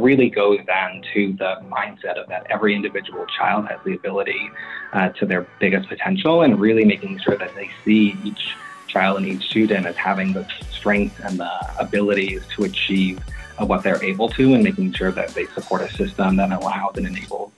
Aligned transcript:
really 0.00 0.30
goes 0.30 0.58
down 0.66 1.02
to 1.14 1.32
the 1.34 1.56
mindset 1.70 2.20
of 2.20 2.28
that 2.28 2.46
every 2.50 2.74
individual 2.74 3.26
child 3.26 3.66
has 3.68 3.78
the 3.84 3.94
ability 3.94 4.50
uh, 4.92 5.08
to 5.10 5.26
their 5.26 5.46
biggest 5.58 5.88
potential 5.88 6.42
and 6.42 6.60
really 6.60 6.84
making 6.84 7.18
sure 7.18 7.36
that 7.36 7.54
they 7.54 7.70
see 7.84 8.16
each 8.24 8.54
child 8.86 9.18
and 9.18 9.26
each 9.26 9.48
student 9.48 9.86
as 9.86 9.96
having 9.96 10.32
the 10.32 10.46
strength 10.72 11.20
and 11.24 11.38
the 11.38 11.78
abilities 11.78 12.42
to 12.56 12.64
achieve 12.64 13.20
uh, 13.58 13.64
what 13.64 13.82
they're 13.82 14.02
able 14.02 14.28
to 14.28 14.54
and 14.54 14.64
making 14.64 14.92
sure 14.92 15.12
that 15.12 15.28
they 15.30 15.46
support 15.46 15.82
a 15.82 15.90
system 15.94 16.36
that 16.36 16.50
allows 16.50 16.96
and 16.96 17.06
enables 17.06 17.52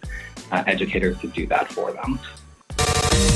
uh, 0.51 0.63
educators 0.67 1.19
to 1.21 1.29
do 1.29 1.47
that 1.47 1.73
for 1.73 1.93
them. 1.93 2.19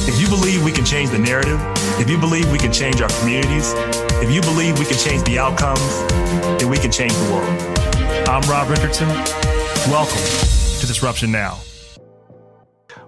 If 0.08 0.20
you 0.20 0.28
believe 0.28 0.64
we 0.64 0.72
can 0.72 0.84
change 0.84 1.10
the 1.10 1.18
narrative, 1.18 1.60
if 1.98 2.08
you 2.08 2.18
believe 2.18 2.50
we 2.52 2.58
can 2.58 2.72
change 2.72 3.00
our 3.00 3.08
communities, 3.20 3.72
if 4.22 4.30
you 4.30 4.40
believe 4.42 4.78
we 4.78 4.84
can 4.84 4.96
change 4.96 5.22
the 5.24 5.38
outcomes, 5.38 5.80
then 6.60 6.70
we 6.70 6.78
can 6.78 6.92
change 6.92 7.12
the 7.12 7.32
world. 7.32 7.75
I'm 8.28 8.42
Rob 8.50 8.68
Richardson. 8.68 9.06
Welcome 9.88 10.18
to 10.18 10.86
Disruption 10.86 11.30
Now. 11.30 11.60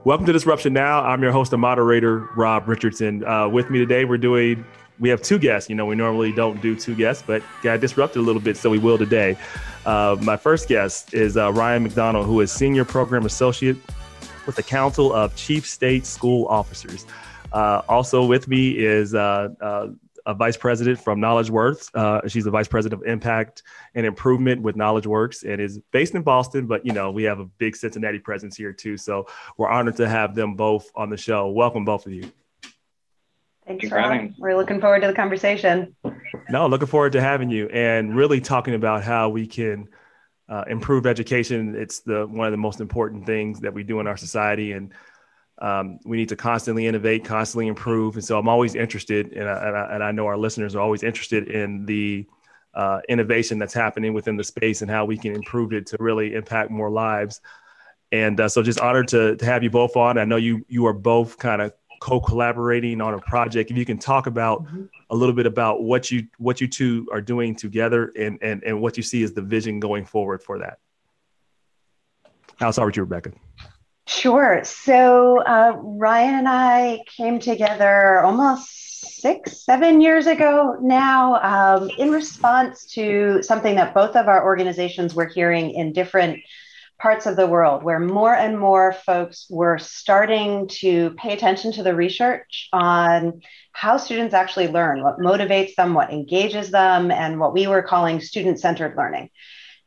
Welcome 0.05 0.25
to 0.27 0.33
Disruption 0.33 0.73
Now. 0.73 1.03
I'm 1.03 1.21
your 1.21 1.33
host 1.33 1.53
and 1.53 1.61
moderator, 1.61 2.29
Rob 2.37 2.69
Richardson. 2.69 3.25
Uh, 3.25 3.49
with 3.49 3.69
me 3.69 3.81
today, 3.81 4.05
we're 4.05 4.17
doing, 4.17 4.65
we 5.01 5.09
have 5.09 5.21
two 5.21 5.41
guests. 5.41 5.69
You 5.69 5.75
know, 5.75 5.87
we 5.87 5.97
normally 5.97 6.31
don't 6.31 6.63
do 6.63 6.77
two 6.77 6.95
guests, 6.95 7.25
but 7.27 7.43
got 7.65 7.81
disrupted 7.81 8.23
a 8.23 8.25
little 8.25 8.41
bit, 8.41 8.57
so 8.57 8.71
we 8.71 8.79
will 8.79 8.97
today. 8.97 9.37
Uh, 9.85 10.17
my 10.21 10.37
first 10.37 10.69
guest 10.69 11.13
is 11.13 11.37
uh, 11.37 11.53
Ryan 11.53 11.83
McDonald, 11.83 12.25
who 12.25 12.41
is 12.41 12.53
Senior 12.53 12.85
Program 12.85 13.27
Associate 13.27 13.77
with 14.47 14.55
the 14.55 14.63
Council 14.63 15.13
of 15.13 15.35
Chief 15.35 15.67
State 15.67 16.07
School 16.07 16.47
Officers. 16.47 17.07
Uh, 17.53 17.83
also 17.89 18.25
with 18.25 18.47
me 18.47 18.71
is 18.71 19.17
uh, 19.17 19.49
uh, 19.61 19.89
a 20.29 20.35
vice 20.35 20.59
president 20.59 21.01
from 21.01 21.21
KnowledgeWorks. 21.21 21.91
Uh, 21.95 22.29
she's 22.29 22.45
the 22.45 22.51
vice 22.51 22.69
president 22.69 23.03
of 23.03 23.09
impact 23.09 23.63
and 23.95 24.05
improvement 24.05 24.61
with 24.61 24.77
KnowledgeWorks 24.77 25.43
and 25.43 25.59
is 25.59 25.81
based 25.91 26.15
in 26.15 26.23
Boston, 26.23 26.67
but 26.67 26.85
you 26.85 26.93
know 26.93 27.11
we 27.11 27.23
have 27.25 27.41
a 27.41 27.47
big 27.47 27.75
Cincinnati 27.75 28.19
presence 28.19 28.55
here 28.55 28.75
too. 28.75 28.99
So 28.99 29.27
we're 29.57 29.71
honored 29.71 29.97
to 29.97 30.07
have 30.07 30.35
them 30.35 30.55
both 30.55 30.91
on 30.95 31.09
the 31.09 31.17
show. 31.17 31.49
Welcome, 31.49 31.87
both 31.87 32.05
of 32.05 32.13
you. 32.13 32.31
Thanks, 33.67 33.89
for 33.89 33.99
having. 33.99 34.35
We're 34.39 34.57
looking 34.57 34.81
forward 34.83 35.01
to 35.01 35.07
the 35.07 35.15
conversation. 35.15 35.97
No, 36.51 36.67
looking 36.67 36.89
forward 36.89 37.13
to 37.13 37.23
having 37.23 37.49
you 37.49 37.69
and 37.69 38.15
really 38.15 38.41
talking 38.41 38.75
about 38.75 39.03
how 39.03 39.31
we 39.31 39.47
can 39.47 39.89
uh, 40.47 40.65
improve 40.69 41.07
education. 41.07 41.75
It's 41.75 42.01
the 42.01 42.27
one 42.27 42.47
of 42.47 42.53
the 42.53 42.59
most 42.59 42.81
important 42.81 43.25
things 43.25 43.61
that 43.61 43.73
we 43.73 43.83
do 43.83 43.99
in 44.01 44.07
our 44.07 44.17
society, 44.19 44.73
and 44.73 44.93
um, 45.61 45.99
we 46.05 46.17
need 46.17 46.29
to 46.29 46.37
constantly 46.37 46.87
innovate, 46.87 47.25
constantly 47.25 47.67
improve. 47.67 48.15
And 48.15 48.25
so 48.25 48.39
I'm 48.39 48.49
always 48.49 48.75
interested, 48.75 49.33
and 49.33 49.49
I, 49.49 49.69
and 49.69 49.77
I, 49.77 49.95
and 49.95 50.05
I 50.05 50.13
know 50.13 50.27
our 50.27 50.37
listeners 50.37 50.75
are 50.75 50.81
always 50.81 51.03
interested 51.03 51.49
in 51.49 51.85
the 51.85 52.27
uh, 52.75 53.01
innovation 53.09 53.59
that's 53.59 53.75
happening 53.75 54.13
within 54.13 54.37
the 54.37 54.45
space 54.45 54.83
and 54.83 54.91
how 54.91 55.05
we 55.05 55.19
can 55.19 55.35
improve 55.35 55.73
it 55.73 55.87
to 55.87 55.97
really 55.99 56.35
impact 56.35 56.71
more 56.71 56.91
lives. 56.91 57.41
And 58.13 58.41
uh, 58.41 58.49
so, 58.49 58.63
just 58.63 58.81
honored 58.81 59.09
to, 59.09 59.37
to 59.37 59.45
have 59.45 59.63
you 59.63 59.71
both 59.71 59.97
on. 59.97 60.17
I 60.17 60.25
know 60.25 60.37
you 60.37 60.65
you 60.69 60.87
are 60.87 60.93
both 60.93 61.39
kind 61.39 61.61
of 61.61 61.73
co-collaborating 62.01 63.01
on 63.01 63.15
a 63.15 63.19
project. 63.19 63.71
If 63.71 63.77
you 63.77 63.85
can 63.85 63.99
talk 63.99 64.27
about 64.27 64.65
mm-hmm. 64.65 64.85
a 65.11 65.17
little 65.17 65.35
bit 65.35 65.47
about 65.47 65.83
what 65.83 66.11
you 66.11 66.27
what 66.39 66.61
you 66.61 66.69
two 66.69 67.07
are 67.13 67.21
doing 67.21 67.55
together 67.55 68.13
and 68.19 68.39
and 68.41 68.63
and 68.63 68.81
what 68.81 68.97
you 68.97 69.03
see 69.03 69.23
as 69.25 69.33
the 69.33 69.43
vision 69.43 69.81
going 69.81 70.05
forward 70.05 70.43
for 70.43 70.59
that. 70.61 70.79
I'll 72.61 72.73
start 72.73 72.87
with 72.87 72.97
you, 72.97 73.03
Rebecca. 73.03 73.33
Sure. 74.09 74.63
So 74.65 75.43
uh, 75.43 75.75
Ryan 75.77 76.35
and 76.37 76.49
I 76.49 77.01
came 77.15 77.39
together 77.39 78.23
almost 78.23 79.21
six, 79.21 79.67
seven 79.67 80.01
years 80.01 80.27
ago 80.27 80.79
now 80.81 81.35
um, 81.43 81.91
in 81.99 82.11
response 82.11 82.87
to 82.95 83.43
something 83.43 83.75
that 83.75 83.93
both 83.93 84.17
of 84.17 84.27
our 84.27 84.43
organizations 84.43 85.15
were 85.15 85.27
hearing 85.27 85.73
in 85.73 85.93
different 85.93 86.41
parts 86.99 87.27
of 87.27 87.37
the 87.37 87.47
world 87.47 87.83
where 87.83 88.01
more 88.01 88.35
and 88.35 88.59
more 88.59 88.95
folks 88.95 89.47
were 89.51 89.77
starting 89.77 90.69
to 90.69 91.11
pay 91.19 91.35
attention 91.35 91.71
to 91.73 91.83
the 91.83 91.95
research 91.95 92.71
on 92.73 93.43
how 93.73 93.99
students 93.99 94.33
actually 94.33 94.69
learn, 94.69 95.03
what 95.03 95.19
motivates 95.19 95.75
them, 95.75 95.93
what 95.93 96.11
engages 96.11 96.71
them, 96.71 97.11
and 97.11 97.39
what 97.39 97.53
we 97.53 97.67
were 97.67 97.83
calling 97.83 98.23
student 98.23 98.59
centered 98.59 98.97
learning. 98.97 99.29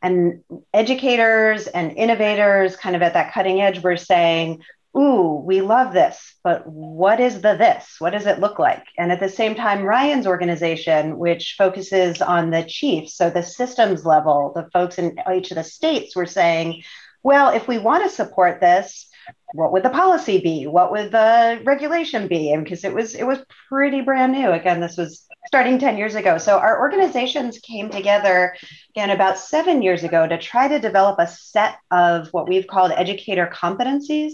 And 0.01 0.43
educators 0.73 1.67
and 1.67 1.91
innovators, 1.91 2.75
kind 2.75 2.95
of 2.95 3.01
at 3.01 3.13
that 3.13 3.33
cutting 3.33 3.61
edge, 3.61 3.83
were 3.83 3.97
saying, 3.97 4.61
Ooh, 4.97 5.41
we 5.45 5.61
love 5.61 5.93
this, 5.93 6.35
but 6.43 6.67
what 6.67 7.21
is 7.21 7.35
the 7.35 7.55
this? 7.55 7.95
What 7.99 8.09
does 8.09 8.25
it 8.25 8.39
look 8.39 8.59
like? 8.59 8.83
And 8.97 9.09
at 9.09 9.21
the 9.21 9.29
same 9.29 9.55
time, 9.55 9.83
Ryan's 9.83 10.27
organization, 10.27 11.17
which 11.17 11.55
focuses 11.57 12.21
on 12.21 12.49
the 12.49 12.63
chiefs, 12.63 13.15
so 13.15 13.29
the 13.29 13.41
systems 13.43 14.05
level, 14.05 14.51
the 14.53 14.69
folks 14.71 14.97
in 14.97 15.17
each 15.33 15.51
of 15.51 15.55
the 15.55 15.63
states 15.63 16.13
were 16.13 16.25
saying, 16.25 16.83
well, 17.23 17.51
if 17.51 17.69
we 17.69 17.77
want 17.77 18.03
to 18.03 18.09
support 18.09 18.59
this, 18.59 19.07
what 19.53 19.71
would 19.71 19.83
the 19.83 19.89
policy 19.89 20.39
be? 20.39 20.67
What 20.67 20.91
would 20.91 21.11
the 21.11 21.61
regulation 21.63 22.27
be? 22.27 22.51
And 22.51 22.63
because 22.63 22.83
it 22.83 22.93
was 22.93 23.15
it 23.15 23.25
was 23.25 23.39
pretty 23.67 24.01
brand 24.01 24.31
new. 24.31 24.51
Again, 24.51 24.79
this 24.79 24.97
was 24.97 25.25
starting 25.47 25.79
10 25.79 25.97
years 25.97 26.15
ago. 26.15 26.37
So 26.37 26.57
our 26.57 26.79
organizations 26.79 27.59
came 27.59 27.89
together 27.89 28.55
again 28.91 29.09
about 29.09 29.37
seven 29.37 29.81
years 29.81 30.03
ago 30.03 30.27
to 30.27 30.37
try 30.37 30.67
to 30.67 30.79
develop 30.79 31.19
a 31.19 31.27
set 31.27 31.77
of 31.89 32.29
what 32.31 32.47
we've 32.47 32.67
called 32.67 32.91
educator 32.91 33.49
competencies 33.51 34.33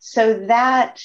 so 0.00 0.46
that 0.46 1.02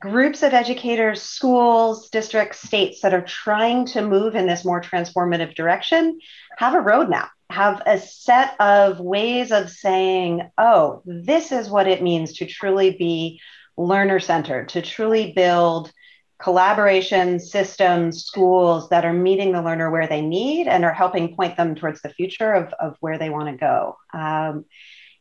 groups 0.00 0.42
of 0.42 0.54
educators, 0.54 1.20
schools, 1.20 2.08
districts, 2.08 2.60
states 2.60 3.02
that 3.02 3.12
are 3.12 3.22
trying 3.22 3.84
to 3.84 4.00
move 4.00 4.34
in 4.34 4.46
this 4.46 4.64
more 4.64 4.80
transformative 4.80 5.54
direction 5.54 6.18
have 6.56 6.74
a 6.74 6.78
roadmap 6.78 7.28
have 7.50 7.82
a 7.84 7.98
set 7.98 8.54
of 8.60 9.00
ways 9.00 9.50
of 9.50 9.70
saying, 9.70 10.50
oh, 10.56 11.02
this 11.04 11.52
is 11.52 11.68
what 11.68 11.88
it 11.88 12.02
means 12.02 12.34
to 12.34 12.46
truly 12.46 12.92
be 12.92 13.40
learner 13.76 14.20
centered, 14.20 14.68
to 14.70 14.82
truly 14.82 15.32
build 15.32 15.92
collaboration 16.40 17.38
systems, 17.38 18.24
schools 18.24 18.88
that 18.88 19.04
are 19.04 19.12
meeting 19.12 19.52
the 19.52 19.62
learner 19.62 19.90
where 19.90 20.06
they 20.06 20.22
need 20.22 20.66
and 20.66 20.84
are 20.84 20.94
helping 20.94 21.34
point 21.36 21.56
them 21.56 21.74
towards 21.74 22.00
the 22.02 22.08
future 22.08 22.52
of, 22.52 22.72
of 22.80 22.96
where 23.00 23.18
they 23.18 23.30
want 23.30 23.48
to 23.48 23.56
go. 23.56 23.96
Um, 24.12 24.64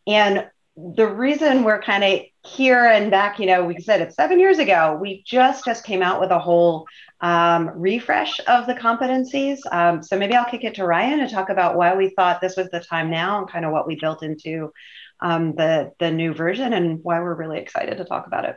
and 0.07 0.47
the 0.77 1.07
reason 1.07 1.63
we're 1.63 1.81
kind 1.81 2.03
of 2.03 2.21
here 2.45 2.85
and 2.85 3.11
back, 3.11 3.39
you 3.39 3.45
know, 3.45 3.65
we 3.65 3.79
said 3.79 4.01
it's 4.01 4.15
seven 4.15 4.39
years 4.39 4.59
ago, 4.59 4.97
we 4.99 5.23
just 5.25 5.65
just 5.65 5.83
came 5.83 6.01
out 6.01 6.21
with 6.21 6.31
a 6.31 6.39
whole 6.39 6.87
um, 7.21 7.69
refresh 7.75 8.39
of 8.47 8.65
the 8.65 8.73
competencies. 8.73 9.59
Um, 9.71 10.01
so 10.01 10.17
maybe 10.17 10.35
I'll 10.35 10.49
kick 10.49 10.63
it 10.63 10.75
to 10.75 10.85
Ryan 10.85 11.19
to 11.19 11.29
talk 11.29 11.49
about 11.49 11.75
why 11.75 11.95
we 11.95 12.09
thought 12.09 12.39
this 12.39 12.55
was 12.55 12.69
the 12.69 12.79
time 12.79 13.11
now 13.11 13.39
and 13.39 13.49
kind 13.49 13.65
of 13.65 13.71
what 13.71 13.87
we 13.87 13.95
built 13.99 14.23
into 14.23 14.71
um, 15.19 15.53
the 15.55 15.91
the 15.99 16.11
new 16.11 16.33
version 16.33 16.73
and 16.73 17.03
why 17.03 17.19
we're 17.19 17.35
really 17.35 17.59
excited 17.59 17.97
to 17.97 18.05
talk 18.05 18.25
about 18.25 18.45
it. 18.45 18.55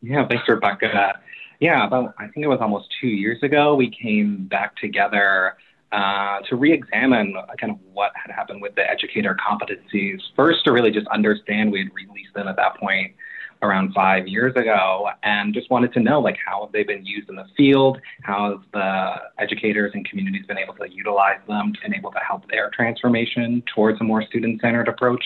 Yeah, 0.00 0.26
thanks, 0.26 0.48
Rebecca. 0.48 1.18
Yeah, 1.60 1.86
about 1.86 2.14
I 2.18 2.28
think 2.28 2.44
it 2.44 2.48
was 2.48 2.60
almost 2.60 2.88
two 3.00 3.08
years 3.08 3.42
ago 3.42 3.74
we 3.74 3.90
came 3.90 4.46
back 4.46 4.76
together 4.76 5.56
uh, 5.96 6.40
to 6.42 6.56
re-examine 6.56 7.34
kind 7.58 7.72
of 7.72 7.78
what 7.94 8.12
had 8.14 8.30
happened 8.30 8.60
with 8.60 8.74
the 8.74 8.88
educator 8.88 9.34
competencies. 9.34 10.18
First, 10.36 10.62
to 10.64 10.72
really 10.72 10.90
just 10.90 11.06
understand 11.08 11.72
we 11.72 11.78
had 11.78 11.94
released 11.94 12.34
them 12.34 12.48
at 12.48 12.56
that 12.56 12.76
point 12.76 13.14
around 13.62 13.94
five 13.94 14.28
years 14.28 14.54
ago 14.56 15.08
and 15.22 15.54
just 15.54 15.70
wanted 15.70 15.90
to 15.94 16.00
know 16.00 16.20
like 16.20 16.36
how 16.44 16.62
have 16.62 16.72
they 16.72 16.82
been 16.82 17.06
used 17.06 17.30
in 17.30 17.36
the 17.36 17.46
field 17.56 17.98
how 18.22 18.50
have 18.50 18.60
the 18.74 19.14
educators 19.42 19.90
and 19.94 20.06
communities 20.06 20.44
been 20.44 20.58
able 20.58 20.74
to 20.74 20.86
utilize 20.92 21.40
them 21.48 21.72
and 21.82 21.94
able 21.94 22.10
to 22.10 22.18
help 22.18 22.46
their 22.50 22.70
transformation 22.74 23.62
towards 23.74 23.98
a 24.02 24.04
more 24.04 24.22
student-centered 24.22 24.88
approach 24.88 25.24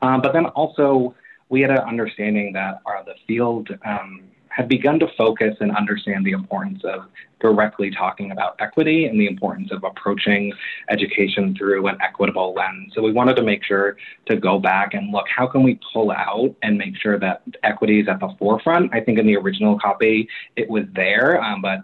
uh, 0.00 0.18
but 0.18 0.32
then 0.32 0.46
also 0.46 1.14
we 1.50 1.60
had 1.60 1.70
an 1.70 1.80
understanding 1.80 2.50
that 2.54 2.80
our, 2.86 3.04
the 3.04 3.14
field 3.26 3.68
um, 3.84 4.22
had 4.50 4.68
begun 4.68 4.98
to 4.98 5.08
focus 5.16 5.56
and 5.60 5.74
understand 5.76 6.26
the 6.26 6.32
importance 6.32 6.82
of 6.84 7.06
directly 7.40 7.90
talking 7.90 8.30
about 8.32 8.56
equity 8.58 9.06
and 9.06 9.18
the 9.18 9.26
importance 9.26 9.70
of 9.72 9.82
approaching 9.84 10.52
education 10.90 11.54
through 11.56 11.86
an 11.86 11.96
equitable 12.02 12.52
lens. 12.54 12.92
So 12.94 13.02
we 13.02 13.12
wanted 13.12 13.36
to 13.36 13.42
make 13.42 13.64
sure 13.64 13.96
to 14.26 14.36
go 14.36 14.58
back 14.58 14.92
and 14.94 15.10
look 15.12 15.26
how 15.34 15.46
can 15.46 15.62
we 15.62 15.80
pull 15.92 16.10
out 16.10 16.54
and 16.62 16.76
make 16.76 16.96
sure 16.96 17.18
that 17.18 17.42
equity 17.62 18.00
is 18.00 18.08
at 18.08 18.20
the 18.20 18.34
forefront. 18.38 18.92
I 18.92 19.00
think 19.00 19.18
in 19.18 19.26
the 19.26 19.36
original 19.36 19.78
copy 19.78 20.28
it 20.56 20.68
was 20.68 20.84
there, 20.94 21.42
um, 21.42 21.62
but 21.62 21.80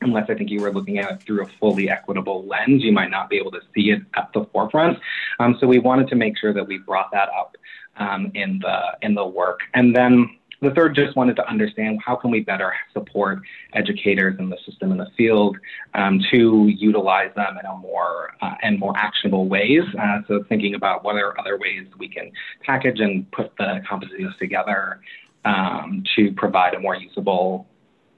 unless 0.00 0.28
I 0.28 0.34
think 0.34 0.50
you 0.50 0.60
were 0.60 0.72
looking 0.72 0.98
at 0.98 1.10
it 1.10 1.22
through 1.22 1.44
a 1.44 1.48
fully 1.58 1.88
equitable 1.90 2.44
lens, 2.46 2.82
you 2.82 2.92
might 2.92 3.10
not 3.10 3.30
be 3.30 3.36
able 3.36 3.52
to 3.52 3.60
see 3.74 3.90
it 3.90 4.02
at 4.16 4.30
the 4.34 4.44
forefront. 4.52 4.98
Um, 5.40 5.56
so 5.60 5.66
we 5.66 5.78
wanted 5.78 6.08
to 6.08 6.16
make 6.16 6.36
sure 6.38 6.52
that 6.52 6.66
we 6.66 6.78
brought 6.78 7.10
that 7.12 7.28
up 7.30 7.56
um, 7.96 8.30
in 8.34 8.58
the 8.60 8.78
in 9.02 9.14
the 9.14 9.26
work, 9.26 9.60
and 9.72 9.94
then 9.94 10.28
the 10.64 10.70
third 10.74 10.94
just 10.94 11.14
wanted 11.16 11.36
to 11.36 11.48
understand 11.48 12.00
how 12.04 12.16
can 12.16 12.30
we 12.30 12.40
better 12.40 12.72
support 12.92 13.40
educators 13.74 14.36
in 14.38 14.48
the 14.48 14.56
system 14.66 14.90
in 14.90 14.98
the 14.98 15.08
field 15.16 15.56
um, 15.94 16.20
to 16.30 16.66
utilize 16.68 17.30
them 17.36 17.56
in 17.58 17.66
a 17.66 17.76
more 17.76 18.34
uh, 18.40 18.54
and 18.62 18.78
more 18.78 18.92
actionable 18.96 19.46
ways. 19.48 19.82
Uh, 20.00 20.20
so 20.26 20.44
thinking 20.48 20.74
about 20.74 21.04
what 21.04 21.16
are 21.16 21.38
other 21.38 21.58
ways 21.58 21.86
we 21.98 22.08
can 22.08 22.32
package 22.62 23.00
and 23.00 23.30
put 23.32 23.52
the 23.58 23.80
competencies 23.88 24.36
together 24.38 25.00
um, 25.44 26.02
to 26.16 26.32
provide 26.32 26.74
a 26.74 26.80
more 26.80 26.96
usable 26.96 27.66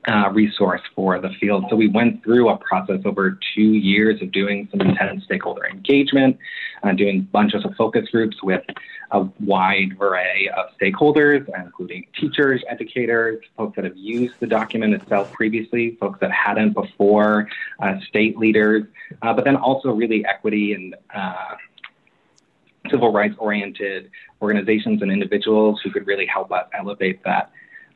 uh, 0.07 0.31
resource 0.33 0.81
for 0.95 1.19
the 1.19 1.31
field. 1.41 1.65
So 1.69 1.77
we 1.77 1.89
went 1.89 2.23
through 2.23 2.49
a 2.49 2.57
process 2.59 3.01
over 3.05 3.39
two 3.55 3.73
years 3.75 4.23
of 4.23 4.31
doing 4.33 4.69
some 4.71 4.81
intense 4.81 5.25
stakeholder 5.25 5.67
engagement, 5.67 6.39
uh, 6.83 6.93
doing 6.93 7.23
bunches 7.23 7.65
of 7.65 7.75
focus 7.77 8.09
groups 8.11 8.43
with 8.43 8.63
a 9.13 9.27
wide 9.41 9.97
array 10.01 10.49
of 10.57 10.67
stakeholders, 10.81 11.49
including 11.57 12.07
teachers, 12.19 12.63
educators, 12.69 13.45
folks 13.57 13.77
that 13.77 13.85
have 13.85 13.97
used 13.97 14.35
the 14.41 14.47
document 14.47 14.95
itself 14.95 15.33
previously, 15.33 15.97
folks 16.01 16.19
that 16.21 16.33
hadn't 16.33 16.73
before, 16.73 17.49
uh, 17.81 17.95
state 18.09 18.37
leaders, 18.37 18.85
uh, 19.23 19.33
but 19.33 19.45
then 19.45 19.57
also 19.57 19.91
really 19.91 20.25
equity 20.25 20.73
and 20.73 20.95
uh, 21.15 21.57
civil 22.91 23.13
rights 23.13 23.35
oriented 23.39 24.11
organizations 24.43 25.03
and 25.03 25.11
individuals 25.11 25.81
who 25.83 25.91
could 25.91 26.07
really 26.07 26.27
help 26.27 26.53
us 26.53 26.67
elevate 26.79 27.23
that 27.25 27.51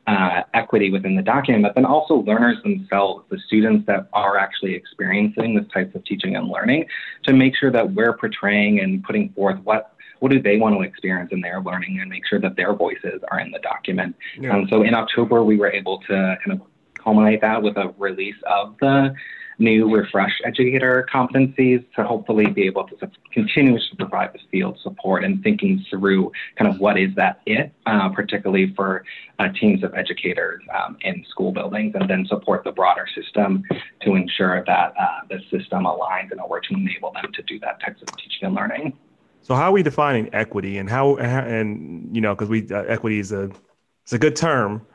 uh, 0.07 0.41
equity 0.53 0.89
within 0.89 1.15
the 1.15 1.21
document, 1.21 1.63
but 1.63 1.75
then 1.75 1.85
also 1.85 2.15
learners 2.15 2.57
themselves, 2.63 3.23
the 3.29 3.39
students 3.47 3.85
that 3.87 4.09
are 4.13 4.37
actually 4.37 4.73
experiencing 4.73 5.55
this 5.55 5.65
type 5.73 5.93
of 5.93 6.03
teaching 6.05 6.35
and 6.35 6.49
learning, 6.49 6.85
to 7.23 7.33
make 7.33 7.55
sure 7.55 7.71
that 7.71 7.93
we're 7.93 8.17
portraying 8.17 8.79
and 8.79 9.03
putting 9.03 9.29
forth 9.33 9.59
what 9.63 9.93
what 10.19 10.31
do 10.31 10.39
they 10.39 10.57
want 10.57 10.75
to 10.75 10.81
experience 10.81 11.31
in 11.31 11.41
their 11.41 11.61
learning 11.61 11.99
and 11.99 12.07
make 12.07 12.27
sure 12.27 12.39
that 12.39 12.55
their 12.55 12.75
voices 12.75 13.21
are 13.31 13.39
in 13.39 13.49
the 13.49 13.57
document. 13.57 14.15
Yeah. 14.39 14.55
Um, 14.55 14.67
so 14.69 14.83
in 14.83 14.93
October, 14.93 15.43
we 15.43 15.57
were 15.57 15.71
able 15.71 15.97
to 16.01 16.37
kind 16.45 16.51
of 16.51 16.61
culminate 17.03 17.41
that 17.41 17.63
with 17.63 17.75
a 17.75 17.91
release 17.97 18.35
of 18.45 18.75
the 18.79 19.15
new 19.61 19.95
refresh 19.95 20.33
educator 20.43 21.07
competencies 21.13 21.85
to 21.95 22.03
hopefully 22.03 22.47
be 22.47 22.63
able 22.63 22.85
to 22.87 22.95
continue 23.31 23.77
to 23.77 23.95
provide 23.95 24.33
the 24.33 24.39
field 24.49 24.77
support 24.81 25.23
and 25.23 25.43
thinking 25.43 25.85
through 25.89 26.31
kind 26.57 26.69
of 26.69 26.79
what 26.79 26.97
is 26.97 27.13
that 27.15 27.39
it, 27.45 27.71
uh, 27.85 28.09
particularly 28.09 28.73
for 28.75 29.05
uh, 29.39 29.47
teams 29.59 29.83
of 29.83 29.93
educators 29.93 30.61
um, 30.77 30.97
in 31.01 31.23
school 31.29 31.51
buildings, 31.51 31.93
and 31.95 32.09
then 32.09 32.25
support 32.25 32.63
the 32.63 32.71
broader 32.71 33.05
system 33.15 33.63
to 34.01 34.15
ensure 34.15 34.63
that 34.65 34.93
uh, 34.99 35.07
the 35.29 35.39
system 35.51 35.83
aligns 35.83 36.31
in 36.31 36.39
order 36.39 36.67
to 36.67 36.73
enable 36.73 37.11
them 37.13 37.31
to 37.33 37.41
do 37.43 37.59
that 37.59 37.79
types 37.79 38.01
of 38.01 38.07
teaching 38.17 38.43
and 38.47 38.55
learning. 38.55 38.97
So 39.43 39.55
how 39.55 39.69
are 39.69 39.71
we 39.71 39.83
defining 39.83 40.33
equity 40.33 40.77
and 40.77 40.89
how, 40.89 41.17
and, 41.17 42.15
you 42.15 42.21
know, 42.21 42.33
because 42.35 42.49
we, 42.49 42.67
uh, 42.69 42.83
equity 42.83 43.19
is 43.19 43.31
a, 43.31 43.51
it's 44.03 44.13
a 44.13 44.19
good 44.19 44.35
term, 44.35 44.85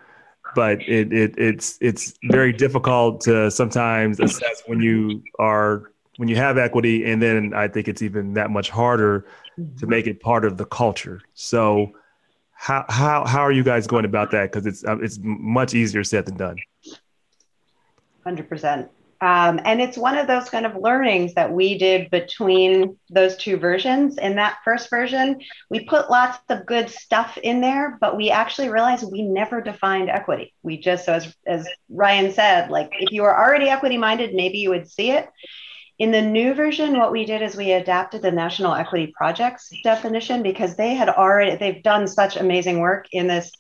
but 0.55 0.81
it, 0.83 1.13
it 1.13 1.35
it's 1.39 1.79
it's 1.81 2.15
very 2.25 2.53
difficult 2.53 3.21
to 3.23 3.51
sometimes 3.51 4.21
assess 4.21 4.63
when 4.67 4.81
you 4.81 5.23
are 5.39 5.93
when 6.17 6.29
you 6.29 6.37
have 6.37 6.57
equity 6.57 7.05
and 7.05 7.21
then 7.21 7.53
i 7.55 7.69
think 7.69 7.89
it's 7.89 8.01
even 8.01 8.33
that 8.35 8.51
much 8.51 8.71
harder 8.71 9.27
to 9.57 9.63
mm-hmm. 9.63 9.89
make 9.89 10.07
it 10.07 10.21
part 10.21 10.45
of 10.45 10.57
the 10.57 10.67
culture. 10.67 11.21
So 11.35 11.93
how 12.53 12.85
how 12.89 13.27
how 13.27 13.41
are 13.41 13.53
you 13.53 13.63
guys 13.63 13.87
going 13.87 14.05
about 14.05 14.31
that? 14.33 14.53
Because 14.53 14.67
it's 14.67 14.85
it's 14.87 15.19
much 15.23 15.75
easier 15.75 16.05
said 16.05 16.27
than 16.27 16.37
done. 16.37 16.57
100% 18.27 18.89
um, 19.21 19.61
and 19.65 19.81
it's 19.81 19.97
one 19.97 20.19
of 20.19 20.27
those 20.27 20.51
kind 20.51 20.67
of 20.67 20.77
learnings 20.77 21.35
that 21.35 21.53
we 21.53 21.79
did 21.79 22.11
between 22.11 22.97
those 23.11 23.37
two 23.37 23.57
versions. 23.57 24.19
In 24.19 24.37
that 24.37 24.59
first 24.65 24.91
version, 24.91 25.41
we 25.71 25.85
put 25.85 26.11
lots 26.11 26.39
of 26.49 26.67
good 26.67 26.91
stuff 26.91 27.39
in 27.39 27.61
there, 27.61 27.99
but 28.01 28.17
we 28.17 28.31
actually 28.31 28.69
realized 28.69 29.11
we 29.11 29.23
never 29.23 29.61
defined 29.61 30.11
equity. 30.11 30.53
We 30.63 30.79
just, 30.79 31.07
so 31.07 31.15
as, 31.15 31.35
as 31.47 31.69
Ryan 31.89 32.33
said, 32.33 32.71
like 32.71 32.91
if 32.99 33.11
you 33.11 33.23
were 33.23 33.37
already 33.37 33.69
equity 33.69 33.97
minded, 33.97 34.35
maybe 34.35 34.59
you 34.59 34.71
would 34.71 34.91
see 34.91 35.13
it. 35.13 35.29
In 35.99 36.11
the 36.11 36.21
new 36.21 36.53
version, 36.53 36.99
what 36.99 37.13
we 37.13 37.25
did 37.25 37.41
is 37.41 37.57
we 37.57 37.73
adapted 37.73 38.21
the 38.21 38.31
National 38.31 38.75
Equity 38.75 39.15
Projects 39.17 39.73
definition 39.83 40.43
because 40.43 40.77
they 40.77 40.95
had 40.95 41.09
already, 41.09 41.57
they've 41.57 41.83
done 41.83 42.07
such 42.07 42.37
amazing 42.37 42.81
work 42.81 43.07
in 43.13 43.27
this 43.27 43.51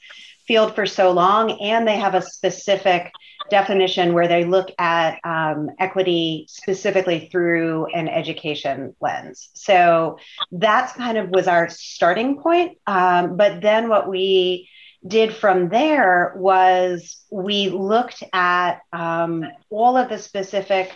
field 0.46 0.74
for 0.74 0.84
so 0.84 1.12
long, 1.12 1.52
and 1.62 1.88
they 1.88 1.96
have 1.96 2.14
a 2.14 2.20
specific 2.20 3.10
definition 3.50 4.12
where 4.14 4.28
they 4.28 4.44
look 4.44 4.68
at 4.78 5.18
um, 5.24 5.70
equity 5.78 6.46
specifically 6.48 7.28
through 7.30 7.86
an 7.86 8.08
education 8.08 8.94
lens. 9.00 9.50
So 9.54 10.18
that's 10.52 10.92
kind 10.92 11.18
of 11.18 11.30
was 11.30 11.48
our 11.48 11.68
starting 11.68 12.40
point. 12.40 12.78
Um, 12.86 13.36
but 13.36 13.60
then 13.60 13.88
what 13.88 14.08
we 14.08 14.68
did 15.06 15.34
from 15.34 15.68
there 15.68 16.34
was 16.36 17.16
we 17.30 17.68
looked 17.68 18.22
at 18.32 18.80
um, 18.92 19.44
all 19.70 19.96
of 19.96 20.08
the 20.08 20.18
specific 20.18 20.92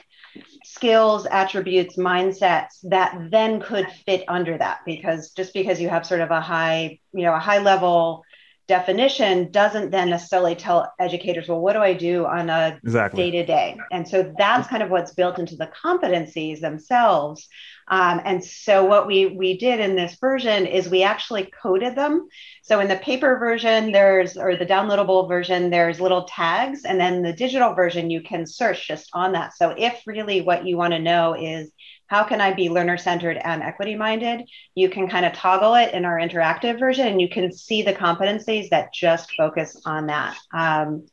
skills, 0.64 1.26
attributes, 1.26 1.96
mindsets 1.96 2.78
that 2.84 3.16
then 3.30 3.60
could 3.60 3.86
fit 4.06 4.24
under 4.28 4.56
that 4.56 4.80
because 4.86 5.30
just 5.32 5.52
because 5.52 5.80
you 5.80 5.88
have 5.88 6.06
sort 6.06 6.20
of 6.20 6.30
a 6.30 6.40
high, 6.40 6.98
you 7.12 7.22
know, 7.22 7.34
a 7.34 7.38
high 7.38 7.58
level 7.58 8.24
definition 8.70 9.50
doesn't 9.50 9.90
then 9.90 10.10
necessarily 10.10 10.54
tell 10.54 10.92
educators, 11.00 11.48
well, 11.48 11.60
what 11.60 11.72
do 11.72 11.80
I 11.80 11.92
do 11.92 12.24
on 12.24 12.48
a 12.48 12.78
day 13.16 13.30
to 13.32 13.44
day? 13.44 13.76
And 13.90 14.06
so 14.06 14.32
that's 14.38 14.68
kind 14.68 14.82
of 14.82 14.90
what's 14.90 15.12
built 15.12 15.40
into 15.40 15.56
the 15.56 15.66
competencies 15.84 16.60
themselves. 16.60 17.48
Um, 17.88 18.20
and 18.24 18.44
so 18.44 18.84
what 18.84 19.08
we 19.08 19.26
we 19.26 19.58
did 19.58 19.80
in 19.80 19.96
this 19.96 20.14
version 20.20 20.66
is 20.66 20.88
we 20.88 21.02
actually 21.02 21.50
coded 21.60 21.96
them. 21.96 22.28
So 22.62 22.78
in 22.78 22.86
the 22.86 22.96
paper 22.96 23.36
version, 23.38 23.90
there's 23.90 24.36
or 24.36 24.54
the 24.56 24.64
downloadable 24.64 25.28
version, 25.28 25.70
there's 25.70 26.00
little 26.00 26.24
tags, 26.24 26.84
and 26.84 27.00
then 27.00 27.22
the 27.22 27.32
digital 27.32 27.74
version 27.74 28.08
you 28.08 28.22
can 28.22 28.46
search 28.46 28.86
just 28.86 29.10
on 29.12 29.32
that. 29.32 29.56
So 29.56 29.74
if 29.76 30.00
really 30.06 30.42
what 30.42 30.64
you 30.64 30.76
want 30.76 30.92
to 30.92 31.00
know 31.00 31.34
is 31.34 31.72
how 32.10 32.24
can 32.24 32.40
I 32.40 32.52
be 32.52 32.68
learner 32.68 32.98
centered 32.98 33.36
and 33.36 33.62
equity 33.62 33.94
minded? 33.94 34.48
You 34.74 34.90
can 34.90 35.08
kind 35.08 35.24
of 35.24 35.32
toggle 35.32 35.76
it 35.76 35.94
in 35.94 36.04
our 36.04 36.18
interactive 36.18 36.80
version 36.80 37.06
and 37.06 37.20
you 37.20 37.28
can 37.28 37.52
see 37.52 37.82
the 37.82 37.92
competencies 37.92 38.68
that 38.70 38.92
just 38.92 39.32
focus 39.36 39.80
on 39.86 40.08
that. 40.08 40.36
Um, 40.52 41.06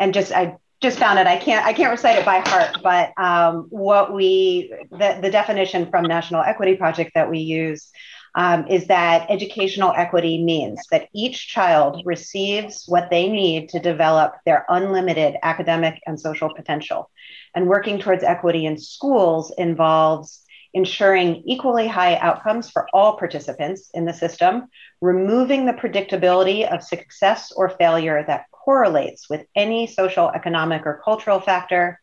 and 0.00 0.12
just, 0.12 0.32
I 0.32 0.56
just 0.80 0.98
found 0.98 1.20
it. 1.20 1.28
I 1.28 1.36
can't, 1.36 1.64
I 1.64 1.72
can't 1.72 1.92
recite 1.92 2.18
it 2.18 2.24
by 2.24 2.40
heart, 2.40 2.78
but 2.82 3.12
um, 3.16 3.68
what 3.70 4.12
we, 4.12 4.74
the, 4.90 5.20
the 5.22 5.30
definition 5.30 5.88
from 5.88 6.04
National 6.04 6.42
Equity 6.42 6.74
Project 6.74 7.12
that 7.14 7.30
we 7.30 7.38
use 7.38 7.88
um, 8.34 8.66
is 8.66 8.88
that 8.88 9.30
educational 9.30 9.92
equity 9.96 10.42
means 10.42 10.84
that 10.90 11.08
each 11.14 11.46
child 11.46 12.02
receives 12.04 12.86
what 12.88 13.08
they 13.08 13.28
need 13.28 13.68
to 13.68 13.78
develop 13.78 14.34
their 14.44 14.64
unlimited 14.68 15.36
academic 15.44 16.00
and 16.08 16.18
social 16.18 16.52
potential. 16.52 17.08
And 17.54 17.66
working 17.68 17.98
towards 17.98 18.22
equity 18.22 18.66
in 18.66 18.78
schools 18.78 19.52
involves 19.56 20.44
ensuring 20.72 21.42
equally 21.46 21.88
high 21.88 22.16
outcomes 22.16 22.70
for 22.70 22.86
all 22.92 23.16
participants 23.16 23.90
in 23.92 24.04
the 24.04 24.12
system, 24.12 24.68
removing 25.00 25.66
the 25.66 25.72
predictability 25.72 26.70
of 26.72 26.82
success 26.82 27.52
or 27.52 27.70
failure 27.70 28.24
that 28.26 28.44
correlates 28.52 29.28
with 29.28 29.46
any 29.56 29.86
social, 29.86 30.30
economic, 30.30 30.86
or 30.86 31.00
cultural 31.04 31.40
factor, 31.40 32.00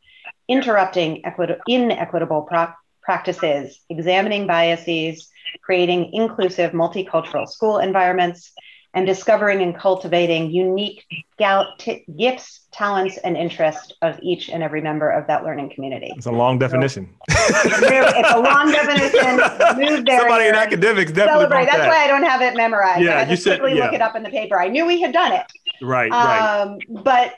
interrupting 0.49 1.21
equit- 1.23 1.59
inequitable 1.67 2.41
pro- 2.41 2.73
practices, 3.01 3.79
examining 3.89 4.47
biases, 4.47 5.29
creating 5.61 6.13
inclusive 6.13 6.71
multicultural 6.73 7.47
school 7.47 7.77
environments, 7.79 8.51
and 8.94 9.06
discovering 9.06 9.61
and 9.61 9.78
cultivating 9.78 10.50
unique 10.50 11.06
gifts, 11.38 12.68
talents, 12.71 13.18
and 13.18 13.38
interests 13.38 13.94
of 14.02 14.19
each 14.21 14.50
and 14.50 14.64
every 14.64 14.81
member 14.81 15.09
of 15.09 15.28
that 15.28 15.44
learning 15.44 15.69
community. 15.69 16.11
It's 16.16 16.26
a 16.26 16.31
long 16.31 16.57
definition. 16.59 17.09
So, 17.47 17.88
it's 17.90 18.33
a 18.33 18.40
long 18.40 18.71
definition. 18.71 19.38
Move 19.78 20.06
there. 20.06 20.19
Somebody 20.19 20.47
in 20.47 20.56
academics 20.56 21.11
definitely. 21.11 21.44
Celebrate. 21.44 21.66
That's 21.66 21.78
that. 21.78 21.88
why 21.88 22.04
I 22.04 22.07
don't 22.07 22.23
have 22.23 22.42
it 22.42 22.56
memorized. 22.56 23.04
Yeah, 23.04 23.19
I 23.19 23.30
you 23.30 23.35
to 23.35 23.44
quickly 23.44 23.78
yeah. 23.78 23.85
look 23.85 23.94
it 23.94 24.02
up 24.02 24.16
in 24.16 24.23
the 24.23 24.30
paper. 24.30 24.59
I 24.59 24.68
knew 24.68 24.85
we 24.85 25.00
had 25.02 25.14
done 25.14 25.31
it. 25.31 25.45
Right, 25.81 26.11
right. 26.11 26.61
Um, 26.61 26.80
but 26.90 27.33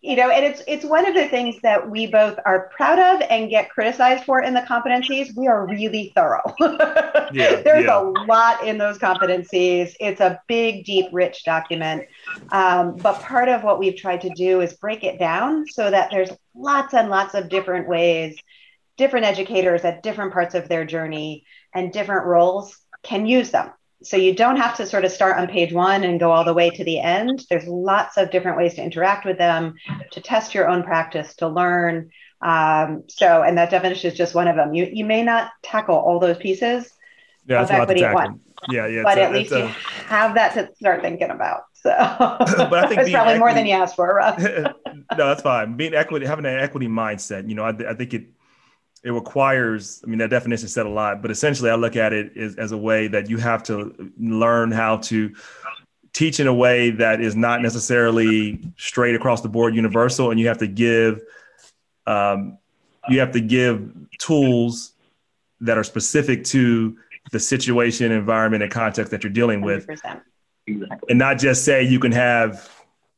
you 0.00 0.16
know 0.16 0.30
and 0.30 0.44
it's 0.44 0.62
it's 0.66 0.84
one 0.84 1.06
of 1.06 1.14
the 1.14 1.28
things 1.28 1.56
that 1.62 1.90
we 1.90 2.06
both 2.06 2.38
are 2.46 2.70
proud 2.74 2.98
of 2.98 3.26
and 3.28 3.50
get 3.50 3.68
criticized 3.70 4.24
for 4.24 4.40
in 4.40 4.54
the 4.54 4.62
competencies. 4.62 5.36
We 5.36 5.46
are 5.46 5.66
really 5.66 6.12
thorough. 6.14 6.42
Yeah, 7.32 7.62
there's 7.62 7.84
yeah. 7.84 8.02
a 8.02 8.10
lot 8.26 8.66
in 8.66 8.76
those 8.76 8.98
competencies. 8.98 9.94
It's 10.00 10.20
a 10.20 10.40
big 10.48 10.84
deep 10.84 11.06
rich 11.12 11.44
document. 11.44 12.08
Um, 12.50 12.96
but 12.96 13.20
part 13.20 13.48
of 13.48 13.62
what 13.62 13.78
we've 13.78 13.94
tried 13.94 14.22
to 14.22 14.30
do 14.30 14.60
is 14.62 14.72
break 14.72 15.04
it 15.04 15.20
down 15.20 15.64
so 15.68 15.88
that 15.88 16.10
there's 16.10 16.30
lots 16.56 16.92
and 16.92 17.08
lots 17.08 17.34
of 17.34 17.48
different 17.48 17.88
ways 17.88 18.36
different 19.00 19.24
educators 19.24 19.82
at 19.82 20.02
different 20.02 20.30
parts 20.30 20.54
of 20.54 20.68
their 20.68 20.84
journey 20.84 21.42
and 21.74 21.90
different 21.90 22.26
roles 22.26 22.76
can 23.02 23.24
use 23.24 23.50
them 23.50 23.70
so 24.02 24.16
you 24.16 24.34
don't 24.34 24.56
have 24.56 24.76
to 24.76 24.86
sort 24.86 25.04
of 25.04 25.12
start 25.12 25.36
on 25.36 25.46
page 25.46 25.72
one 25.72 26.04
and 26.04 26.18
go 26.18 26.30
all 26.30 26.44
the 26.44 26.54
way 26.54 26.70
to 26.70 26.84
the 26.84 27.00
end. 27.00 27.44
There's 27.50 27.66
lots 27.66 28.16
of 28.16 28.30
different 28.30 28.56
ways 28.56 28.74
to 28.74 28.82
interact 28.82 29.26
with 29.26 29.36
them, 29.36 29.74
to 30.12 30.20
test 30.20 30.54
your 30.54 30.68
own 30.68 30.82
practice, 30.82 31.34
to 31.36 31.48
learn. 31.48 32.10
Um, 32.40 33.04
so, 33.08 33.42
and 33.42 33.58
that 33.58 33.70
definition 33.70 34.10
is 34.10 34.16
just 34.16 34.34
one 34.34 34.48
of 34.48 34.56
them. 34.56 34.74
You 34.74 34.88
you 34.90 35.04
may 35.04 35.22
not 35.22 35.50
tackle 35.62 35.96
all 35.96 36.18
those 36.18 36.38
pieces 36.38 36.90
yeah, 37.46 37.62
of 37.62 37.70
equity 37.70 38.02
at 38.02 38.14
once. 38.14 38.40
Yeah, 38.70 38.86
yeah. 38.86 39.02
But 39.02 39.18
a, 39.18 39.22
at 39.22 39.32
least 39.32 39.52
a, 39.52 39.58
you 39.58 39.66
have 40.06 40.34
that 40.34 40.54
to 40.54 40.70
start 40.76 41.02
thinking 41.02 41.30
about. 41.30 41.62
So, 41.74 41.90
but 42.18 42.72
I 42.74 42.88
think 42.88 43.00
it's 43.00 43.10
probably 43.10 43.34
equity, 43.34 43.38
more 43.38 43.54
than 43.54 43.66
you 43.66 43.72
asked 43.72 43.96
for, 43.96 44.14
Russ. 44.14 44.42
no, 44.42 44.74
that's 45.16 45.42
fine. 45.42 45.76
Being 45.76 45.94
equity, 45.94 46.26
having 46.26 46.46
an 46.46 46.58
equity 46.58 46.88
mindset, 46.88 47.48
you 47.48 47.54
know, 47.54 47.64
I, 47.64 47.70
I 47.90 47.94
think 47.94 48.14
it 48.14 48.26
it 49.02 49.10
requires 49.10 50.02
i 50.04 50.06
mean 50.06 50.18
that 50.18 50.30
definition 50.30 50.68
said 50.68 50.86
a 50.86 50.88
lot 50.88 51.22
but 51.22 51.30
essentially 51.30 51.70
i 51.70 51.74
look 51.74 51.96
at 51.96 52.12
it 52.12 52.36
as, 52.36 52.54
as 52.56 52.72
a 52.72 52.76
way 52.76 53.08
that 53.08 53.30
you 53.30 53.38
have 53.38 53.62
to 53.62 54.12
learn 54.18 54.70
how 54.70 54.96
to 54.98 55.32
teach 56.12 56.40
in 56.40 56.46
a 56.46 56.54
way 56.54 56.90
that 56.90 57.20
is 57.20 57.36
not 57.36 57.62
necessarily 57.62 58.60
straight 58.76 59.14
across 59.14 59.40
the 59.40 59.48
board 59.48 59.74
universal, 59.74 60.30
and 60.30 60.40
you 60.40 60.48
have 60.48 60.58
to 60.58 60.66
give 60.66 61.22
um, 62.06 62.58
you 63.08 63.20
have 63.20 63.32
to 63.32 63.40
give 63.40 63.92
tools 64.18 64.92
that 65.60 65.78
are 65.78 65.84
specific 65.84 66.44
to 66.44 66.96
the 67.32 67.38
situation, 67.38 68.10
environment, 68.10 68.62
and 68.62 68.72
context 68.72 69.10
that 69.10 69.22
you're 69.22 69.32
dealing 69.32 69.60
with, 69.60 69.86
100%. 69.86 70.20
and 71.08 71.18
not 71.18 71.38
just 71.38 71.64
say 71.64 71.82
you 71.82 72.00
can 72.00 72.12
have 72.12 72.68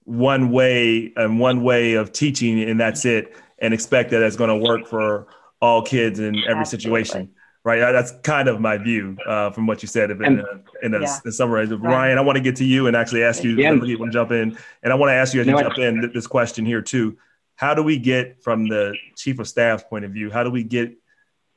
one 0.05 0.51
way 0.51 1.13
and 1.17 1.39
one 1.39 1.63
way 1.63 1.95
of 1.95 2.13
teaching 2.13 2.61
and 2.63 2.79
that's 2.79 3.05
it, 3.05 3.35
and 3.61 3.73
expect 3.73 4.11
that 4.11 4.23
it's 4.23 4.37
going 4.37 4.51
to 4.51 4.69
work 4.69 4.87
for 4.87 5.27
all 5.63 5.81
kids 5.83 6.19
in 6.19 6.37
every 6.45 6.61
Absolutely. 6.61 7.05
situation 7.05 7.31
right? 7.65 7.93
That's 7.93 8.13
kind 8.23 8.49
of 8.49 8.61
my 8.61 8.77
view 8.77 9.17
uh, 9.27 9.51
from 9.51 9.67
what 9.67 9.83
you 9.83 9.89
said 9.89 10.11
in, 10.11 10.25
and, 10.25 10.41
a, 10.41 10.61
in, 10.83 10.95
a, 10.95 11.01
yeah. 11.01 11.19
in 11.25 11.33
summary. 11.33 11.67
Right. 11.67 11.81
Ryan, 11.81 12.19
I 12.19 12.21
want 12.21 12.37
to 12.37 12.43
get 12.43 12.57
to 12.57 12.65
you 12.65 12.87
and 12.87 12.97
actually 12.97 13.23
ask 13.23 13.45
you, 13.45 13.57
yeah. 13.57 13.73
you 13.73 13.99
want 13.99 14.13
to 14.13 14.19
jump 14.19 14.33
in, 14.33 14.57
and 14.83 14.93
I 14.93 14.97
want 14.97 15.11
to 15.11 15.15
ask 15.15 15.35
you 15.35 15.41
as 15.41 15.47
you 15.47 15.59
jump 15.59 15.79
in 15.79 16.11
this 16.13 16.27
question 16.27 16.65
here 16.67 16.83
too. 16.83 17.17
How 17.57 17.75
do 17.75 17.83
we 17.83 17.99
get 17.99 18.43
from 18.43 18.69
the 18.69 18.97
chief 19.17 19.39
of 19.39 19.47
staff's 19.47 19.85
point 19.85 20.05
of 20.05 20.11
view? 20.11 20.31
How 20.31 20.43
do 20.43 20.51
we 20.51 20.65
get 20.65 20.93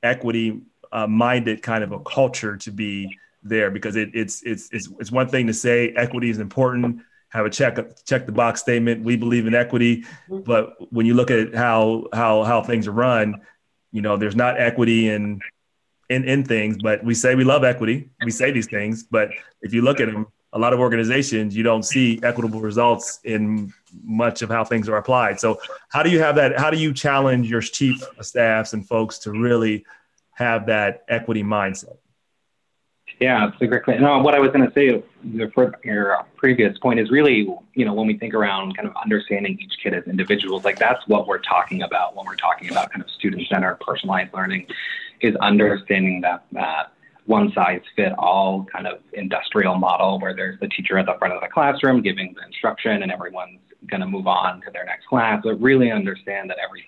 equity 0.03 0.61
uh, 0.91 1.07
minded 1.07 1.63
kind 1.63 1.83
of 1.83 1.91
a 1.91 1.99
culture 1.99 2.57
to 2.57 2.71
be 2.71 3.17
there? 3.41 3.71
Because 3.71 3.95
it, 3.95 4.11
it's 4.13 4.43
it's 4.43 4.69
it's 4.71 4.89
it's 4.99 5.11
one 5.11 5.27
thing 5.27 5.47
to 5.47 5.53
say 5.53 5.89
equity 5.95 6.29
is 6.29 6.39
important. 6.39 7.01
Have 7.29 7.45
a 7.45 7.49
check 7.49 7.77
check 8.05 8.25
the 8.27 8.31
box 8.31 8.59
statement. 8.61 9.03
We 9.03 9.15
believe 9.15 9.47
in 9.47 9.55
equity, 9.55 10.03
mm-hmm. 10.29 10.41
but 10.41 10.75
when 10.93 11.05
you 11.05 11.15
look 11.15 11.31
at 11.31 11.55
how 11.55 12.07
how 12.13 12.43
how 12.43 12.61
things 12.61 12.87
are 12.87 12.91
run, 12.91 13.41
you 13.95 14.01
know, 14.01 14.17
there's 14.17 14.35
not 14.35 14.59
equity 14.59 15.07
in 15.07 15.39
in, 16.09 16.25
in 16.25 16.43
things, 16.43 16.77
but 16.83 17.03
we 17.03 17.15
say 17.15 17.33
we 17.33 17.45
love 17.45 17.63
equity. 17.63 18.09
We 18.23 18.29
say 18.29 18.51
these 18.51 18.67
things, 18.67 19.03
but 19.03 19.29
if 19.61 19.73
you 19.73 19.81
look 19.81 19.99
at 20.01 20.11
them, 20.11 20.27
a 20.51 20.59
lot 20.59 20.73
of 20.73 20.79
organizations, 20.79 21.55
you 21.55 21.63
don't 21.63 21.83
see 21.83 22.19
equitable 22.21 22.59
results 22.59 23.19
in 23.23 23.73
much 24.03 24.41
of 24.41 24.49
how 24.49 24.65
things 24.65 24.89
are 24.89 24.97
applied. 24.97 25.39
So 25.39 25.59
how 25.89 26.03
do 26.03 26.09
you 26.09 26.19
have 26.19 26.35
that? 26.35 26.59
How 26.59 26.69
do 26.69 26.77
you 26.77 26.93
challenge 26.93 27.49
your 27.49 27.61
chief 27.61 28.03
staffs 28.21 28.73
and 28.73 28.85
folks 28.85 29.17
to 29.19 29.31
really 29.31 29.85
have 30.31 30.65
that 30.65 31.05
equity 31.07 31.41
mindset? 31.41 31.97
Yeah, 33.19 33.47
it's 33.47 33.61
a 33.61 33.67
great 33.67 33.83
question. 33.83 34.03
No, 34.03 34.19
what 34.19 34.35
I 34.35 34.39
was 34.39 34.51
going 34.51 34.69
to 34.69 34.73
say 34.73 35.01
for 35.53 35.73
your 35.83 36.25
previous 36.35 36.77
point 36.79 36.99
is 36.99 37.09
really, 37.11 37.47
you 37.73 37.85
know, 37.85 37.93
when 37.93 38.07
we 38.07 38.17
think 38.17 38.33
around 38.33 38.75
kind 38.75 38.87
of 38.87 38.95
understanding 39.01 39.57
each 39.61 39.73
kid 39.81 39.93
as 39.93 40.03
individuals, 40.05 40.65
like 40.65 40.77
that's 40.77 41.05
what 41.07 41.25
we're 41.25 41.39
talking 41.39 41.83
about 41.83 42.15
when 42.15 42.25
we're 42.25 42.35
talking 42.35 42.69
about 42.69 42.91
kind 42.91 43.01
of 43.01 43.09
student-centered 43.11 43.79
personalized 43.79 44.33
learning 44.33 44.67
is 45.21 45.35
understanding 45.37 46.21
that 46.21 46.43
that 46.51 46.91
one 47.25 47.51
size 47.53 47.81
fit 47.95 48.11
all 48.19 48.65
kind 48.71 48.85
of 48.85 48.99
industrial 49.13 49.75
model 49.75 50.19
where 50.19 50.35
there's 50.35 50.59
the 50.59 50.67
teacher 50.67 50.97
at 50.97 51.05
the 51.05 51.15
front 51.17 51.33
of 51.33 51.41
the 51.41 51.47
classroom 51.47 52.01
giving 52.01 52.35
the 52.35 52.45
instruction 52.45 53.01
and 53.01 53.11
everyone's 53.11 53.59
going 53.89 54.01
to 54.01 54.07
move 54.07 54.27
on 54.27 54.61
to 54.61 54.71
their 54.71 54.85
next 54.85 55.07
class, 55.07 55.41
but 55.43 55.59
really 55.61 55.91
understand 55.91 56.49
that 56.49 56.57
every 56.63 56.85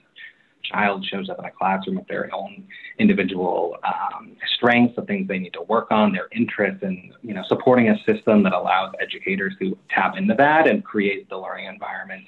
child 0.64 1.06
shows 1.06 1.30
up 1.30 1.40
in 1.40 1.46
a 1.46 1.52
classroom 1.52 1.98
with 1.98 2.08
their 2.08 2.34
own 2.34 2.66
individual 3.00 3.78
um, 3.84 4.36
strengths, 4.56 4.96
the 4.96 5.02
things 5.04 5.28
they 5.28 5.40
need 5.40 5.54
to 5.54 5.62
work 5.64 5.88
on, 5.92 6.12
their 6.12 6.28
interests, 6.32 6.84
and 6.84 7.14
you 7.22 7.34
know, 7.34 7.44
supporting 7.48 7.90
a 7.90 7.98
system 8.04 8.44
that 8.44 8.54
allows 8.54 8.94
educators 9.00 9.54
to 9.60 9.78
tap 9.90 10.18
into 10.18 10.34
that 10.34 10.68
and 10.68 10.84
create 10.84 11.30
the 11.30 11.38
learning 11.38 11.68
environment 11.68 12.26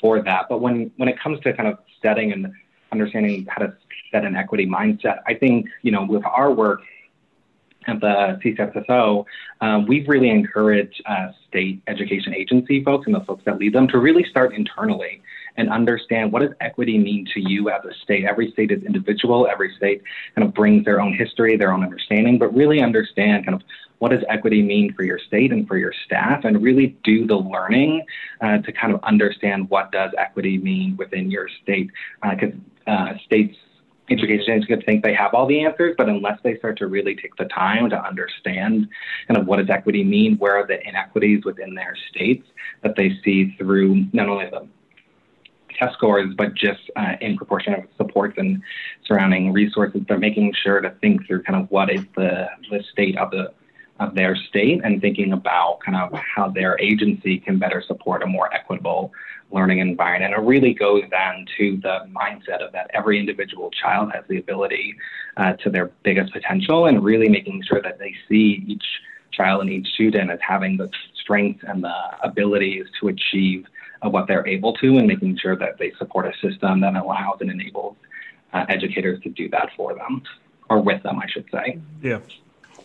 for 0.00 0.22
that. 0.22 0.46
But 0.48 0.60
when 0.60 0.90
when 0.96 1.08
it 1.08 1.20
comes 1.20 1.40
to 1.40 1.52
kind 1.52 1.68
of 1.68 1.78
setting 2.00 2.32
and 2.32 2.52
understanding 2.92 3.46
how 3.48 3.64
to 3.64 3.74
set 4.10 4.24
an 4.24 4.36
equity 4.36 4.66
mindset. 4.66 5.20
I 5.26 5.34
think, 5.34 5.66
you 5.82 5.92
know, 5.92 6.04
with 6.04 6.24
our 6.24 6.52
work 6.52 6.80
at 7.86 8.00
the 8.00 8.38
CCSSO, 8.44 9.24
um, 9.60 9.86
we've 9.86 10.08
really 10.08 10.30
encouraged 10.30 11.02
uh, 11.06 11.28
state 11.48 11.82
education 11.86 12.34
agency 12.34 12.82
folks 12.84 13.06
and 13.06 13.14
the 13.14 13.20
folks 13.20 13.44
that 13.44 13.58
lead 13.58 13.74
them 13.74 13.88
to 13.88 13.98
really 13.98 14.24
start 14.24 14.54
internally 14.54 15.22
and 15.58 15.68
understand 15.70 16.32
what 16.32 16.40
does 16.40 16.52
equity 16.60 16.96
mean 16.96 17.26
to 17.34 17.40
you 17.40 17.68
as 17.68 17.84
a 17.84 17.92
state. 18.02 18.24
Every 18.24 18.50
state 18.52 18.70
is 18.70 18.82
individual. 18.84 19.48
Every 19.50 19.74
state 19.76 20.02
kind 20.34 20.46
of 20.46 20.54
brings 20.54 20.84
their 20.84 21.00
own 21.00 21.12
history, 21.12 21.56
their 21.56 21.72
own 21.72 21.82
understanding, 21.82 22.38
but 22.38 22.54
really 22.54 22.80
understand 22.80 23.44
kind 23.44 23.56
of 23.56 23.62
what 23.98 24.12
does 24.12 24.22
equity 24.28 24.62
mean 24.62 24.94
for 24.94 25.02
your 25.02 25.18
state 25.18 25.52
and 25.52 25.66
for 25.66 25.76
your 25.76 25.92
staff 26.06 26.44
and 26.44 26.62
really 26.62 26.96
do 27.02 27.26
the 27.26 27.34
learning 27.34 28.06
uh, 28.40 28.58
to 28.58 28.72
kind 28.72 28.94
of 28.94 29.02
understand 29.02 29.68
what 29.68 29.90
does 29.90 30.12
equity 30.16 30.56
mean 30.56 30.96
within 30.96 31.28
your 31.28 31.48
state 31.62 31.90
because 32.22 32.52
uh, 32.86 32.90
uh, 32.90 33.18
states 33.26 33.56
education 34.10 34.54
is 34.54 34.64
going 34.64 34.80
to 34.80 34.86
think 34.86 35.02
they 35.02 35.12
have 35.12 35.34
all 35.34 35.46
the 35.46 35.62
answers, 35.62 35.94
but 35.98 36.08
unless 36.08 36.38
they 36.42 36.56
start 36.56 36.78
to 36.78 36.86
really 36.86 37.14
take 37.14 37.36
the 37.36 37.44
time 37.46 37.90
to 37.90 38.02
understand 38.02 38.88
kind 39.26 39.38
of 39.38 39.46
what 39.46 39.58
does 39.58 39.68
equity 39.68 40.02
mean, 40.02 40.36
where 40.38 40.56
are 40.56 40.66
the 40.66 40.80
inequities 40.88 41.44
within 41.44 41.74
their 41.74 41.94
states 42.08 42.46
that 42.82 42.96
they 42.96 43.18
see 43.22 43.54
through 43.58 44.06
not 44.14 44.28
only 44.28 44.48
the 44.48 44.66
test 45.78 45.94
scores, 45.94 46.34
but 46.36 46.54
just 46.54 46.80
uh, 46.96 47.14
in 47.20 47.36
proportion 47.36 47.74
of 47.74 47.84
supports 47.96 48.34
and 48.36 48.62
surrounding 49.06 49.52
resources, 49.52 50.02
they're 50.08 50.18
making 50.18 50.52
sure 50.62 50.80
to 50.80 50.90
think 51.00 51.26
through 51.26 51.42
kind 51.42 51.60
of 51.62 51.70
what 51.70 51.90
is 51.90 52.04
the, 52.16 52.48
the 52.70 52.82
state 52.92 53.16
of 53.16 53.30
the 53.30 53.52
of 54.00 54.14
their 54.14 54.36
state 54.36 54.80
and 54.84 55.00
thinking 55.00 55.32
about 55.32 55.80
kind 55.84 55.96
of 55.96 56.16
how 56.20 56.48
their 56.48 56.78
agency 56.80 57.38
can 57.38 57.58
better 57.58 57.82
support 57.84 58.22
a 58.22 58.26
more 58.26 58.52
equitable 58.54 59.12
learning 59.50 59.78
environment. 59.78 60.34
And 60.34 60.42
it 60.42 60.46
really 60.46 60.74
goes 60.74 61.02
down 61.10 61.46
to 61.56 61.78
the 61.82 62.06
mindset 62.12 62.64
of 62.64 62.72
that 62.72 62.90
every 62.94 63.18
individual 63.18 63.70
child 63.70 64.12
has 64.14 64.24
the 64.28 64.38
ability 64.38 64.94
uh, 65.36 65.54
to 65.54 65.70
their 65.70 65.90
biggest 66.04 66.32
potential 66.32 66.86
and 66.86 67.02
really 67.02 67.28
making 67.28 67.62
sure 67.62 67.80
that 67.82 67.98
they 67.98 68.14
see 68.28 68.64
each 68.66 68.84
child 69.32 69.62
and 69.62 69.70
each 69.70 69.88
student 69.88 70.30
as 70.30 70.38
having 70.46 70.76
the 70.76 70.90
strengths 71.20 71.64
and 71.66 71.82
the 71.82 71.94
abilities 72.22 72.86
to 73.00 73.08
achieve 73.08 73.66
uh, 74.02 74.08
what 74.08 74.26
they're 74.26 74.46
able 74.46 74.72
to 74.74 74.98
and 74.98 75.06
making 75.06 75.36
sure 75.38 75.56
that 75.56 75.78
they 75.78 75.92
support 75.98 76.26
a 76.26 76.32
system 76.40 76.80
that 76.80 76.94
allows 76.94 77.38
and 77.40 77.50
enables 77.50 77.96
uh, 78.52 78.64
educators 78.68 79.20
to 79.22 79.28
do 79.30 79.48
that 79.48 79.70
for 79.76 79.94
them 79.94 80.22
or 80.70 80.80
with 80.80 81.02
them, 81.02 81.18
I 81.18 81.26
should 81.28 81.46
say. 81.52 81.78
Yeah. 82.02 82.20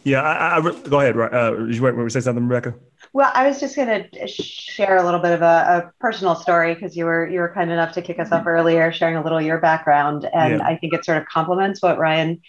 Yeah, 0.04 0.22
I, 0.22 0.58
I, 0.58 0.62
go 0.62 1.00
ahead. 1.00 1.18
Uh, 1.18 1.66
you 1.66 1.82
want 1.82 1.98
to 1.98 2.10
say 2.10 2.20
something, 2.20 2.46
Rebecca? 2.46 2.76
Well, 3.14 3.32
I 3.34 3.48
was 3.48 3.60
just 3.60 3.76
going 3.76 4.10
to 4.12 4.28
share 4.28 4.98
a 4.98 5.04
little 5.04 5.20
bit 5.20 5.32
of 5.32 5.42
a, 5.42 5.46
a 5.46 5.92
personal 6.00 6.36
story 6.36 6.74
because 6.74 6.98
you 6.98 7.06
were 7.06 7.30
you 7.30 7.40
were 7.40 7.54
kind 7.54 7.72
enough 7.72 7.94
to 7.94 8.02
kick 8.02 8.20
us 8.20 8.32
off 8.32 8.46
earlier, 8.46 8.92
sharing 8.92 9.16
a 9.16 9.24
little 9.24 9.42
your 9.42 9.60
background, 9.60 10.28
and 10.34 10.60
yeah. 10.60 10.66
I 10.68 10.78
think 10.78 10.94
it 10.94 11.06
sort 11.06 11.20
of 11.20 11.26
complements 11.28 11.82
what 11.82 11.98
Ryan 11.98 12.42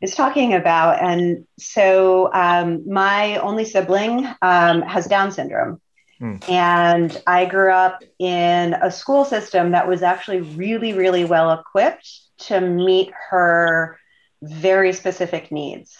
is 0.00 0.14
talking 0.14 0.54
about. 0.54 1.02
And 1.02 1.46
so, 1.58 2.32
um, 2.32 2.88
my 2.90 3.36
only 3.38 3.64
sibling 3.64 4.26
um, 4.42 4.82
has 4.82 5.06
Down 5.06 5.30
syndrome, 5.30 5.80
mm. 6.20 6.48
and 6.48 7.20
I 7.26 7.46
grew 7.46 7.72
up 7.72 8.02
in 8.18 8.74
a 8.74 8.90
school 8.90 9.24
system 9.24 9.72
that 9.72 9.88
was 9.88 10.02
actually 10.02 10.40
really, 10.40 10.92
really 10.92 11.24
well 11.24 11.52
equipped 11.52 12.10
to 12.46 12.60
meet 12.60 13.10
her 13.30 13.98
very 14.42 14.92
specific 14.92 15.50
needs. 15.50 15.96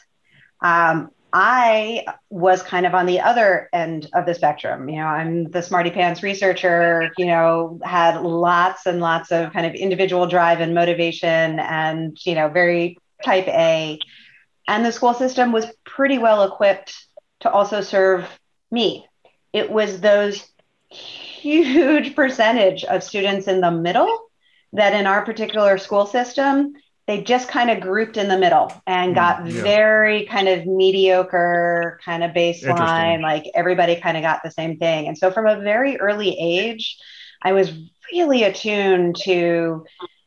Um, 0.61 1.11
I 1.33 2.07
was 2.31 2.63
kind 2.63 2.87
of 2.87 2.95
on 2.95 3.07
the 3.07 3.21
other 3.21 3.69
end 3.73 4.09
of 4.15 4.25
the 4.25 4.35
spectrum. 4.35 4.89
You 4.89 4.97
know, 4.97 5.07
I'm 5.07 5.51
the 5.51 5.63
smarty 5.63 5.91
pants 5.91 6.23
researcher, 6.23 7.11
you 7.19 7.27
know, 7.27 7.79
had 7.85 8.23
lots 8.23 8.87
and 8.87 9.01
lots 9.01 9.31
of 9.31 9.53
kind 9.53 9.67
of 9.67 9.75
individual 9.75 10.27
drive 10.27 10.61
and 10.61 10.75
motivation 10.75 11.59
and, 11.59 12.17
you 12.25 12.35
know, 12.35 12.49
very 12.49 12.99
type 13.25 13.47
A. 13.49 13.99
And 14.67 14.85
the 14.85 14.93
school 14.93 15.15
system 15.15 15.53
was 15.53 15.67
pretty 15.85 16.19
well 16.19 16.45
equipped 16.45 16.95
to 17.41 17.51
also 17.51 17.81
serve 17.81 18.27
me. 18.71 19.08
It 19.59 19.71
was 19.71 20.01
those 20.01 20.47
huge 20.89 22.15
percentage 22.15 22.85
of 22.85 23.03
students 23.03 23.49
in 23.49 23.61
the 23.61 23.71
middle 23.71 24.31
that 24.73 24.95
in 24.95 25.07
our 25.07 25.25
particular 25.25 25.79
school 25.79 26.07
system 26.07 26.73
they 27.07 27.23
just 27.23 27.49
kind 27.49 27.71
of 27.71 27.81
grouped 27.81 28.19
in 28.19 28.29
the 28.29 28.37
middle 28.37 28.71
and 28.87 29.15
got 29.15 29.41
mm, 29.41 29.51
yeah. 29.51 29.63
very 29.63 30.27
kind 30.27 30.47
of 30.47 30.67
mediocre 30.67 31.99
kind 32.05 32.23
of 32.23 32.33
baseline 32.33 33.23
like 33.23 33.45
everybody 33.55 33.97
kind 33.97 34.17
of 34.17 34.23
got 34.23 34.43
the 34.43 34.51
same 34.51 34.77
thing 34.79 35.09
and 35.09 35.17
so 35.17 35.31
from 35.31 35.47
a 35.47 35.61
very 35.61 35.97
early 35.99 36.37
age 36.39 36.99
i 37.43 37.53
was 37.53 37.73
really 38.13 38.43
attuned 38.45 39.17
to 39.17 39.85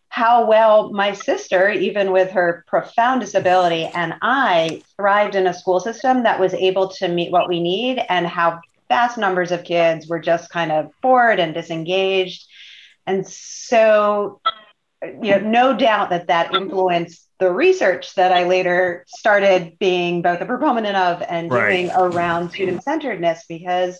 how 0.09 0.45
well 0.45 0.91
my 0.91 1.13
sister 1.13 1.69
even 1.69 2.11
with 2.11 2.31
her 2.31 2.65
profound 2.67 3.21
disability 3.21 3.85
and 3.93 4.15
i 4.21 4.81
thrived 4.97 5.35
in 5.35 5.47
a 5.47 5.53
school 5.53 5.79
system 5.79 6.23
that 6.23 6.39
was 6.39 6.53
able 6.55 6.87
to 6.87 7.07
meet 7.07 7.31
what 7.31 7.47
we 7.47 7.61
need 7.61 8.03
and 8.09 8.25
how 8.25 8.59
vast 8.91 9.17
numbers 9.17 9.53
of 9.53 9.63
kids 9.63 10.07
were 10.07 10.19
just 10.19 10.49
kind 10.49 10.69
of 10.69 10.91
bored 11.01 11.39
and 11.39 11.53
disengaged 11.53 12.45
and 13.07 13.25
so 13.25 14.41
you 15.01 15.31
know, 15.31 15.39
no 15.39 15.77
doubt 15.77 16.09
that 16.09 16.27
that 16.27 16.53
influenced 16.53 17.25
the 17.39 17.49
research 17.49 18.13
that 18.15 18.33
I 18.33 18.43
later 18.43 19.05
started 19.07 19.79
being 19.79 20.21
both 20.21 20.41
a 20.41 20.45
proponent 20.45 20.97
of 20.97 21.23
and 21.27 21.49
doing 21.49 21.87
right. 21.87 21.97
around 21.97 22.51
student 22.51 22.83
centeredness 22.83 23.45
because 23.47 23.97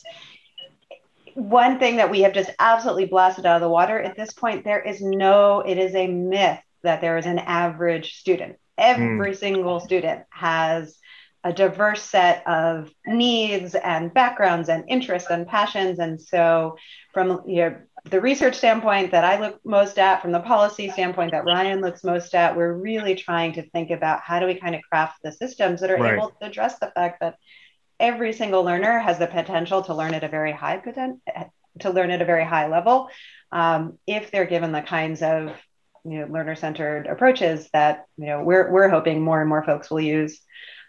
one 1.36 1.80
thing 1.80 1.96
that 1.96 2.12
we 2.12 2.22
have 2.22 2.34
just 2.34 2.52
absolutely 2.60 3.06
blasted 3.06 3.46
out 3.46 3.56
of 3.56 3.62
the 3.62 3.70
water 3.70 3.98
at 3.98 4.18
this 4.18 4.34
point 4.34 4.66
there 4.66 4.82
is 4.82 5.02
no 5.02 5.62
it 5.62 5.78
is 5.78 5.96
a 5.96 6.06
myth 6.06 6.60
that 6.84 7.00
there 7.00 7.18
is 7.18 7.26
an 7.26 7.40
average 7.40 8.16
student 8.16 8.58
every 8.78 9.32
mm. 9.32 9.38
single 9.38 9.80
student 9.80 10.24
has 10.30 10.98
a 11.44 11.52
diverse 11.52 12.04
set 12.04 12.46
of 12.48 12.92
needs 13.06 13.74
and 13.74 14.14
backgrounds 14.14 14.70
and 14.70 14.84
interests 14.88 15.30
and 15.30 15.48
passions. 15.48 16.00
And 16.00 16.22
so, 16.22 16.78
from 17.14 17.42
you 17.48 17.56
know, 17.58 17.76
the 18.06 18.22
research 18.22 18.56
standpoint 18.56 19.12
that 19.12 19.24
I 19.24 19.40
look 19.40 19.60
most 19.66 19.98
at, 19.98 20.22
from 20.22 20.32
the 20.32 20.40
policy 20.40 20.90
standpoint 20.90 21.32
that 21.32 21.46
Ryan 21.46 21.82
looks 21.82 22.04
most 22.04 22.36
at, 22.36 22.56
we're 22.56 22.74
really 22.74 23.16
trying 23.16 23.54
to 23.54 23.64
think 23.70 23.92
about 23.92 24.22
how 24.22 24.40
do 24.40 24.46
we 24.46 24.56
kind 24.56 24.76
of 24.76 24.82
craft 24.82 25.20
the 25.24 25.32
systems 25.32 25.82
that 25.82 25.90
are 25.90 25.98
right. 25.98 26.14
able 26.14 26.30
to 26.30 26.46
address 26.46 26.78
the 26.80 26.92
fact 26.94 27.22
that 27.22 27.38
every 28.00 28.34
single 28.34 28.64
learner 28.64 29.00
has 29.00 29.20
the 29.20 29.28
potential 29.28 29.84
to 29.84 29.96
learn 29.96 30.14
at 30.14 30.24
a 30.24 30.28
very 30.28 30.52
high 30.52 30.82
to 31.80 31.90
learn 31.90 32.12
at 32.12 32.22
a 32.22 32.26
very 32.26 32.44
high 32.44 32.68
level 32.68 33.10
um, 33.52 33.98
if 34.08 34.32
they're 34.32 34.46
given 34.46 34.72
the 34.72 34.82
kinds 34.82 35.22
of 35.22 35.56
you 36.04 36.20
know 36.20 36.26
learner 36.26 36.56
centered 36.56 37.06
approaches 37.06 37.70
that 37.74 38.06
you 38.18 38.26
know 38.26 38.44
we're 38.44 38.72
we're 38.72 38.90
hoping 38.90 39.22
more 39.22 39.40
and 39.40 39.50
more 39.50 39.64
folks 39.64 39.92
will 39.92 40.02
use 40.02 40.42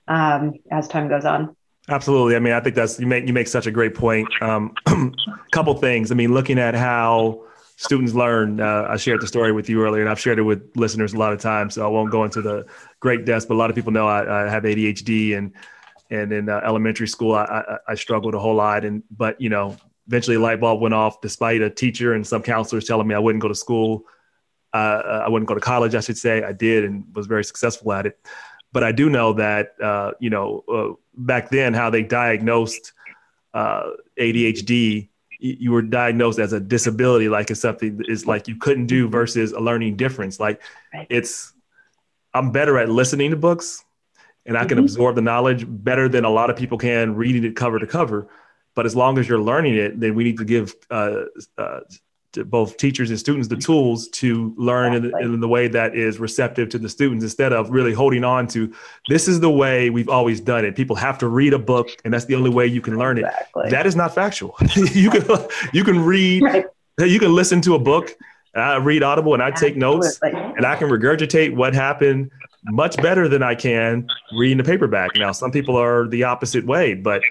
um, 0.08 0.54
as 0.70 0.88
time 0.88 1.08
goes 1.08 1.24
on. 1.24 1.56
Absolutely. 1.88 2.36
I 2.36 2.38
mean, 2.38 2.52
I 2.52 2.60
think 2.60 2.76
that's 2.76 3.00
you 3.00 3.06
make 3.06 3.26
you 3.26 3.32
make 3.32 3.48
such 3.48 3.66
a 3.66 3.70
great 3.70 3.94
point. 3.94 4.28
Um, 4.40 4.74
couple 5.50 5.74
things. 5.74 6.12
I 6.12 6.14
mean, 6.14 6.32
looking 6.32 6.58
at 6.58 6.74
how 6.74 7.44
students 7.76 8.14
learn. 8.14 8.60
Uh, 8.60 8.86
I 8.88 8.96
shared 8.96 9.20
the 9.20 9.26
story 9.26 9.52
with 9.52 9.68
you 9.68 9.82
earlier, 9.82 10.02
and 10.02 10.10
I've 10.10 10.20
shared 10.20 10.38
it 10.38 10.42
with 10.42 10.70
listeners 10.76 11.14
a 11.14 11.18
lot 11.18 11.32
of 11.32 11.40
times. 11.40 11.74
So 11.74 11.84
I 11.84 11.88
won't 11.88 12.10
go 12.10 12.24
into 12.24 12.40
the 12.40 12.66
great 13.00 13.24
depths, 13.24 13.46
but 13.46 13.54
a 13.54 13.56
lot 13.56 13.70
of 13.70 13.76
people 13.76 13.92
know 13.92 14.06
I, 14.06 14.44
I 14.44 14.50
have 14.50 14.62
ADHD, 14.62 15.36
and 15.36 15.52
and 16.10 16.32
in 16.32 16.48
uh, 16.48 16.60
elementary 16.64 17.08
school 17.08 17.34
I, 17.34 17.44
I, 17.44 17.78
I 17.88 17.94
struggled 17.96 18.34
a 18.34 18.38
whole 18.38 18.54
lot. 18.54 18.84
And 18.84 19.02
but 19.10 19.40
you 19.40 19.48
know, 19.48 19.76
eventually, 20.06 20.36
a 20.36 20.40
light 20.40 20.60
bulb 20.60 20.80
went 20.80 20.94
off, 20.94 21.20
despite 21.20 21.60
a 21.60 21.70
teacher 21.70 22.14
and 22.14 22.24
some 22.24 22.42
counselors 22.42 22.84
telling 22.84 23.08
me 23.08 23.14
I 23.14 23.18
wouldn't 23.18 23.42
go 23.42 23.48
to 23.48 23.54
school. 23.54 24.04
Uh, 24.72 25.22
I 25.26 25.28
wouldn't 25.28 25.48
go 25.48 25.54
to 25.54 25.60
college, 25.60 25.94
I 25.94 26.00
should 26.00 26.16
say. 26.16 26.42
I 26.42 26.52
did 26.52 26.84
and 26.84 27.04
was 27.14 27.26
very 27.26 27.44
successful 27.44 27.92
at 27.92 28.06
it. 28.06 28.18
But 28.72 28.84
I 28.84 28.92
do 28.92 29.10
know 29.10 29.34
that, 29.34 29.74
uh, 29.82 30.12
you 30.18 30.30
know, 30.30 30.64
uh, 30.72 30.96
back 31.14 31.50
then, 31.50 31.74
how 31.74 31.90
they 31.90 32.02
diagnosed 32.02 32.92
uh, 33.52 33.90
ADHD, 34.18 35.08
you 35.38 35.72
were 35.72 35.82
diagnosed 35.82 36.38
as 36.38 36.52
a 36.52 36.60
disability, 36.60 37.28
like 37.28 37.50
it's 37.50 37.60
something 37.60 38.00
is 38.06 38.26
like 38.26 38.46
you 38.46 38.56
couldn't 38.56 38.86
do 38.86 39.04
mm-hmm. 39.04 39.12
versus 39.12 39.52
a 39.52 39.60
learning 39.60 39.96
difference. 39.96 40.38
Like 40.38 40.62
right. 40.94 41.06
it's, 41.10 41.52
I'm 42.32 42.52
better 42.52 42.78
at 42.78 42.88
listening 42.88 43.30
to 43.30 43.36
books 43.36 43.84
and 44.46 44.56
I 44.56 44.64
can 44.64 44.78
mm-hmm. 44.78 44.84
absorb 44.84 45.16
the 45.16 45.22
knowledge 45.22 45.64
better 45.68 46.08
than 46.08 46.24
a 46.24 46.30
lot 46.30 46.48
of 46.48 46.56
people 46.56 46.78
can 46.78 47.16
reading 47.16 47.44
it 47.44 47.56
cover 47.56 47.78
to 47.78 47.86
cover. 47.86 48.28
But 48.74 48.86
as 48.86 48.96
long 48.96 49.18
as 49.18 49.28
you're 49.28 49.40
learning 49.40 49.74
it, 49.74 50.00
then 50.00 50.14
we 50.14 50.24
need 50.24 50.38
to 50.38 50.44
give 50.44 50.74
uh, 50.90 51.24
uh, 51.58 51.80
both 52.32 52.76
teachers 52.76 53.10
and 53.10 53.18
students 53.18 53.48
the 53.48 53.56
tools 53.56 54.08
to 54.08 54.54
learn 54.56 54.94
in, 54.94 55.12
in, 55.20 55.40
the 55.40 55.48
way 55.48 55.68
that 55.68 55.94
is 55.94 56.18
receptive 56.18 56.68
to 56.70 56.78
the 56.78 56.88
students 56.88 57.22
instead 57.22 57.52
of 57.52 57.70
really 57.70 57.92
holding 57.92 58.24
on 58.24 58.46
to 58.46 58.72
this 59.08 59.28
is 59.28 59.40
the 59.40 59.50
way 59.50 59.90
we've 59.90 60.08
always 60.08 60.40
done 60.40 60.64
it. 60.64 60.74
People 60.74 60.96
have 60.96 61.18
to 61.18 61.28
read 61.28 61.52
a 61.52 61.58
book 61.58 61.88
and 62.04 62.12
that's 62.12 62.24
the 62.24 62.34
only 62.34 62.50
way 62.50 62.66
you 62.66 62.80
can 62.80 62.98
learn 62.98 63.18
exactly. 63.18 63.66
it 63.66 63.70
that 63.70 63.86
is 63.86 63.96
not 63.96 64.14
factual. 64.14 64.56
You 64.92 65.10
can 65.10 65.24
you 65.72 65.84
can 65.84 66.00
read 66.00 66.42
right. 66.42 66.66
you 66.98 67.18
can 67.18 67.34
listen 67.34 67.60
to 67.62 67.74
a 67.74 67.78
book 67.78 68.10
i 68.54 68.76
read 68.76 69.02
audible 69.02 69.32
and 69.32 69.42
i 69.42 69.50
take 69.50 69.76
notes 69.76 70.18
and 70.22 70.66
i 70.66 70.76
can 70.76 70.88
regurgitate 70.88 71.54
what 71.54 71.74
happened 71.74 72.30
much 72.64 72.96
better 72.96 73.28
than 73.28 73.42
i 73.42 73.54
can 73.54 74.06
reading 74.36 74.58
the 74.58 74.64
paperback. 74.64 75.10
Now 75.16 75.32
some 75.32 75.50
people 75.50 75.76
are 75.76 76.08
the 76.08 76.24
opposite 76.24 76.64
way 76.66 76.94
but 76.94 77.22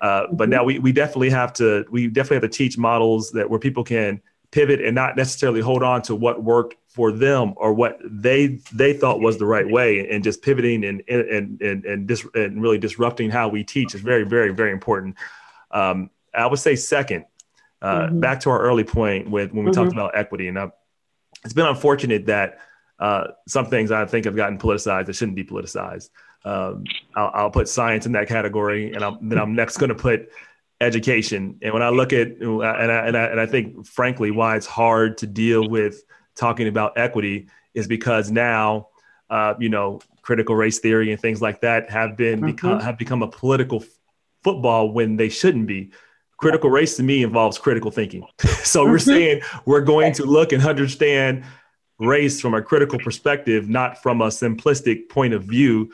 uh, 0.00 0.26
but 0.32 0.48
now 0.48 0.64
we, 0.64 0.78
we 0.78 0.92
definitely 0.92 1.30
have 1.30 1.52
to 1.54 1.84
we 1.90 2.06
definitely 2.06 2.36
have 2.36 2.50
to 2.50 2.56
teach 2.56 2.78
models 2.78 3.30
that 3.32 3.48
where 3.48 3.58
people 3.58 3.84
can 3.84 4.20
pivot 4.52 4.80
and 4.80 4.94
not 4.94 5.16
necessarily 5.16 5.60
hold 5.60 5.82
on 5.82 6.02
to 6.02 6.14
what 6.14 6.42
worked 6.42 6.74
for 6.88 7.12
them 7.12 7.54
or 7.56 7.72
what 7.72 7.98
they 8.04 8.58
they 8.72 8.92
thought 8.92 9.20
was 9.20 9.38
the 9.38 9.46
right 9.46 9.68
way 9.68 10.10
and 10.10 10.24
just 10.24 10.42
pivoting 10.42 10.84
and 10.84 11.02
and 11.08 11.60
and 11.62 11.84
and, 11.84 12.06
dis, 12.08 12.26
and 12.34 12.60
really 12.60 12.78
disrupting 12.78 13.30
how 13.30 13.48
we 13.48 13.62
teach 13.62 13.94
is 13.94 14.00
very 14.00 14.24
very 14.24 14.52
very 14.52 14.72
important 14.72 15.16
um, 15.70 16.10
i 16.34 16.46
would 16.46 16.58
say 16.58 16.74
second 16.74 17.24
uh, 17.82 18.06
mm-hmm. 18.06 18.20
back 18.20 18.40
to 18.40 18.50
our 18.50 18.60
early 18.60 18.84
point 18.84 19.30
with 19.30 19.52
when 19.52 19.64
we 19.64 19.70
mm-hmm. 19.70 19.80
talked 19.80 19.92
about 19.92 20.16
equity 20.16 20.48
and 20.48 20.58
I've, 20.58 20.72
it's 21.44 21.54
been 21.54 21.66
unfortunate 21.66 22.26
that 22.26 22.58
uh, 22.98 23.28
some 23.46 23.66
things 23.66 23.92
i 23.92 24.04
think 24.04 24.24
have 24.24 24.36
gotten 24.36 24.58
politicized 24.58 25.06
that 25.06 25.14
shouldn't 25.14 25.36
be 25.36 25.44
politicized 25.44 26.10
um, 26.42 26.84
I'll, 27.14 27.30
I'll, 27.34 27.50
put 27.50 27.68
science 27.68 28.06
in 28.06 28.12
that 28.12 28.26
category 28.26 28.92
and 28.94 29.04
I'm, 29.04 29.28
then 29.28 29.38
i'm 29.38 29.54
next 29.54 29.76
going 29.76 29.90
to 29.90 29.94
put 29.94 30.30
education. 30.80 31.58
And 31.62 31.72
when 31.72 31.82
I 31.82 31.90
look 31.90 32.12
at 32.12 32.28
and 32.28 32.62
I, 32.62 33.06
and 33.06 33.16
I, 33.16 33.24
and 33.24 33.40
I 33.40 33.46
think 33.46 33.86
frankly 33.86 34.30
why 34.30 34.56
it's 34.56 34.66
hard 34.66 35.18
to 35.18 35.26
deal 35.26 35.68
with 35.68 36.02
talking 36.36 36.68
about 36.68 36.96
equity 36.96 37.48
is 37.74 37.86
because 37.86 38.30
now 38.30 38.88
uh, 39.28 39.54
you 39.58 39.68
know 39.68 40.00
critical 40.22 40.54
race 40.54 40.78
theory 40.78 41.12
and 41.12 41.20
things 41.20 41.42
like 41.42 41.60
that 41.60 41.90
have 41.90 42.16
been 42.16 42.38
mm-hmm. 42.38 42.46
become 42.46 42.80
have 42.80 42.98
become 42.98 43.22
a 43.22 43.28
political 43.28 43.82
f- 43.82 43.88
football 44.42 44.92
when 44.92 45.16
they 45.16 45.28
shouldn't 45.28 45.66
be. 45.66 45.90
Critical 46.38 46.70
race 46.70 46.96
to 46.96 47.02
me 47.02 47.22
involves 47.22 47.58
critical 47.58 47.90
thinking. 47.90 48.26
so 48.62 48.84
we're 48.84 48.96
mm-hmm. 48.96 49.10
saying 49.10 49.42
we're 49.66 49.82
going 49.82 50.12
to 50.14 50.24
look 50.24 50.52
and 50.52 50.64
understand 50.64 51.44
race 51.98 52.40
from 52.40 52.54
a 52.54 52.62
critical 52.62 52.98
perspective, 52.98 53.68
not 53.68 54.02
from 54.02 54.22
a 54.22 54.28
simplistic 54.28 55.10
point 55.10 55.34
of 55.34 55.44
view 55.44 55.90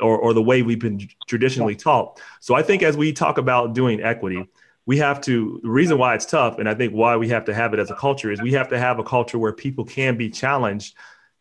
or, 0.00 0.18
or 0.18 0.34
the 0.34 0.42
way 0.42 0.62
we've 0.62 0.78
been 0.78 1.08
traditionally 1.26 1.76
taught. 1.76 2.20
So 2.40 2.54
I 2.54 2.62
think 2.62 2.82
as 2.82 2.96
we 2.96 3.12
talk 3.12 3.38
about 3.38 3.74
doing 3.74 4.02
equity, 4.02 4.48
we 4.86 4.98
have 4.98 5.20
to 5.22 5.60
the 5.62 5.68
reason 5.68 5.98
why 5.98 6.14
it's 6.14 6.26
tough 6.26 6.60
and 6.60 6.68
i 6.68 6.72
think 6.72 6.92
why 6.92 7.16
we 7.16 7.28
have 7.28 7.44
to 7.44 7.52
have 7.52 7.74
it 7.74 7.80
as 7.80 7.90
a 7.90 7.94
culture 7.96 8.30
is 8.30 8.40
we 8.40 8.52
have 8.52 8.68
to 8.68 8.78
have 8.78 9.00
a 9.00 9.02
culture 9.02 9.36
where 9.36 9.52
people 9.52 9.84
can 9.84 10.16
be 10.16 10.30
challenged 10.30 10.94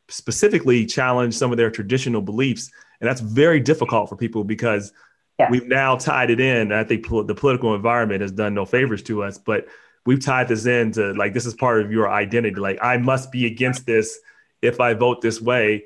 specifically 0.08 0.86
challenge 0.86 1.36
some 1.36 1.52
of 1.52 1.58
their 1.58 1.72
traditional 1.72 2.22
beliefs. 2.22 2.72
And 3.02 3.10
that's 3.10 3.22
very 3.22 3.60
difficult 3.60 4.10
for 4.10 4.16
people 4.16 4.44
because 4.44 4.94
yeah. 5.40 5.50
we've 5.50 5.68
now 5.68 5.96
tied 5.98 6.30
it 6.30 6.40
in. 6.40 6.72
I 6.72 6.84
think 6.84 7.08
the 7.08 7.36
political 7.36 7.76
environment 7.76 8.22
has 8.22 8.32
done 8.32 8.54
no 8.54 8.66
favors 8.66 9.04
to 9.04 9.24
us 9.24 9.38
but 9.38 9.68
we've 10.06 10.24
tied 10.24 10.48
this 10.48 10.66
in 10.66 10.92
to 10.92 11.14
like 11.14 11.34
this 11.34 11.46
is 11.46 11.54
part 11.54 11.82
of 11.82 11.92
your 11.92 12.10
identity. 12.10 12.56
Like 12.56 12.80
i 12.82 12.98
must 12.98 13.32
be 13.32 13.46
against 13.46 13.86
this 13.86 14.20
if 14.62 14.80
i 14.80 14.94
vote 14.94 15.22
this 15.22 15.42
way 15.42 15.86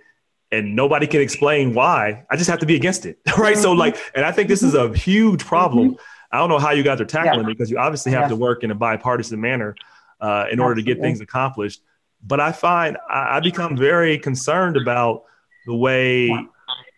and 0.51 0.75
nobody 0.75 1.07
can 1.07 1.21
explain 1.21 1.73
why. 1.73 2.25
I 2.29 2.35
just 2.35 2.49
have 2.49 2.59
to 2.59 2.65
be 2.65 2.75
against 2.75 3.05
it, 3.05 3.19
right? 3.37 3.53
Mm-hmm. 3.53 3.61
So 3.61 3.71
like, 3.73 3.97
and 4.15 4.25
I 4.25 4.31
think 4.31 4.47
this 4.47 4.63
is 4.63 4.73
a 4.73 4.95
huge 4.95 5.45
problem. 5.45 5.91
Mm-hmm. 5.91 6.01
I 6.31 6.37
don't 6.37 6.49
know 6.49 6.59
how 6.59 6.71
you 6.71 6.83
guys 6.83 7.01
are 7.01 7.05
tackling 7.05 7.45
yeah. 7.45 7.51
it 7.51 7.57
because 7.57 7.71
you 7.71 7.77
obviously 7.77 8.11
have 8.11 8.23
yeah. 8.23 8.27
to 8.29 8.35
work 8.35 8.63
in 8.63 8.71
a 8.71 8.75
bipartisan 8.75 9.41
manner 9.41 9.75
uh, 10.21 10.45
in 10.51 10.59
order 10.59 10.75
to 10.75 10.83
get 10.83 10.99
things 10.99 11.21
accomplished. 11.21 11.81
But 12.21 12.39
I 12.39 12.51
find 12.51 12.97
I, 13.09 13.37
I 13.37 13.39
become 13.39 13.77
very 13.77 14.17
concerned 14.17 14.77
about 14.77 15.23
the 15.65 15.75
way 15.75 16.31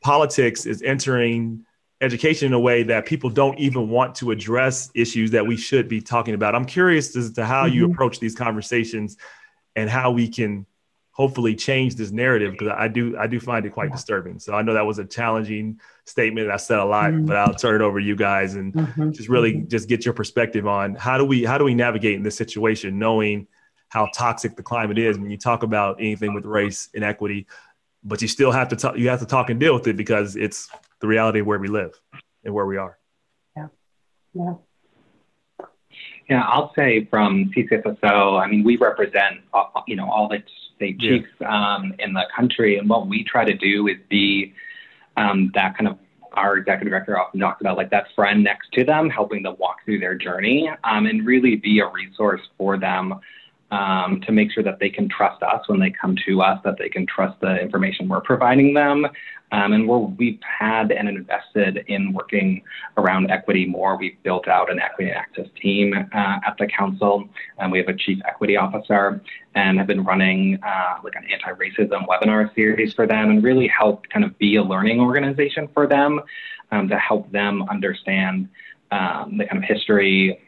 politics 0.03 0.65
is 0.65 0.81
entering 0.81 1.65
education 2.01 2.47
in 2.47 2.53
a 2.53 2.59
way 2.59 2.83
that 2.83 3.05
people 3.05 3.29
don't 3.29 3.57
even 3.59 3.87
want 3.87 4.15
to 4.15 4.31
address 4.31 4.89
issues 4.95 5.31
that 5.31 5.45
we 5.45 5.55
should 5.55 5.87
be 5.87 6.01
talking 6.01 6.33
about. 6.33 6.55
I'm 6.55 6.65
curious 6.65 7.15
as 7.15 7.31
to 7.33 7.45
how 7.45 7.65
mm-hmm. 7.65 7.75
you 7.75 7.91
approach 7.91 8.19
these 8.19 8.35
conversations 8.35 9.17
and 9.75 9.89
how 9.89 10.11
we 10.11 10.27
can 10.27 10.65
hopefully 11.11 11.55
change 11.55 11.95
this 11.95 12.11
narrative 12.11 12.53
because 12.53 12.69
I 12.75 12.87
do 12.87 13.17
I 13.17 13.27
do 13.27 13.39
find 13.39 13.65
it 13.65 13.71
quite 13.71 13.91
disturbing. 13.91 14.39
So 14.39 14.53
I 14.53 14.61
know 14.61 14.73
that 14.73 14.85
was 14.85 14.97
a 14.97 15.05
challenging 15.05 15.79
statement. 16.05 16.49
I 16.49 16.57
said 16.57 16.79
a 16.79 16.85
lot, 16.85 17.11
mm-hmm. 17.11 17.25
but 17.25 17.37
I'll 17.37 17.53
turn 17.53 17.75
it 17.75 17.83
over 17.83 17.99
to 17.99 18.05
you 18.05 18.15
guys 18.15 18.55
and 18.55 18.73
mm-hmm. 18.73 19.11
just 19.11 19.29
really 19.29 19.53
mm-hmm. 19.53 19.67
just 19.67 19.89
get 19.89 20.05
your 20.05 20.13
perspective 20.13 20.65
on 20.65 20.95
how 20.95 21.17
do 21.17 21.25
we 21.25 21.43
how 21.43 21.57
do 21.57 21.65
we 21.65 21.75
navigate 21.75 22.15
in 22.15 22.23
this 22.23 22.35
situation, 22.35 22.97
knowing 22.97 23.47
how 23.89 24.07
toxic 24.15 24.55
the 24.55 24.63
climate 24.63 24.97
is 24.97 25.19
when 25.19 25.29
you 25.29 25.37
talk 25.37 25.63
about 25.63 25.97
anything 25.99 26.33
with 26.33 26.45
race 26.45 26.89
and 26.95 27.03
equity, 27.03 27.45
but 28.03 28.21
you 28.21 28.27
still 28.27 28.51
have 28.51 28.69
to 28.69 28.75
talk 28.77 28.97
you 28.97 29.09
have 29.09 29.19
to 29.19 29.25
talk 29.25 29.49
and 29.49 29.59
deal 29.59 29.73
with 29.73 29.87
it 29.87 29.97
because 29.97 30.37
it's 30.37 30.69
the 31.01 31.07
reality 31.07 31.39
of 31.39 31.45
where 31.45 31.59
we 31.59 31.67
live 31.67 31.99
and 32.45 32.53
where 32.53 32.65
we 32.65 32.77
are. 32.77 32.97
Yeah. 33.57 33.67
Yeah. 34.33 34.53
Yeah, 36.29 36.43
I'll 36.43 36.73
say 36.75 37.03
from 37.09 37.51
CCSSO, 37.53 38.41
I 38.41 38.47
mean, 38.47 38.63
we 38.63 38.77
represent, 38.77 39.41
uh, 39.53 39.65
you 39.85 39.97
know, 39.97 40.09
all 40.09 40.29
the 40.29 40.41
state 40.81 40.99
chiefs 40.99 41.27
yeah. 41.39 41.75
um, 41.75 41.93
in 41.99 42.13
the 42.13 42.23
country. 42.35 42.77
And 42.77 42.89
what 42.89 43.07
we 43.07 43.23
try 43.23 43.45
to 43.45 43.53
do 43.53 43.87
is 43.87 43.97
be 44.09 44.53
um, 45.15 45.51
that 45.53 45.77
kind 45.77 45.87
of 45.87 45.97
our 46.33 46.57
executive 46.57 46.91
director 46.91 47.19
often 47.19 47.39
talks 47.39 47.61
about 47.61 47.77
like 47.77 47.91
that 47.91 48.07
friend 48.15 48.43
next 48.43 48.71
to 48.73 48.83
them, 48.83 49.09
helping 49.09 49.43
them 49.43 49.55
walk 49.59 49.83
through 49.85 49.99
their 49.99 50.15
journey 50.15 50.71
um, 50.83 51.05
and 51.05 51.25
really 51.25 51.55
be 51.55 51.79
a 51.79 51.87
resource 51.87 52.41
for 52.57 52.77
them 52.77 53.19
um, 53.71 54.21
to 54.21 54.31
make 54.31 54.51
sure 54.51 54.63
that 54.63 54.79
they 54.79 54.89
can 54.89 55.07
trust 55.09 55.41
us 55.41 55.67
when 55.67 55.79
they 55.79 55.89
come 55.89 56.15
to 56.27 56.41
us, 56.41 56.59
that 56.63 56.77
they 56.77 56.89
can 56.89 57.05
trust 57.07 57.39
the 57.39 57.59
information 57.59 58.07
we're 58.07 58.21
providing 58.21 58.73
them. 58.73 59.07
Um, 59.53 59.73
and 59.73 60.17
we 60.17 60.39
have 60.59 60.89
had 60.89 60.91
and 60.91 61.09
invested 61.09 61.83
in 61.87 62.13
working 62.13 62.63
around 62.97 63.31
equity 63.31 63.65
more. 63.65 63.97
We've 63.97 64.21
built 64.23 64.47
out 64.47 64.71
an 64.71 64.79
equity 64.79 65.09
and 65.09 65.17
access 65.17 65.47
team 65.61 65.93
uh, 65.93 66.39
at 66.47 66.55
the 66.57 66.67
council, 66.67 67.27
and 67.57 67.71
we 67.71 67.77
have 67.79 67.89
a 67.89 67.93
chief 67.93 68.19
equity 68.25 68.55
officer, 68.55 69.21
and 69.55 69.77
have 69.77 69.87
been 69.87 70.05
running 70.05 70.57
uh, 70.63 70.99
like 71.03 71.15
an 71.15 71.25
anti-racism 71.29 72.07
webinar 72.07 72.53
series 72.55 72.93
for 72.93 73.05
them, 73.05 73.29
and 73.29 73.43
really 73.43 73.67
help 73.67 74.07
kind 74.09 74.23
of 74.23 74.37
be 74.37 74.55
a 74.55 74.63
learning 74.63 75.01
organization 75.01 75.67
for 75.73 75.85
them 75.85 76.21
um, 76.71 76.87
to 76.87 76.97
help 76.97 77.29
them 77.31 77.63
understand 77.63 78.47
um, 78.91 79.37
the 79.37 79.45
kind 79.45 79.61
of 79.61 79.67
history 79.67 80.39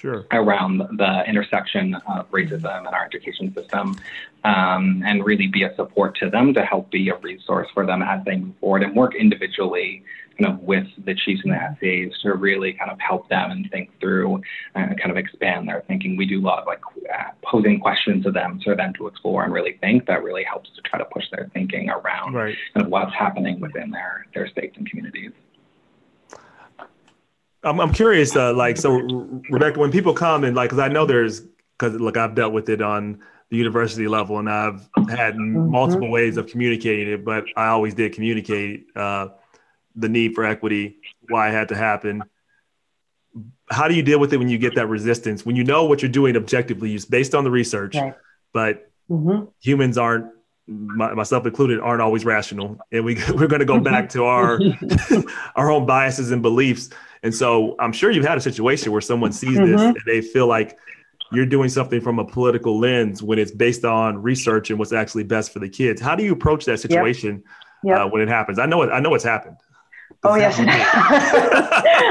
sure. 0.00 0.26
around 0.32 0.78
the 0.78 1.24
intersection 1.26 1.94
of 1.94 2.30
racism 2.30 2.78
and 2.78 2.88
our 2.88 3.04
education 3.04 3.52
system 3.54 3.96
um, 4.44 5.02
and 5.06 5.24
really 5.24 5.46
be 5.46 5.62
a 5.62 5.74
support 5.76 6.16
to 6.16 6.30
them 6.30 6.54
to 6.54 6.64
help 6.64 6.90
be 6.90 7.08
a 7.08 7.16
resource 7.16 7.68
for 7.74 7.86
them 7.86 8.02
as 8.02 8.24
they 8.24 8.36
move 8.36 8.54
forward 8.60 8.82
and 8.82 8.96
work 8.96 9.14
individually 9.14 10.02
kind 10.40 10.54
of 10.54 10.60
with 10.62 10.86
the 11.04 11.14
chiefs 11.14 11.42
and 11.44 11.52
the 11.52 12.08
SAs 12.08 12.18
to 12.22 12.34
really 12.34 12.72
kind 12.72 12.90
of 12.90 12.98
help 12.98 13.28
them 13.28 13.50
and 13.50 13.70
think 13.70 13.90
through 14.00 14.40
and 14.74 14.98
kind 14.98 15.10
of 15.10 15.16
expand 15.16 15.68
their 15.68 15.82
thinking. 15.86 16.16
We 16.16 16.26
do 16.26 16.40
a 16.40 16.46
lot 16.46 16.60
of 16.60 16.66
like 16.66 16.80
uh, 17.14 17.30
posing 17.44 17.80
questions 17.80 18.24
to 18.24 18.30
them 18.30 18.60
for 18.64 18.74
them 18.74 18.92
to 18.94 19.06
explore 19.06 19.44
and 19.44 19.52
really 19.52 19.76
think 19.80 20.06
that 20.06 20.22
really 20.22 20.44
helps 20.44 20.70
to 20.76 20.82
try 20.82 20.98
to 20.98 21.04
push 21.04 21.24
their 21.30 21.50
thinking 21.52 21.90
around 21.90 22.34
right. 22.34 22.56
kind 22.74 22.86
of 22.86 22.90
what's 22.90 23.14
happening 23.14 23.60
within 23.60 23.90
their, 23.90 24.26
their 24.34 24.48
states 24.48 24.76
and 24.78 24.88
communities. 24.88 25.32
I'm, 27.62 27.80
I'm 27.80 27.92
curious, 27.92 28.34
uh, 28.34 28.54
like, 28.54 28.76
so 28.76 28.90
Rebecca, 29.50 29.78
when 29.78 29.90
people 29.90 30.14
come 30.14 30.44
and 30.44 30.56
like, 30.56 30.70
cause 30.70 30.78
I 30.78 30.88
know 30.88 31.04
there's, 31.06 31.42
cause 31.78 31.92
look, 31.94 32.16
I've 32.16 32.34
dealt 32.34 32.52
with 32.52 32.68
it 32.68 32.80
on 32.80 33.20
the 33.50 33.56
university 33.56 34.08
level 34.08 34.38
and 34.38 34.48
I've 34.48 34.88
had 35.10 35.34
mm-hmm. 35.34 35.70
multiple 35.70 36.10
ways 36.10 36.36
of 36.36 36.46
communicating 36.46 37.12
it, 37.12 37.24
but 37.24 37.44
I 37.56 37.68
always 37.68 37.94
did 37.94 38.14
communicate 38.14 38.86
uh, 38.96 39.28
the 39.94 40.08
need 40.08 40.34
for 40.34 40.44
equity, 40.44 40.98
why 41.28 41.48
it 41.48 41.52
had 41.52 41.68
to 41.68 41.76
happen. 41.76 42.22
How 43.70 43.88
do 43.88 43.94
you 43.94 44.02
deal 44.02 44.18
with 44.18 44.32
it 44.32 44.38
when 44.38 44.48
you 44.48 44.58
get 44.58 44.74
that 44.76 44.88
resistance? 44.88 45.44
When 45.44 45.56
you 45.56 45.64
know 45.64 45.84
what 45.84 46.02
you're 46.02 46.10
doing 46.10 46.36
objectively, 46.36 46.98
based 47.08 47.34
on 47.34 47.44
the 47.44 47.50
research, 47.50 47.94
right. 47.94 48.14
but 48.52 48.90
mm-hmm. 49.08 49.46
humans 49.60 49.98
aren't 49.98 50.32
myself 50.70 51.46
included, 51.46 51.80
aren't 51.80 52.00
always 52.00 52.24
rational, 52.24 52.78
and 52.92 53.04
we 53.04 53.14
we're 53.34 53.48
going 53.48 53.60
to 53.60 53.66
go 53.66 53.80
back 53.80 54.08
to 54.10 54.24
our 54.24 54.60
our 55.56 55.70
own 55.70 55.86
biases 55.86 56.30
and 56.30 56.42
beliefs. 56.42 56.90
And 57.22 57.34
so 57.34 57.76
I'm 57.78 57.92
sure 57.92 58.10
you've 58.10 58.24
had 58.24 58.38
a 58.38 58.40
situation 58.40 58.92
where 58.92 59.00
someone 59.00 59.32
sees 59.32 59.58
mm-hmm. 59.58 59.72
this 59.72 59.80
and 59.82 59.96
they 60.06 60.22
feel 60.22 60.46
like 60.46 60.78
you're 61.32 61.46
doing 61.46 61.68
something 61.68 62.00
from 62.00 62.18
a 62.18 62.24
political 62.24 62.78
lens 62.78 63.22
when 63.22 63.38
it's 63.38 63.50
based 63.50 63.84
on 63.84 64.22
research 64.22 64.70
and 64.70 64.78
what's 64.78 64.92
actually 64.92 65.24
best 65.24 65.52
for 65.52 65.58
the 65.58 65.68
kids. 65.68 66.00
How 66.00 66.16
do 66.16 66.24
you 66.24 66.32
approach 66.32 66.64
that 66.64 66.80
situation 66.80 67.42
yep. 67.84 67.96
Yep. 67.96 67.98
Uh, 67.98 68.08
when 68.08 68.22
it 68.22 68.28
happens? 68.28 68.58
I 68.58 68.66
know 68.66 68.82
it. 68.82 68.90
I 68.90 69.00
know 69.00 69.14
it's 69.14 69.24
happened. 69.24 69.56
Oh 70.22 70.34
yes, 70.34 70.56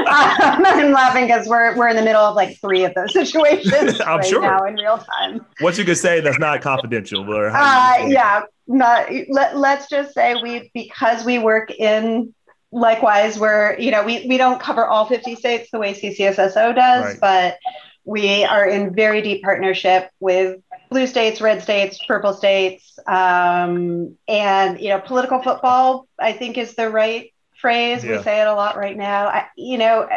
I'm 0.08 0.92
laughing 0.92 1.26
because 1.26 1.46
we're 1.46 1.76
we're 1.76 1.88
in 1.88 1.96
the 1.96 2.02
middle 2.02 2.22
of 2.22 2.34
like 2.34 2.58
three 2.60 2.84
of 2.84 2.92
those 2.94 3.12
situations 3.30 4.00
I'm 4.06 4.18
right 4.18 4.26
sure. 4.26 4.42
now 4.42 4.64
in 4.64 4.74
real 4.74 4.98
time. 4.98 5.46
What 5.60 5.78
you 5.78 5.84
could 5.84 5.98
say 5.98 6.20
that's 6.20 6.38
not 6.38 6.60
confidential, 6.60 7.32
or 7.32 7.50
uh, 7.50 8.06
yeah, 8.08 8.42
not. 8.66 9.06
Let, 9.28 9.56
let's 9.56 9.88
just 9.88 10.12
say 10.12 10.34
we 10.42 10.72
because 10.74 11.24
we 11.24 11.38
work 11.38 11.70
in 11.70 12.34
likewise 12.72 13.38
we're 13.38 13.76
you 13.78 13.92
know 13.92 14.04
we 14.04 14.26
we 14.26 14.36
don't 14.36 14.60
cover 14.60 14.86
all 14.86 15.06
50 15.06 15.36
states 15.36 15.68
the 15.72 15.78
way 15.78 15.94
CCSSO 15.94 16.74
does, 16.74 17.04
right. 17.04 17.20
but 17.20 17.58
we 18.04 18.44
are 18.44 18.66
in 18.66 18.92
very 18.92 19.22
deep 19.22 19.44
partnership 19.44 20.10
with 20.18 20.60
blue 20.90 21.06
states, 21.06 21.40
red 21.40 21.62
states, 21.62 22.00
purple 22.08 22.34
states, 22.34 22.98
um, 23.06 24.16
and 24.26 24.80
you 24.80 24.88
know 24.88 24.98
political 24.98 25.40
football. 25.40 26.08
I 26.18 26.32
think 26.32 26.58
is 26.58 26.74
the 26.74 26.90
right 26.90 27.32
phrase. 27.60 28.04
Yeah. 28.04 28.18
We 28.18 28.22
say 28.22 28.40
it 28.40 28.46
a 28.46 28.54
lot 28.54 28.76
right 28.76 28.96
now. 28.96 29.28
I, 29.28 29.46
you 29.56 29.78
know, 29.78 30.08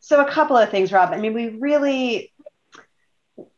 so 0.00 0.24
a 0.24 0.30
couple 0.30 0.56
of 0.56 0.70
things, 0.70 0.92
Rob. 0.92 1.12
I 1.12 1.18
mean, 1.18 1.34
we 1.34 1.48
really, 1.48 2.32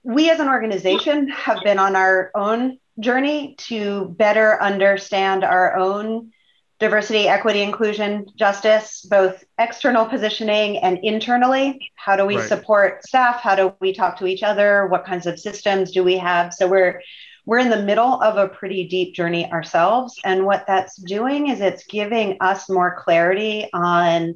we 0.02 0.30
as 0.30 0.40
an 0.40 0.48
organization 0.48 1.28
have 1.28 1.62
been 1.62 1.78
on 1.78 1.94
our 1.96 2.30
own 2.34 2.78
journey 2.98 3.54
to 3.58 4.06
better 4.18 4.60
understand 4.60 5.44
our 5.44 5.76
own 5.76 6.32
diversity, 6.78 7.26
equity, 7.26 7.62
inclusion, 7.62 8.26
justice, 8.36 9.02
both 9.02 9.42
external 9.58 10.06
positioning 10.06 10.78
and 10.78 10.98
internally. 10.98 11.90
How 11.96 12.16
do 12.16 12.24
we 12.24 12.36
right. 12.36 12.48
support 12.48 13.04
staff? 13.04 13.40
How 13.40 13.56
do 13.56 13.74
we 13.80 13.92
talk 13.92 14.16
to 14.18 14.26
each 14.26 14.42
other? 14.42 14.86
What 14.86 15.04
kinds 15.04 15.26
of 15.26 15.40
systems 15.40 15.90
do 15.90 16.04
we 16.04 16.18
have? 16.18 16.54
So 16.54 16.68
we're 16.68 17.02
we're 17.48 17.58
in 17.58 17.70
the 17.70 17.82
middle 17.82 18.20
of 18.20 18.36
a 18.36 18.46
pretty 18.46 18.86
deep 18.86 19.14
journey 19.14 19.50
ourselves. 19.50 20.20
And 20.22 20.44
what 20.44 20.66
that's 20.66 20.96
doing 20.96 21.48
is 21.48 21.62
it's 21.62 21.86
giving 21.86 22.36
us 22.42 22.68
more 22.68 22.94
clarity 22.98 23.70
on 23.72 24.34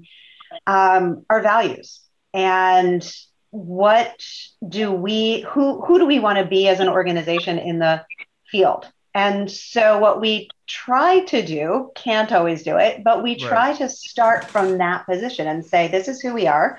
um, 0.66 1.26
our 1.28 1.42
values 1.42 2.00
and 2.32 3.06
what 3.50 4.24
do 4.66 4.90
we, 4.90 5.42
who, 5.42 5.82
who 5.82 5.98
do 5.98 6.06
we 6.06 6.20
want 6.20 6.38
to 6.38 6.46
be 6.46 6.68
as 6.68 6.80
an 6.80 6.88
organization 6.88 7.58
in 7.58 7.80
the 7.80 8.02
field? 8.50 8.90
And 9.14 9.50
so, 9.50 9.98
what 9.98 10.22
we 10.22 10.48
try 10.66 11.20
to 11.26 11.44
do, 11.44 11.90
can't 11.94 12.32
always 12.32 12.62
do 12.62 12.78
it, 12.78 13.04
but 13.04 13.22
we 13.22 13.36
try 13.36 13.68
right. 13.68 13.76
to 13.76 13.90
start 13.90 14.46
from 14.46 14.78
that 14.78 15.04
position 15.04 15.46
and 15.46 15.62
say, 15.62 15.86
this 15.88 16.08
is 16.08 16.22
who 16.22 16.32
we 16.32 16.46
are. 16.46 16.78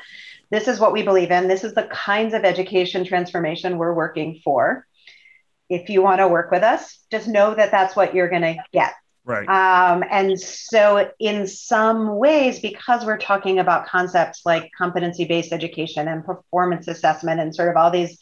This 0.50 0.68
is 0.68 0.80
what 0.80 0.94
we 0.94 1.04
believe 1.04 1.30
in. 1.30 1.48
This 1.48 1.64
is 1.64 1.76
the 1.76 1.84
kinds 1.84 2.34
of 2.34 2.44
education 2.44 3.06
transformation 3.06 3.78
we're 3.78 3.94
working 3.94 4.42
for 4.44 4.88
if 5.70 5.90
you 5.90 6.02
want 6.02 6.20
to 6.20 6.28
work 6.28 6.52
with 6.52 6.64
us, 6.64 7.00
just 7.12 7.28
know 7.28 7.54
that 7.54 7.72
that's 7.72 7.96
what 7.96 8.14
you're 8.14 8.30
going 8.30 8.42
to 8.42 8.56
get. 8.72 8.94
Right. 9.26 9.48
Um, 9.48 10.04
and 10.12 10.38
so, 10.38 11.10
in 11.18 11.48
some 11.48 12.18
ways, 12.18 12.60
because 12.60 13.06
we're 13.06 13.18
talking 13.18 13.60
about 13.60 13.88
concepts 13.88 14.42
like 14.46 14.70
competency 14.78 15.24
based 15.24 15.54
education 15.54 16.10
and 16.10 16.26
performance 16.26 16.90
assessment 16.90 17.40
and 17.40 17.56
sort 17.56 17.70
of 17.70 17.78
all 17.78 17.90
these, 17.90 18.18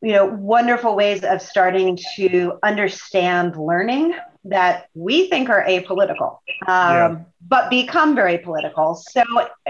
you 0.00 0.12
know, 0.12 0.24
wonderful 0.24 0.96
ways 0.96 1.22
of 1.22 1.42
starting 1.42 1.98
to 2.16 2.58
understand 2.62 3.56
learning 3.56 4.14
that 4.44 4.86
we 4.94 5.28
think 5.28 5.50
are 5.50 5.66
apolitical, 5.66 6.38
um, 6.66 6.66
yeah. 6.68 7.18
but 7.46 7.68
become 7.68 8.14
very 8.14 8.38
political. 8.38 8.94
So, 8.94 9.22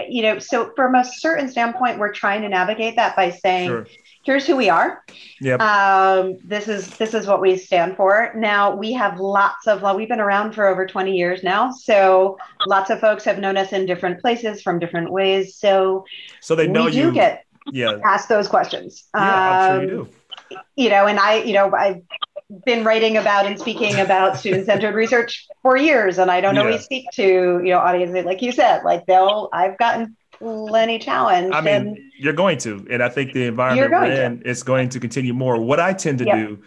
you 0.09 0.22
know, 0.22 0.38
so 0.38 0.70
from 0.77 0.94
a 0.94 1.05
certain 1.05 1.49
standpoint, 1.49 1.99
we're 1.99 2.12
trying 2.12 2.42
to 2.42 2.49
navigate 2.49 2.94
that 2.96 3.16
by 3.16 3.31
saying, 3.31 3.68
sure 3.68 3.87
here's 4.26 4.44
who 4.44 4.56
we 4.56 4.68
are. 4.68 5.02
Yep. 5.40 5.60
Um, 5.60 6.36
this 6.44 6.66
is 6.68 6.90
this 6.98 7.14
is 7.14 7.26
what 7.26 7.40
we 7.40 7.56
stand 7.56 7.96
for. 7.96 8.32
Now 8.34 8.74
we 8.74 8.92
have 8.92 9.18
lots 9.20 9.66
of 9.68 9.80
well, 9.80 9.96
we've 9.96 10.08
been 10.08 10.20
around 10.20 10.52
for 10.52 10.66
over 10.66 10.84
20 10.84 11.16
years 11.16 11.42
now, 11.42 11.70
so 11.70 12.36
lots 12.66 12.90
of 12.90 13.00
folks 13.00 13.24
have 13.24 13.38
known 13.38 13.56
us 13.56 13.72
in 13.72 13.86
different 13.86 14.20
places 14.20 14.60
from 14.60 14.78
different 14.78 15.10
ways. 15.10 15.56
So 15.56 16.04
so 16.40 16.54
they 16.54 16.66
know 16.66 16.88
you 16.88 17.12
get 17.12 17.44
yeah 17.72 17.98
ask 18.04 18.28
those 18.28 18.48
questions. 18.48 19.04
Yeah, 19.14 19.20
I'm 19.20 19.80
sure 19.80 19.88
you 19.88 20.00
um, 20.00 20.04
do. 20.04 20.12
You 20.76 20.90
know, 20.90 21.06
and 21.06 21.18
I 21.18 21.42
you 21.42 21.54
know 21.54 21.72
I've 21.72 22.02
been 22.64 22.84
writing 22.84 23.16
about 23.16 23.46
and 23.46 23.58
speaking 23.58 23.98
about 23.98 24.36
student-centered 24.36 24.94
research 24.94 25.48
for 25.62 25.76
years 25.76 26.16
and 26.16 26.30
i 26.30 26.40
don't 26.40 26.54
yeah. 26.54 26.60
always 26.60 26.82
speak 26.82 27.04
to 27.12 27.60
you 27.64 27.70
know 27.70 27.78
audiences 27.78 28.24
like 28.24 28.40
you 28.40 28.52
said 28.52 28.84
like 28.84 29.04
they'll 29.06 29.48
i've 29.52 29.76
gotten 29.78 30.16
plenty 30.38 30.99
challenged. 30.99 31.55
I 31.55 31.61
mean, 31.61 32.11
you're 32.18 32.33
going 32.33 32.59
to, 32.59 32.87
and 32.90 33.03
I 33.03 33.09
think 33.09 33.33
the 33.33 33.44
environment 33.44 33.90
we're 33.90 34.05
in 34.05 34.40
to. 34.40 34.49
is 34.49 34.62
going 34.62 34.88
to 34.90 35.01
continue 35.01 35.35
more. 35.35 35.61
What 35.61 35.81
I 35.81 35.92
tend 35.92 36.18
to 36.18 36.25
yep. 36.25 36.37
do 36.37 36.62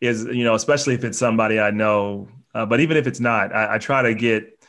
is, 0.00 0.24
you 0.24 0.44
know, 0.44 0.54
especially 0.54 0.94
if 0.94 1.04
it's 1.04 1.18
somebody 1.18 1.58
I 1.58 1.70
know, 1.70 2.28
uh, 2.54 2.66
but 2.66 2.80
even 2.80 2.96
if 2.96 3.06
it's 3.06 3.20
not, 3.20 3.54
I, 3.54 3.74
I, 3.74 3.78
try 3.78 4.02
to 4.02 4.14
get 4.14 4.64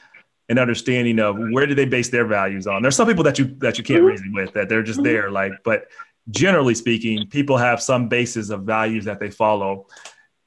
an 0.49 0.57
understanding 0.57 1.19
of 1.19 1.37
where 1.51 1.65
do 1.65 1.75
they 1.75 1.85
base 1.85 2.09
their 2.09 2.25
values 2.25 2.67
on. 2.67 2.81
There's 2.81 2.95
some 2.95 3.07
people 3.07 3.23
that 3.23 3.39
you 3.39 3.45
that 3.59 3.77
you 3.77 3.83
can't 3.83 3.99
mm-hmm. 3.99 4.07
reason 4.07 4.33
with 4.33 4.53
that 4.53 4.69
they're 4.69 4.83
just 4.83 4.99
mm-hmm. 4.99 5.05
there, 5.05 5.31
like, 5.31 5.53
but 5.63 5.87
generally 6.29 6.75
speaking, 6.75 7.27
people 7.27 7.57
have 7.57 7.81
some 7.81 8.07
basis 8.07 8.49
of 8.49 8.63
values 8.63 9.05
that 9.05 9.19
they 9.19 9.29
follow. 9.29 9.87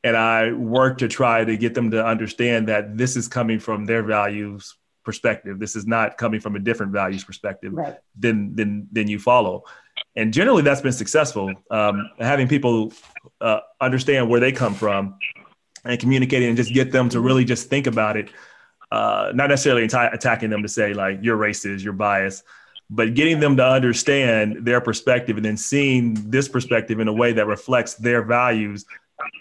And 0.05 0.17
I 0.17 0.53
work 0.53 0.99
to 0.99 1.09
try 1.09 1.45
to 1.45 1.57
get 1.57 1.75
them 1.75 1.93
to 1.93 2.05
understand 2.05 2.67
that 2.69 2.99
this 2.99 3.17
is 3.17 3.29
coming 3.29 3.61
from 3.61 3.85
their 3.85 4.03
values 4.03 4.77
perspective. 5.05 5.59
This 5.59 5.77
is 5.77 5.87
not 5.87 6.19
coming 6.19 6.41
from 6.41 6.57
a 6.57 6.59
different 6.59 6.93
values 6.93 7.25
perspective 7.25 7.73
right. 7.73 7.97
than 8.19 8.55
than 8.55 8.89
than 8.93 9.09
you 9.09 9.19
follow. 9.19 9.65
And 10.17 10.33
generally, 10.33 10.63
that's 10.63 10.81
been 10.81 10.93
successful. 10.93 11.53
Um, 11.71 12.11
having 12.19 12.49
people 12.49 12.93
uh, 13.41 13.61
understand 13.81 14.29
where 14.29 14.41
they 14.41 14.53
come 14.53 14.75
from 14.75 15.19
and 15.85 15.99
communicating, 15.99 16.49
and 16.49 16.57
just 16.57 16.73
get 16.73 16.93
them 16.93 17.09
to 17.11 17.21
really 17.21 17.45
just 17.45 17.69
think 17.69 17.87
about 17.87 18.17
it. 18.17 18.31
Uh, 18.91 19.33
not 19.35 19.49
necessarily 19.49 19.85
attacking 19.85 20.51
them 20.51 20.63
to 20.63 20.69
say 20.69 20.93
like 20.93 21.19
you're 21.23 21.39
racist, 21.39 21.83
you're 21.83 21.95
biased, 21.95 22.45
but 22.91 23.15
getting 23.15 23.41
them 23.41 23.57
to 23.57 23.67
understand 23.67 24.67
their 24.67 24.83
perspective 24.83 25.37
and 25.37 25.45
then 25.45 25.57
seeing 25.57 26.13
this 26.31 26.47
perspective 26.47 27.01
in 27.01 27.09
a 27.09 27.13
way 27.13 27.33
that 27.33 27.47
reflects 27.47 27.95
their 27.95 28.23
values 28.23 28.85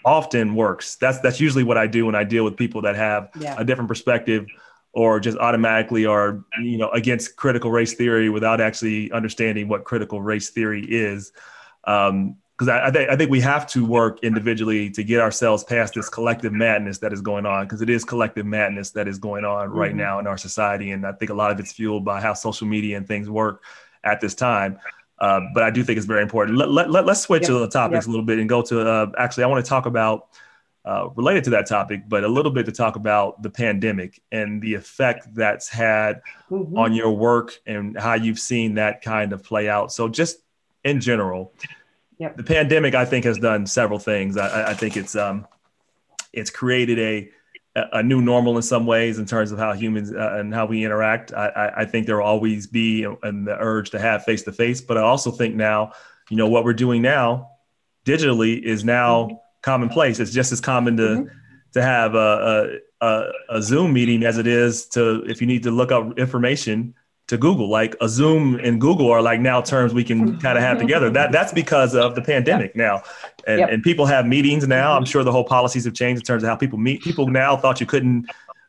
often 0.04 0.54
works. 0.54 0.96
That's 0.96 1.18
that's 1.20 1.40
usually 1.40 1.64
what 1.64 1.76
I 1.76 1.86
do 1.86 2.06
when 2.06 2.14
I 2.14 2.24
deal 2.24 2.44
with 2.44 2.56
people 2.56 2.82
that 2.82 2.96
have 2.96 3.30
yeah. 3.38 3.54
a 3.58 3.64
different 3.64 3.88
perspective 3.88 4.46
or 4.92 5.18
just 5.18 5.38
automatically 5.38 6.04
are 6.04 6.44
you 6.60 6.76
know 6.76 6.90
against 6.90 7.36
critical 7.36 7.70
race 7.70 7.94
theory 7.94 8.28
without 8.28 8.60
actually 8.60 9.10
understanding 9.12 9.68
what 9.68 9.84
critical 9.84 10.20
race 10.20 10.50
theory 10.50 10.84
is 10.88 11.32
because 11.82 12.10
um, 12.10 12.36
I, 12.68 12.86
I, 12.86 12.90
th- 12.90 13.08
I 13.08 13.16
think 13.16 13.30
we 13.30 13.40
have 13.40 13.66
to 13.68 13.84
work 13.84 14.22
individually 14.22 14.90
to 14.90 15.02
get 15.02 15.20
ourselves 15.20 15.64
past 15.64 15.94
this 15.94 16.08
collective 16.08 16.52
madness 16.52 16.98
that 16.98 17.12
is 17.12 17.20
going 17.20 17.46
on 17.46 17.64
because 17.64 17.80
it 17.80 17.90
is 17.90 18.04
collective 18.04 18.46
madness 18.46 18.90
that 18.90 19.08
is 19.08 19.18
going 19.18 19.44
on 19.44 19.70
right 19.70 19.90
mm-hmm. 19.90 19.98
now 19.98 20.18
in 20.18 20.26
our 20.26 20.38
society 20.38 20.90
and 20.90 21.06
i 21.06 21.12
think 21.12 21.30
a 21.30 21.34
lot 21.34 21.50
of 21.50 21.58
it's 21.58 21.72
fueled 21.72 22.04
by 22.04 22.20
how 22.20 22.34
social 22.34 22.66
media 22.66 22.96
and 22.96 23.08
things 23.08 23.30
work 23.30 23.62
at 24.04 24.20
this 24.20 24.34
time 24.34 24.78
uh, 25.20 25.40
but 25.54 25.62
i 25.62 25.70
do 25.70 25.82
think 25.82 25.96
it's 25.96 26.06
very 26.06 26.22
important 26.22 26.58
let, 26.58 26.70
let, 26.70 26.90
let, 26.90 27.08
us 27.08 27.22
switch 27.22 27.42
yep. 27.42 27.48
to 27.48 27.58
the 27.58 27.68
topics 27.68 28.04
yep. 28.04 28.08
a 28.08 28.10
little 28.10 28.26
bit 28.26 28.38
and 28.38 28.48
go 28.48 28.60
to 28.60 28.86
uh, 28.86 29.06
actually 29.18 29.42
i 29.42 29.46
want 29.46 29.64
to 29.64 29.68
talk 29.68 29.86
about 29.86 30.28
uh, 30.84 31.08
related 31.14 31.44
to 31.44 31.50
that 31.50 31.66
topic, 31.66 32.08
but 32.08 32.24
a 32.24 32.28
little 32.28 32.50
bit 32.50 32.66
to 32.66 32.72
talk 32.72 32.96
about 32.96 33.42
the 33.42 33.50
pandemic 33.50 34.20
and 34.32 34.60
the 34.60 34.74
effect 34.74 35.32
that's 35.34 35.68
had 35.68 36.22
mm-hmm. 36.50 36.76
on 36.76 36.92
your 36.92 37.12
work 37.12 37.60
and 37.66 37.98
how 37.98 38.14
you've 38.14 38.40
seen 38.40 38.74
that 38.74 39.02
kind 39.02 39.32
of 39.32 39.44
play 39.44 39.68
out. 39.68 39.92
So, 39.92 40.08
just 40.08 40.38
in 40.84 41.00
general, 41.00 41.52
yep. 42.18 42.36
the 42.36 42.42
pandemic 42.42 42.94
I 42.94 43.04
think 43.04 43.24
has 43.24 43.38
done 43.38 43.66
several 43.66 43.98
things. 43.98 44.36
I, 44.36 44.70
I 44.70 44.74
think 44.74 44.96
it's 44.96 45.14
um, 45.14 45.46
it's 46.32 46.50
created 46.50 46.98
a 46.98 47.30
a 47.74 48.02
new 48.02 48.20
normal 48.20 48.56
in 48.56 48.62
some 48.62 48.84
ways 48.84 49.18
in 49.18 49.24
terms 49.24 49.50
of 49.50 49.58
how 49.58 49.72
humans 49.72 50.12
uh, 50.12 50.34
and 50.36 50.52
how 50.52 50.66
we 50.66 50.84
interact. 50.84 51.32
I, 51.32 51.72
I, 51.78 51.84
think 51.86 52.06
there 52.06 52.18
will 52.18 52.26
always 52.26 52.66
be 52.66 53.06
and 53.22 53.46
the 53.46 53.56
urge 53.58 53.90
to 53.90 53.98
have 53.98 54.24
face 54.24 54.42
to 54.42 54.52
face, 54.52 54.82
but 54.82 54.98
I 54.98 55.00
also 55.00 55.30
think 55.30 55.54
now, 55.54 55.92
you 56.28 56.36
know, 56.36 56.48
what 56.48 56.64
we're 56.64 56.74
doing 56.74 57.00
now 57.00 57.52
digitally 58.04 58.60
is 58.62 58.84
now 58.84 59.24
mm-hmm. 59.24 59.36
Commonplace. 59.62 60.20
It's 60.20 60.32
just 60.32 60.52
as 60.52 60.60
common 60.60 60.96
to 60.98 61.02
mm-hmm. 61.02 61.28
to 61.72 61.82
have 61.82 62.14
a, 62.14 62.78
a, 63.00 63.24
a 63.48 63.62
Zoom 63.62 63.92
meeting 63.92 64.24
as 64.24 64.38
it 64.38 64.46
is 64.46 64.86
to 64.88 65.24
if 65.24 65.40
you 65.40 65.46
need 65.46 65.62
to 65.62 65.70
look 65.70 65.90
up 65.90 66.18
information 66.18 66.94
to 67.28 67.38
Google. 67.38 67.68
Like 67.70 67.96
a 68.00 68.08
Zoom 68.08 68.56
and 68.56 68.80
Google 68.80 69.10
are 69.10 69.22
like 69.22 69.40
now 69.40 69.60
terms 69.60 69.94
we 69.94 70.04
can 70.04 70.38
kind 70.38 70.58
of 70.58 70.64
have 70.64 70.78
together. 70.78 71.10
That 71.10 71.32
that's 71.32 71.52
because 71.52 71.94
of 71.94 72.14
the 72.14 72.22
pandemic 72.22 72.76
now, 72.76 73.02
and, 73.46 73.60
yep. 73.60 73.70
and 73.70 73.82
people 73.82 74.06
have 74.06 74.26
meetings 74.26 74.66
now. 74.66 74.96
I'm 74.96 75.04
sure 75.04 75.24
the 75.24 75.32
whole 75.32 75.44
policies 75.44 75.84
have 75.84 75.94
changed 75.94 76.20
in 76.20 76.26
terms 76.26 76.42
of 76.42 76.48
how 76.48 76.56
people 76.56 76.78
meet. 76.78 77.02
People 77.02 77.28
now 77.28 77.56
thought 77.56 77.80
you 77.80 77.86
couldn't 77.86 78.26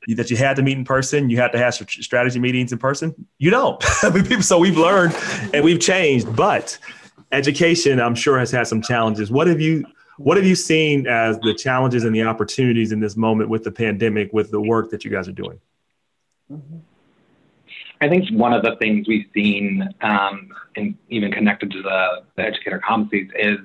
that 0.07 0.29
you 0.29 0.37
had 0.37 0.55
to 0.57 0.61
meet 0.61 0.77
in 0.77 0.83
person. 0.83 1.29
You 1.29 1.37
had 1.37 1.51
to 1.53 1.57
have 1.57 1.73
strategy 1.73 2.39
meetings 2.39 2.71
in 2.71 2.77
person. 2.77 3.27
You 3.37 3.49
don't. 3.49 3.83
I 4.03 4.09
mean, 4.09 4.23
people. 4.23 4.43
So 4.43 4.57
we've 4.59 4.77
learned 4.77 5.15
and 5.53 5.63
we've 5.63 5.79
changed, 5.79 6.35
but 6.35 6.77
education, 7.31 7.99
I'm 7.99 8.15
sure, 8.15 8.37
has 8.39 8.51
had 8.51 8.67
some 8.67 8.81
challenges. 8.81 9.31
What 9.31 9.47
have 9.47 9.59
you 9.59 9.85
what 10.17 10.37
have 10.37 10.45
you 10.45 10.55
seen 10.55 11.07
as 11.07 11.39
the 11.39 11.53
challenges 11.53 12.03
and 12.03 12.15
the 12.15 12.23
opportunities 12.23 12.91
in 12.91 12.99
this 12.99 13.17
moment 13.17 13.49
with 13.49 13.63
the 13.63 13.71
pandemic, 13.71 14.31
with 14.33 14.51
the 14.51 14.61
work 14.61 14.91
that 14.91 15.03
you 15.03 15.11
guys 15.11 15.27
are 15.27 15.33
doing? 15.33 15.59
Mm-hmm. 16.51 16.77
I 18.01 18.09
think 18.09 18.29
one 18.31 18.53
of 18.53 18.63
the 18.63 18.75
things 18.77 19.07
we've 19.07 19.27
seen, 19.33 19.87
um, 20.01 20.49
and 20.75 20.95
even 21.09 21.31
connected 21.31 21.71
to 21.71 21.81
the, 21.81 22.23
the 22.35 22.43
educator 22.43 22.81
competencies, 22.87 23.29
is 23.35 23.59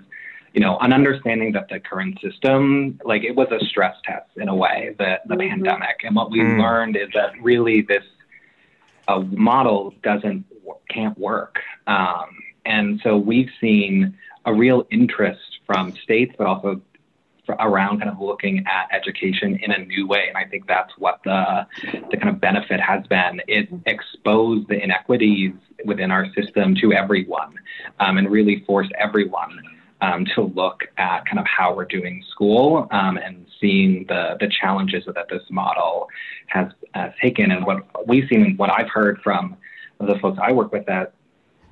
you 0.55 0.61
know 0.61 0.79
an 0.79 0.93
understanding 0.93 1.53
that 1.53 1.69
the 1.69 1.81
current 1.81 2.21
system, 2.21 3.01
like 3.05 3.25
it 3.25 3.35
was 3.35 3.49
a 3.51 3.63
stress 3.67 3.97
test 4.05 4.31
in 4.37 4.49
a 4.49 4.55
way, 4.55 4.95
the 4.99 5.21
the 5.27 5.35
mm-hmm. 5.35 5.51
pandemic, 5.51 5.97
and 6.05 6.15
what 6.15 6.31
we 6.31 6.39
mm. 6.39 6.61
learned 6.61 6.97
is 6.97 7.09
that 7.15 7.33
really 7.43 7.83
this 7.83 8.05
uh, 9.09 9.19
model 9.19 9.93
doesn't 10.03 10.45
can't 10.89 11.19
work. 11.19 11.59
Um, 11.87 12.29
and 12.65 13.01
so 13.03 13.17
we've 13.17 13.51
seen 13.61 14.17
a 14.45 14.55
real 14.55 14.87
interest 14.91 15.58
from 15.69 15.95
states, 16.03 16.35
but 16.37 16.47
also 16.49 16.81
around 17.61 17.99
kind 17.99 18.11
of 18.11 18.21
looking 18.21 18.65
at 18.67 18.89
education 18.93 19.59
in 19.63 19.71
a 19.71 19.79
new 19.79 20.07
way. 20.07 20.25
And 20.29 20.37
I 20.37 20.45
think 20.45 20.67
that's 20.67 20.93
what 20.99 21.21
the, 21.25 21.67
the 22.11 22.17
kind 22.17 22.29
of 22.29 22.41
benefit 22.41 22.81
has 22.81 23.07
been. 23.07 23.41
It 23.47 23.69
exposed 23.87 24.69
the 24.69 24.83
inequities 24.83 25.53
within 25.85 26.11
our 26.11 26.27
system 26.35 26.75
to 26.81 26.93
everyone 26.93 27.55
um, 28.01 28.19
and 28.19 28.31
really 28.31 28.65
forced 28.67 28.93
everyone 28.99 29.61
um, 30.01 30.27
to 30.35 30.43
look 30.43 30.85
at 30.97 31.27
kind 31.27 31.39
of 31.39 31.47
how 31.47 31.75
we're 31.75 31.85
doing 31.85 32.25
school 32.31 32.89
um, 32.91 33.17
and 33.17 33.47
seeing 33.61 34.05
the, 34.09 34.37
the 34.41 34.49
challenges 34.49 35.05
that 35.07 35.29
this 35.29 35.43
model 35.51 36.09
has 36.49 36.69
uh, 36.95 37.11
taken. 37.21 37.51
And 37.51 37.65
what 37.65 38.07
we've 38.07 38.29
seen, 38.29 38.43
and 38.43 38.59
what 38.59 38.71
I've 38.71 38.91
heard 38.91 39.21
from 39.23 39.57
the 40.01 40.19
folks 40.21 40.39
I 40.41 40.53
work 40.53 40.73
with 40.73 40.87
that 40.87 41.15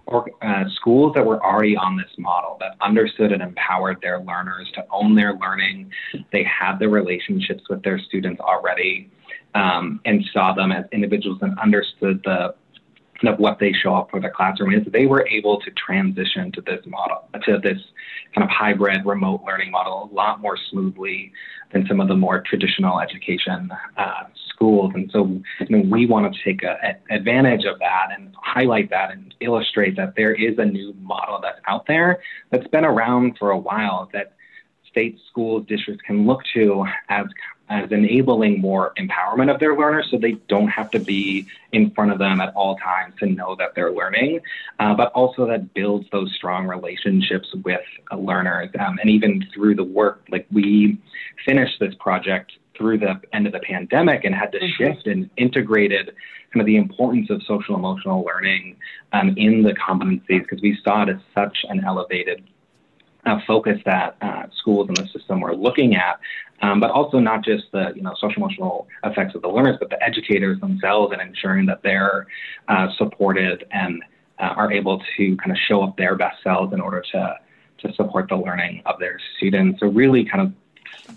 or, 0.06 0.30
uh, 0.42 0.64
schools 0.74 1.14
that 1.14 1.24
were 1.24 1.44
already 1.44 1.76
on 1.76 1.96
this 1.96 2.10
model 2.18 2.56
that 2.60 2.76
understood 2.80 3.32
and 3.32 3.42
empowered 3.42 4.00
their 4.02 4.20
learners 4.20 4.70
to 4.74 4.84
own 4.90 5.14
their 5.14 5.34
learning. 5.34 5.90
They 6.32 6.44
had 6.44 6.78
the 6.78 6.88
relationships 6.88 7.64
with 7.68 7.82
their 7.82 7.98
students 7.98 8.40
already 8.40 9.10
um, 9.54 10.00
and 10.04 10.24
saw 10.32 10.52
them 10.52 10.70
as 10.72 10.84
individuals 10.92 11.38
and 11.42 11.58
understood 11.58 12.20
the 12.24 12.54
of 13.24 13.38
what 13.38 13.58
they 13.58 13.72
show 13.72 13.94
up 13.94 14.10
for 14.10 14.20
the 14.20 14.28
classroom 14.28 14.74
is 14.74 14.86
they 14.92 15.06
were 15.06 15.26
able 15.28 15.58
to 15.60 15.70
transition 15.70 16.52
to 16.52 16.60
this 16.60 16.84
model 16.86 17.26
to 17.44 17.58
this 17.62 17.78
kind 18.34 18.44
of 18.44 18.50
hybrid 18.50 19.06
remote 19.06 19.40
learning 19.46 19.70
model 19.70 20.10
a 20.10 20.14
lot 20.14 20.40
more 20.40 20.58
smoothly 20.70 21.32
than 21.72 21.86
some 21.86 22.00
of 22.00 22.08
the 22.08 22.14
more 22.14 22.42
traditional 22.42 23.00
education 23.00 23.70
uh, 23.96 24.24
schools. 24.56 24.92
And 24.94 25.10
so 25.12 25.26
you 25.60 25.76
know, 25.76 25.88
we 25.88 26.06
want 26.06 26.32
to 26.32 26.44
take 26.44 26.62
a, 26.62 26.76
a 27.10 27.14
advantage 27.14 27.64
of 27.64 27.78
that 27.78 28.08
and 28.16 28.34
highlight 28.42 28.90
that 28.90 29.12
and 29.12 29.34
illustrate 29.40 29.96
that 29.96 30.14
there 30.16 30.34
is 30.34 30.58
a 30.58 30.64
new 30.64 30.94
model 31.00 31.40
that's 31.42 31.60
out 31.68 31.86
there 31.86 32.20
that's 32.50 32.66
been 32.68 32.84
around 32.84 33.36
for 33.38 33.50
a 33.50 33.58
while 33.58 34.08
that 34.12 34.32
state 34.88 35.18
schools 35.28 35.66
districts 35.66 36.02
can 36.06 36.26
look 36.26 36.40
to 36.54 36.86
as 37.08 37.26
as 37.68 37.90
enabling 37.90 38.60
more 38.60 38.92
empowerment 38.96 39.52
of 39.52 39.58
their 39.58 39.76
learners 39.76 40.06
so 40.10 40.18
they 40.18 40.32
don't 40.48 40.68
have 40.68 40.90
to 40.90 41.00
be 41.00 41.46
in 41.72 41.90
front 41.90 42.12
of 42.12 42.18
them 42.18 42.40
at 42.40 42.54
all 42.54 42.76
times 42.76 43.14
to 43.18 43.26
know 43.26 43.56
that 43.56 43.74
they're 43.74 43.92
learning, 43.92 44.40
uh, 44.78 44.94
but 44.94 45.10
also 45.12 45.46
that 45.46 45.74
builds 45.74 46.06
those 46.12 46.32
strong 46.34 46.66
relationships 46.66 47.52
with 47.64 47.80
learners. 48.16 48.70
Um, 48.78 48.98
and 49.00 49.10
even 49.10 49.44
through 49.52 49.74
the 49.74 49.84
work, 49.84 50.22
like 50.30 50.46
we 50.52 50.98
finished 51.44 51.80
this 51.80 51.94
project 51.98 52.52
through 52.76 52.98
the 52.98 53.20
end 53.32 53.46
of 53.46 53.52
the 53.52 53.60
pandemic 53.60 54.24
and 54.24 54.34
had 54.34 54.52
to 54.52 54.58
mm-hmm. 54.58 54.84
shift 54.84 55.06
and 55.06 55.30
integrated 55.36 56.14
kind 56.52 56.60
of 56.60 56.66
the 56.66 56.76
importance 56.76 57.30
of 57.30 57.42
social 57.42 57.74
emotional 57.74 58.24
learning 58.24 58.76
um, 59.12 59.34
in 59.36 59.62
the 59.62 59.72
competencies 59.72 60.42
because 60.42 60.60
we 60.62 60.78
saw 60.84 61.02
it 61.02 61.08
as 61.08 61.16
such 61.34 61.58
an 61.68 61.84
elevated 61.84 62.44
uh, 63.26 63.40
focus 63.46 63.78
that 63.84 64.16
uh, 64.22 64.44
schools 64.56 64.88
in 64.88 64.94
the 64.94 65.06
system 65.08 65.40
were 65.40 65.54
looking 65.54 65.96
at, 65.96 66.20
um, 66.62 66.80
but 66.80 66.90
also 66.90 67.18
not 67.18 67.44
just 67.44 67.64
the 67.72 67.92
you 67.94 68.02
know 68.02 68.14
social 68.20 68.42
emotional 68.42 68.86
effects 69.04 69.34
of 69.34 69.42
the 69.42 69.48
learners, 69.48 69.76
but 69.80 69.90
the 69.90 70.02
educators 70.02 70.60
themselves 70.60 71.12
and 71.12 71.20
ensuring 71.20 71.66
that 71.66 71.82
they're 71.82 72.26
uh, 72.68 72.88
supported 72.96 73.66
and 73.72 74.02
uh, 74.38 74.54
are 74.56 74.72
able 74.72 75.02
to 75.16 75.36
kind 75.38 75.50
of 75.50 75.58
show 75.68 75.82
up 75.82 75.96
their 75.96 76.14
best 76.14 76.42
selves 76.42 76.72
in 76.72 76.80
order 76.80 77.02
to 77.12 77.36
to 77.78 77.92
support 77.94 78.28
the 78.28 78.36
learning 78.36 78.82
of 78.86 78.98
their 78.98 79.20
students. 79.36 79.80
So 79.80 79.88
really 79.88 80.24
kind 80.24 80.40
of 80.40 80.52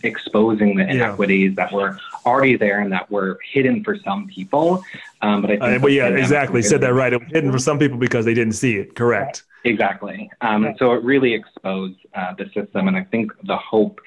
exposing 0.04 0.76
the 0.76 0.88
inequities 0.88 1.54
yeah. 1.56 1.66
that 1.66 1.74
were 1.74 1.98
already 2.26 2.56
there 2.56 2.80
and 2.80 2.92
that 2.92 3.10
were 3.10 3.40
hidden 3.52 3.84
for 3.84 3.98
some 3.98 4.28
people. 4.28 4.84
Um, 5.22 5.42
but 5.42 5.52
I 5.52 5.58
think, 5.58 5.64
uh, 5.64 5.80
but 5.80 5.92
yeah, 5.92 6.08
exactly. 6.08 6.62
Said 6.62 6.82
that 6.82 6.94
right. 6.94 7.14
It 7.14 7.22
was 7.22 7.32
hidden 7.32 7.52
for 7.52 7.60
some 7.60 7.80
people 7.80 7.98
because 7.98 8.26
they 8.26 8.34
didn't 8.34 8.54
see 8.54 8.78
it. 8.78 8.96
Correct. 8.96 9.44
Exactly. 9.66 10.32
Um, 10.42 10.66
and 10.66 10.78
so 10.78 10.94
it 10.94 11.04
really 11.04 11.34
exposed 11.34 11.98
uh, 12.14 12.34
the 12.38 12.46
system. 12.54 12.88
And 12.88 12.96
I 12.96 13.04
think 13.04 13.32
the 13.44 13.58
hope 13.58 14.00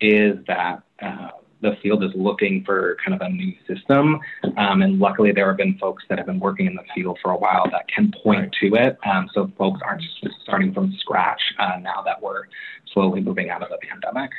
is 0.00 0.38
that 0.46 0.82
uh, 1.00 1.30
the 1.60 1.76
field 1.82 2.04
is 2.04 2.12
looking 2.14 2.64
for 2.64 2.96
kind 3.04 3.14
of 3.14 3.20
a 3.20 3.28
new 3.28 3.52
system. 3.66 4.20
Um, 4.56 4.82
and 4.82 4.98
luckily, 4.98 5.32
there 5.32 5.48
have 5.48 5.56
been 5.56 5.78
folks 5.78 6.04
that 6.08 6.18
have 6.18 6.26
been 6.26 6.40
working 6.40 6.66
in 6.66 6.74
the 6.74 6.84
field 6.94 7.18
for 7.22 7.32
a 7.32 7.36
while 7.36 7.68
that 7.70 7.88
can 7.88 8.12
point 8.22 8.54
to 8.60 8.74
it. 8.74 8.98
Um, 9.04 9.28
so 9.32 9.50
folks 9.56 9.80
aren't 9.84 10.02
starting 10.42 10.72
from 10.72 10.92
scratch 11.00 11.40
uh, 11.58 11.78
now 11.80 12.02
that 12.02 12.22
we're 12.22 12.44
slowly 12.92 13.20
moving 13.20 13.50
out 13.50 13.62
of 13.62 13.70
the 13.70 13.78
pandemic. 13.78 14.30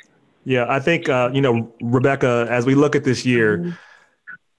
Yeah, 0.43 0.65
I 0.67 0.79
think 0.79 1.09
uh, 1.09 1.29
you 1.33 1.41
know, 1.41 1.73
Rebecca. 1.81 2.47
As 2.49 2.65
we 2.65 2.75
look 2.75 2.95
at 2.95 3.03
this 3.03 3.25
year, 3.25 3.57
mm-hmm. 3.57 3.69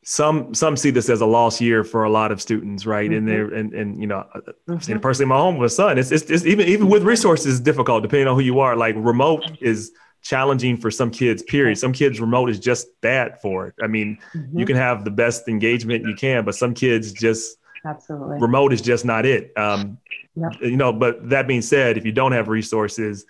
some 0.04 0.54
some 0.54 0.76
see 0.76 0.90
this 0.90 1.08
as 1.08 1.20
a 1.20 1.26
lost 1.26 1.60
year 1.60 1.84
for 1.84 2.04
a 2.04 2.10
lot 2.10 2.32
of 2.32 2.40
students, 2.40 2.86
right? 2.86 3.10
Mm-hmm. 3.10 3.28
And 3.28 3.50
they 3.50 3.58
and 3.58 3.74
and 3.74 4.00
you 4.00 4.06
know, 4.06 4.26
mm-hmm. 4.34 4.72
I've 4.72 4.84
seen 4.84 4.96
it 4.96 5.02
personally 5.02 5.24
in 5.24 5.28
my 5.30 5.36
home 5.36 5.56
with 5.56 5.72
a 5.72 5.74
son. 5.74 5.98
It's, 5.98 6.12
it's, 6.12 6.30
it's 6.30 6.44
even 6.44 6.68
even 6.68 6.88
with 6.88 7.02
resources, 7.02 7.54
it's 7.54 7.60
difficult 7.60 8.02
depending 8.02 8.28
on 8.28 8.34
who 8.34 8.42
you 8.42 8.60
are. 8.60 8.76
Like 8.76 8.94
remote 8.98 9.44
is 9.60 9.92
challenging 10.22 10.76
for 10.76 10.90
some 10.90 11.10
kids. 11.10 11.42
Period. 11.42 11.78
Some 11.78 11.92
kids 11.92 12.20
remote 12.20 12.50
is 12.50 12.60
just 12.60 12.88
bad 13.00 13.40
for 13.40 13.68
it. 13.68 13.74
I 13.82 13.86
mean, 13.86 14.18
mm-hmm. 14.34 14.58
you 14.58 14.66
can 14.66 14.76
have 14.76 15.04
the 15.04 15.10
best 15.10 15.48
engagement 15.48 16.04
you 16.04 16.14
can, 16.14 16.44
but 16.44 16.54
some 16.54 16.74
kids 16.74 17.12
just 17.12 17.56
absolutely 17.84 18.38
remote 18.38 18.72
is 18.72 18.82
just 18.82 19.04
not 19.04 19.24
it. 19.24 19.52
Um, 19.56 19.98
yep. 20.36 20.52
You 20.60 20.76
know, 20.76 20.92
but 20.92 21.30
that 21.30 21.48
being 21.48 21.62
said, 21.62 21.96
if 21.96 22.04
you 22.04 22.12
don't 22.12 22.32
have 22.32 22.48
resources 22.48 23.24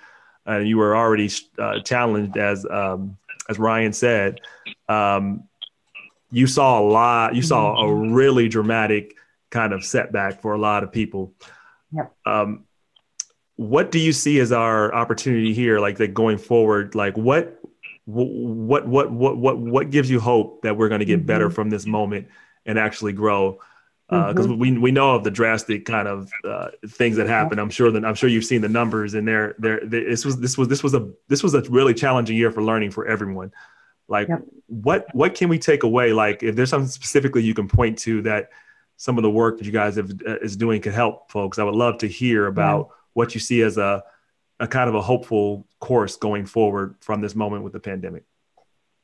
and 0.46 0.68
you 0.68 0.78
were 0.78 0.96
already 0.96 1.30
uh, 1.58 1.80
challenged, 1.80 2.36
as 2.36 2.66
um, 2.66 3.16
as 3.48 3.58
Ryan 3.58 3.92
said, 3.92 4.40
um, 4.88 5.44
you 6.30 6.46
saw 6.46 6.80
a 6.80 6.84
lot. 6.84 7.34
You 7.34 7.42
saw 7.42 7.76
a 7.76 7.94
really 7.94 8.48
dramatic 8.48 9.16
kind 9.50 9.72
of 9.72 9.84
setback 9.84 10.40
for 10.40 10.52
a 10.52 10.58
lot 10.58 10.84
of 10.84 10.92
people. 10.92 11.34
Yep. 11.92 12.12
Um, 12.24 12.64
what 13.56 13.90
do 13.90 13.98
you 13.98 14.12
see 14.12 14.38
as 14.40 14.52
our 14.52 14.94
opportunity 14.94 15.52
here, 15.52 15.80
like 15.80 15.98
that 15.98 16.14
going 16.14 16.38
forward? 16.38 16.94
Like 16.94 17.16
what, 17.16 17.60
what, 18.06 18.86
what, 18.86 19.10
what, 19.10 19.36
what, 19.36 19.58
what 19.58 19.90
gives 19.90 20.08
you 20.08 20.20
hope 20.20 20.62
that 20.62 20.76
we're 20.76 20.88
going 20.88 21.00
to 21.00 21.04
get 21.04 21.18
mm-hmm. 21.18 21.26
better 21.26 21.50
from 21.50 21.68
this 21.68 21.84
moment 21.84 22.28
and 22.64 22.78
actually 22.78 23.12
grow? 23.12 23.58
Because 24.10 24.46
uh, 24.46 24.48
mm-hmm. 24.48 24.58
we 24.58 24.78
we 24.78 24.90
know 24.90 25.14
of 25.14 25.22
the 25.22 25.30
drastic 25.30 25.84
kind 25.84 26.08
of 26.08 26.32
uh, 26.44 26.70
things 26.88 27.16
that 27.16 27.28
happen. 27.28 27.60
I'm 27.60 27.70
sure 27.70 27.92
that 27.92 28.04
I'm 28.04 28.16
sure 28.16 28.28
you've 28.28 28.44
seen 28.44 28.60
the 28.60 28.68
numbers, 28.68 29.14
and 29.14 29.26
there 29.26 29.54
there 29.58 29.80
this 29.84 30.24
was 30.24 30.40
this 30.40 30.58
was 30.58 30.66
this 30.66 30.82
was 30.82 30.94
a 30.94 31.08
this 31.28 31.44
was 31.44 31.54
a 31.54 31.62
really 31.62 31.94
challenging 31.94 32.36
year 32.36 32.50
for 32.50 32.60
learning 32.60 32.90
for 32.90 33.06
everyone. 33.06 33.52
Like, 34.08 34.28
yep. 34.28 34.42
what 34.66 35.06
what 35.14 35.36
can 35.36 35.48
we 35.48 35.60
take 35.60 35.84
away? 35.84 36.12
Like, 36.12 36.42
if 36.42 36.56
there's 36.56 36.70
something 36.70 36.88
specifically 36.88 37.44
you 37.44 37.54
can 37.54 37.68
point 37.68 37.98
to 38.00 38.20
that 38.22 38.50
some 38.96 39.16
of 39.16 39.22
the 39.22 39.30
work 39.30 39.58
that 39.58 39.64
you 39.64 39.72
guys 39.72 39.94
have, 39.94 40.10
uh, 40.26 40.38
is 40.40 40.56
doing 40.56 40.82
can 40.82 40.92
help 40.92 41.30
folks, 41.30 41.60
I 41.60 41.62
would 41.62 41.76
love 41.76 41.98
to 41.98 42.08
hear 42.08 42.48
about 42.48 42.88
yeah. 42.88 42.94
what 43.12 43.34
you 43.34 43.40
see 43.40 43.62
as 43.62 43.78
a 43.78 44.02
a 44.58 44.66
kind 44.66 44.88
of 44.88 44.96
a 44.96 45.00
hopeful 45.00 45.68
course 45.78 46.16
going 46.16 46.46
forward 46.46 46.96
from 47.00 47.20
this 47.20 47.36
moment 47.36 47.62
with 47.62 47.72
the 47.72 47.80
pandemic. 47.80 48.24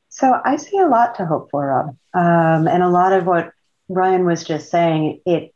So 0.09 0.39
I 0.43 0.57
see 0.57 0.77
a 0.77 0.87
lot 0.87 1.15
to 1.15 1.25
hope 1.25 1.49
for, 1.49 1.67
Rob, 1.67 1.97
um, 2.13 2.67
and 2.67 2.83
a 2.83 2.89
lot 2.89 3.13
of 3.13 3.25
what 3.25 3.53
Ryan 3.89 4.25
was 4.25 4.43
just 4.43 4.69
saying, 4.69 5.21
it. 5.25 5.53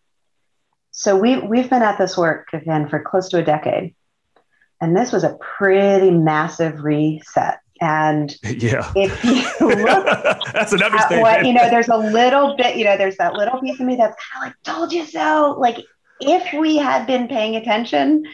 So 0.92 1.18
we 1.18 1.40
we've 1.40 1.70
been 1.70 1.82
at 1.82 1.98
this 1.98 2.18
work 2.18 2.50
again 2.54 2.90
for 2.90 3.00
close 3.00 3.30
to 3.30 3.38
a 3.38 3.44
decade, 3.44 3.96
And 4.82 4.96
this 4.96 5.12
was 5.12 5.24
a 5.24 5.38
pretty 5.40 6.12
massive 6.12 6.84
reset. 6.84 7.60
And 7.80 8.36
yeah, 8.44 8.92
if 8.96 9.24
you 9.24 9.44
look 9.68 10.06
that's 10.54 10.74
another 10.74 11.00
thing. 11.08 11.22
What, 11.22 11.46
you 11.46 11.54
know, 11.54 11.70
there's 11.70 11.90
a 11.90 11.98
little 11.98 12.56
bit, 12.56 12.78
you 12.78 12.84
know, 12.84 12.98
there's 12.98 13.18
that 13.18 13.34
little 13.34 13.60
piece 13.60 13.80
of 13.80 13.86
me 13.86 13.96
that's 13.96 14.16
kind 14.32 14.46
of 14.46 14.50
like, 14.50 14.76
told 14.76 14.94
you 14.94 15.06
so. 15.06 15.56
Like, 15.58 15.78
if 16.20 16.54
we 16.54 16.78
had 16.78 17.08
been 17.08 17.28
paying 17.28 17.56
attention 17.56 18.26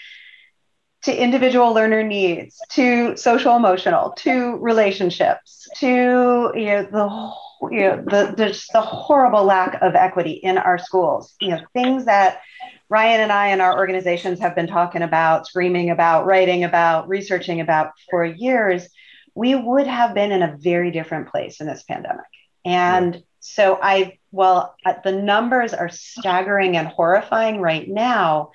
to 1.03 1.15
individual 1.15 1.73
learner 1.73 2.03
needs, 2.03 2.59
to 2.71 3.15
social 3.15 3.55
emotional, 3.55 4.11
to 4.17 4.57
relationships, 4.57 5.69
to 5.77 6.51
you 6.55 6.65
know 6.65 6.83
the 6.83 7.33
you 7.71 7.81
know 7.81 8.03
the 8.05 8.33
just 8.37 8.71
the 8.73 8.81
horrible 8.81 9.43
lack 9.43 9.81
of 9.81 9.95
equity 9.95 10.33
in 10.33 10.57
our 10.57 10.77
schools, 10.77 11.35
you 11.41 11.49
know 11.49 11.59
things 11.73 12.05
that 12.05 12.41
Ryan 12.89 13.21
and 13.21 13.31
I 13.31 13.47
and 13.47 13.61
our 13.61 13.77
organizations 13.77 14.39
have 14.39 14.55
been 14.55 14.67
talking 14.67 15.01
about, 15.01 15.47
screaming 15.47 15.89
about, 15.89 16.25
writing 16.25 16.63
about, 16.63 17.09
researching 17.09 17.59
about 17.59 17.91
for 18.09 18.23
years, 18.23 18.87
we 19.35 19.55
would 19.55 19.87
have 19.87 20.13
been 20.13 20.31
in 20.31 20.41
a 20.41 20.57
very 20.57 20.91
different 20.91 21.29
place 21.29 21.59
in 21.59 21.67
this 21.67 21.83
pandemic. 21.83 22.25
And 22.63 23.15
yeah. 23.15 23.21
so 23.39 23.79
I, 23.81 24.19
well, 24.31 24.75
uh, 24.85 24.93
the 25.03 25.11
numbers 25.11 25.73
are 25.73 25.89
staggering 25.89 26.77
and 26.77 26.87
horrifying 26.87 27.59
right 27.59 27.87
now. 27.87 28.51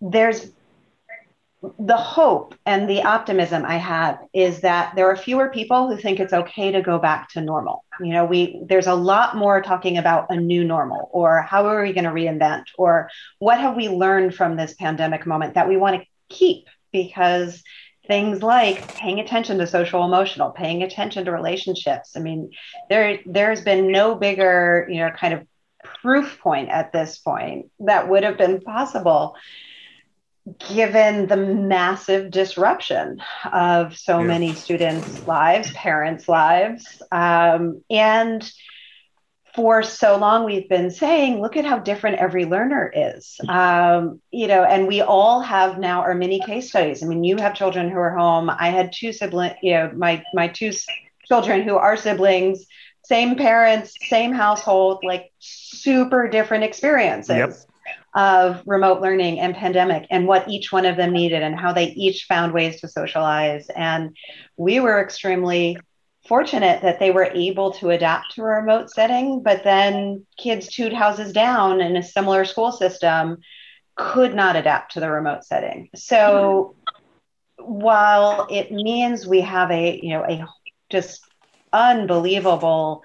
There's 0.00 0.50
the 1.78 1.96
hope 1.96 2.54
and 2.64 2.88
the 2.88 3.02
optimism 3.02 3.64
I 3.66 3.76
have 3.76 4.18
is 4.32 4.60
that 4.60 4.94
there 4.96 5.10
are 5.10 5.16
fewer 5.16 5.50
people 5.50 5.88
who 5.88 5.96
think 5.96 6.18
it's 6.18 6.32
okay 6.32 6.72
to 6.72 6.80
go 6.80 6.98
back 6.98 7.28
to 7.30 7.40
normal. 7.42 7.84
You 8.00 8.14
know, 8.14 8.24
we 8.24 8.62
there's 8.66 8.86
a 8.86 8.94
lot 8.94 9.36
more 9.36 9.60
talking 9.60 9.98
about 9.98 10.26
a 10.30 10.36
new 10.36 10.64
normal 10.64 11.10
or 11.12 11.42
how 11.42 11.66
are 11.66 11.82
we 11.82 11.92
going 11.92 12.04
to 12.04 12.10
reinvent 12.10 12.64
or 12.78 13.10
what 13.40 13.60
have 13.60 13.76
we 13.76 13.88
learned 13.88 14.34
from 14.34 14.56
this 14.56 14.72
pandemic 14.74 15.26
moment 15.26 15.54
that 15.54 15.68
we 15.68 15.76
want 15.76 16.00
to 16.00 16.06
keep 16.30 16.66
because 16.92 17.62
things 18.06 18.42
like 18.42 18.96
paying 18.96 19.20
attention 19.20 19.58
to 19.58 19.66
social 19.66 20.04
emotional, 20.04 20.50
paying 20.50 20.82
attention 20.82 21.26
to 21.26 21.30
relationships. 21.30 22.16
I 22.16 22.20
mean, 22.20 22.52
there 22.88 23.20
there's 23.26 23.60
been 23.60 23.92
no 23.92 24.14
bigger, 24.14 24.88
you 24.90 25.00
know, 25.00 25.10
kind 25.10 25.34
of 25.34 25.46
proof 25.84 26.38
point 26.40 26.70
at 26.70 26.92
this 26.92 27.18
point 27.18 27.70
that 27.80 28.08
would 28.08 28.24
have 28.24 28.38
been 28.38 28.60
possible 28.62 29.36
given 30.72 31.26
the 31.26 31.36
massive 31.36 32.30
disruption 32.30 33.22
of 33.52 33.96
so 33.96 34.20
yeah. 34.20 34.26
many 34.26 34.54
students' 34.54 35.26
lives, 35.26 35.70
parents' 35.72 36.28
lives. 36.28 37.02
Um, 37.12 37.82
and 37.90 38.50
for 39.54 39.82
so 39.82 40.16
long, 40.16 40.44
we've 40.44 40.68
been 40.68 40.90
saying, 40.90 41.40
look 41.40 41.56
at 41.56 41.64
how 41.64 41.78
different 41.78 42.18
every 42.18 42.44
learner 42.44 42.90
is. 42.94 43.38
Um, 43.48 44.20
you 44.30 44.46
know, 44.46 44.64
and 44.64 44.86
we 44.86 45.02
all 45.02 45.40
have 45.40 45.78
now 45.78 46.02
our 46.02 46.14
mini 46.14 46.40
case 46.40 46.70
studies. 46.70 47.02
I 47.02 47.06
mean, 47.06 47.24
you 47.24 47.36
have 47.36 47.54
children 47.54 47.90
who 47.90 47.98
are 47.98 48.16
home. 48.16 48.48
I 48.48 48.68
had 48.68 48.92
two 48.92 49.12
siblings, 49.12 49.56
you 49.62 49.72
know, 49.72 49.92
my, 49.94 50.22
my 50.34 50.48
two 50.48 50.72
children 51.26 51.62
who 51.62 51.76
are 51.76 51.96
siblings, 51.96 52.64
same 53.04 53.36
parents, 53.36 53.94
same 54.08 54.32
household, 54.32 55.00
like 55.02 55.32
super 55.40 56.28
different 56.28 56.64
experiences. 56.64 57.36
Yep 57.36 57.69
of 58.14 58.62
remote 58.66 59.00
learning 59.00 59.38
and 59.38 59.54
pandemic 59.54 60.06
and 60.10 60.26
what 60.26 60.48
each 60.48 60.72
one 60.72 60.84
of 60.84 60.96
them 60.96 61.12
needed 61.12 61.42
and 61.42 61.58
how 61.58 61.72
they 61.72 61.86
each 61.86 62.24
found 62.24 62.52
ways 62.52 62.80
to 62.80 62.88
socialize. 62.88 63.68
And 63.68 64.16
we 64.56 64.80
were 64.80 65.00
extremely 65.00 65.78
fortunate 66.26 66.82
that 66.82 66.98
they 66.98 67.10
were 67.10 67.30
able 67.34 67.72
to 67.72 67.90
adapt 67.90 68.34
to 68.34 68.42
a 68.42 68.44
remote 68.44 68.90
setting, 68.90 69.42
but 69.42 69.64
then 69.64 70.26
kids 70.36 70.68
two 70.68 70.94
houses 70.94 71.32
down 71.32 71.80
in 71.80 71.96
a 71.96 72.02
similar 72.02 72.44
school 72.44 72.72
system 72.72 73.38
could 73.96 74.34
not 74.34 74.56
adapt 74.56 74.92
to 74.92 75.00
the 75.00 75.10
remote 75.10 75.44
setting. 75.44 75.88
So 75.94 76.74
while 77.58 78.46
it 78.50 78.72
means 78.72 79.26
we 79.26 79.42
have 79.42 79.70
a, 79.70 80.00
you 80.02 80.10
know, 80.10 80.24
a 80.24 80.46
just 80.88 81.22
unbelievable 81.72 83.02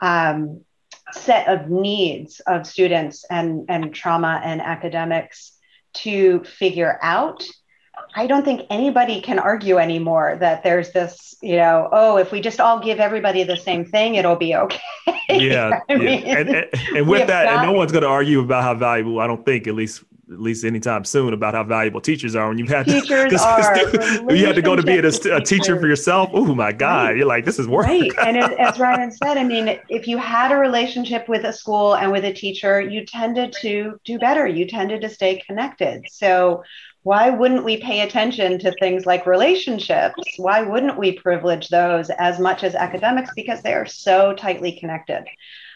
um, 0.00 0.64
set 1.12 1.48
of 1.48 1.70
needs 1.70 2.40
of 2.46 2.66
students 2.66 3.24
and, 3.30 3.64
and 3.68 3.94
trauma 3.94 4.40
and 4.44 4.60
academics 4.60 5.52
to 5.94 6.44
figure 6.44 6.98
out 7.02 7.42
I 8.14 8.26
don't 8.26 8.44
think 8.44 8.62
anybody 8.70 9.20
can 9.20 9.38
argue 9.38 9.78
anymore 9.78 10.36
that 10.40 10.62
there's 10.62 10.92
this, 10.92 11.34
you 11.42 11.56
know, 11.56 11.88
oh, 11.92 12.16
if 12.16 12.32
we 12.32 12.40
just 12.40 12.60
all 12.60 12.80
give 12.80 13.00
everybody 13.00 13.42
the 13.44 13.56
same 13.56 13.84
thing, 13.84 14.14
it'll 14.14 14.36
be 14.36 14.54
okay. 14.54 14.80
Yeah. 15.30 15.80
Mean, 15.90 16.24
and, 16.24 16.48
and, 16.48 16.66
and, 16.94 17.06
with 17.06 17.26
that, 17.26 17.44
got, 17.44 17.56
and 17.56 17.70
no 17.70 17.72
one's 17.72 17.92
going 17.92 18.02
to 18.02 18.08
argue 18.08 18.40
about 18.40 18.62
how 18.62 18.74
valuable, 18.74 19.20
I 19.20 19.26
don't 19.26 19.44
think, 19.44 19.66
at 19.66 19.74
least 19.74 20.02
at 20.30 20.40
least 20.40 20.64
anytime 20.64 21.04
soon 21.04 21.32
about 21.32 21.54
how 21.54 21.64
valuable 21.64 22.00
teachers 22.00 22.34
are 22.34 22.48
when 22.48 22.58
you've 22.58 22.68
had 22.68 22.86
teachers 22.86 23.30
to, 23.32 24.26
are 24.28 24.34
you 24.34 24.46
had 24.46 24.54
to 24.54 24.62
go 24.62 24.76
to 24.76 24.82
be 24.82 24.98
a, 24.98 25.08
a 25.34 25.40
teacher 25.40 25.78
for 25.80 25.86
yourself 25.86 26.30
oh 26.32 26.54
my 26.54 26.72
god 26.72 27.08
right. 27.08 27.16
you're 27.16 27.26
like 27.26 27.44
this 27.44 27.58
is 27.58 27.66
work. 27.66 27.86
Right. 27.86 28.10
And 28.18 28.36
as 28.36 28.78
ryan 28.78 29.10
said 29.10 29.36
i 29.36 29.44
mean 29.44 29.78
if 29.88 30.06
you 30.06 30.18
had 30.18 30.52
a 30.52 30.56
relationship 30.56 31.28
with 31.28 31.44
a 31.44 31.52
school 31.52 31.94
and 31.94 32.12
with 32.12 32.24
a 32.24 32.32
teacher 32.32 32.80
you 32.80 33.04
tended 33.04 33.52
to 33.60 33.98
do 34.04 34.18
better. 34.18 34.46
You 34.46 34.66
tended 34.66 35.00
to 35.02 35.08
stay 35.08 35.40
connected. 35.46 36.04
So 36.10 36.62
why 37.02 37.30
wouldn't 37.30 37.64
we 37.64 37.78
pay 37.78 38.00
attention 38.00 38.58
to 38.60 38.72
things 38.72 39.06
like 39.06 39.26
relationships? 39.26 40.22
Why 40.36 40.62
wouldn't 40.62 40.98
we 40.98 41.12
privilege 41.12 41.68
those 41.68 42.10
as 42.10 42.38
much 42.38 42.64
as 42.64 42.74
academics? 42.74 43.30
Because 43.34 43.62
they 43.62 43.72
are 43.72 43.86
so 43.86 44.34
tightly 44.34 44.78
connected. 44.78 45.24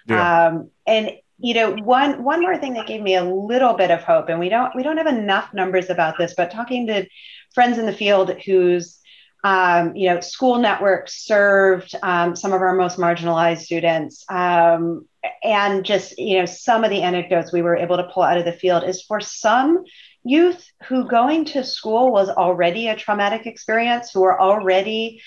Yeah. 0.06 0.46
um, 0.48 0.70
and 0.86 1.12
you 1.42 1.54
know 1.54 1.74
one 1.82 2.22
one 2.22 2.40
more 2.40 2.56
thing 2.56 2.74
that 2.74 2.86
gave 2.86 3.02
me 3.02 3.16
a 3.16 3.24
little 3.24 3.74
bit 3.74 3.90
of 3.90 4.02
hope 4.02 4.28
and 4.28 4.38
we 4.38 4.48
don't 4.48 4.74
we 4.76 4.82
don't 4.82 4.96
have 4.96 5.08
enough 5.08 5.52
numbers 5.52 5.90
about 5.90 6.16
this 6.16 6.34
but 6.36 6.50
talking 6.50 6.86
to 6.86 7.04
friends 7.52 7.78
in 7.78 7.86
the 7.86 7.92
field 7.92 8.30
whose 8.46 9.00
um, 9.44 9.96
you 9.96 10.08
know 10.08 10.20
school 10.20 10.58
networks 10.58 11.26
served 11.26 11.94
um, 12.02 12.36
some 12.36 12.52
of 12.52 12.62
our 12.62 12.74
most 12.74 12.96
marginalized 12.96 13.62
students 13.62 14.24
um, 14.30 15.06
and 15.42 15.84
just 15.84 16.16
you 16.16 16.38
know 16.38 16.46
some 16.46 16.84
of 16.84 16.90
the 16.90 17.02
anecdotes 17.02 17.52
we 17.52 17.62
were 17.62 17.76
able 17.76 17.96
to 17.96 18.08
pull 18.14 18.22
out 18.22 18.38
of 18.38 18.44
the 18.44 18.52
field 18.52 18.84
is 18.84 19.02
for 19.02 19.20
some 19.20 19.82
youth 20.24 20.64
who 20.84 21.08
going 21.08 21.44
to 21.44 21.64
school 21.64 22.12
was 22.12 22.28
already 22.28 22.86
a 22.86 22.96
traumatic 22.96 23.46
experience 23.46 24.12
who 24.12 24.22
are 24.22 24.40
already 24.40 25.20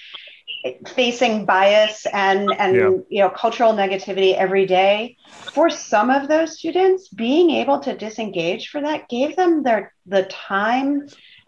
facing 0.88 1.45
bias 1.45 2.06
and 2.12 2.51
and 2.58 2.75
yeah. 2.75 2.89
you 3.10 3.21
know 3.21 3.30
cultural 3.30 3.73
negativity 3.73 4.36
every 4.36 4.65
day 4.65 5.15
for 5.54 5.69
some 5.69 6.10
of 6.10 6.28
those 6.28 6.58
students 6.58 7.08
being 7.10 7.51
able 7.51 7.80
to 7.80 7.95
disengage 7.95 8.69
for 8.69 8.82
that 8.82 9.08
gave 9.10 9.36
them 9.36 9.63
their 9.63 9.93
the 10.08 10.23
time 10.23 11.08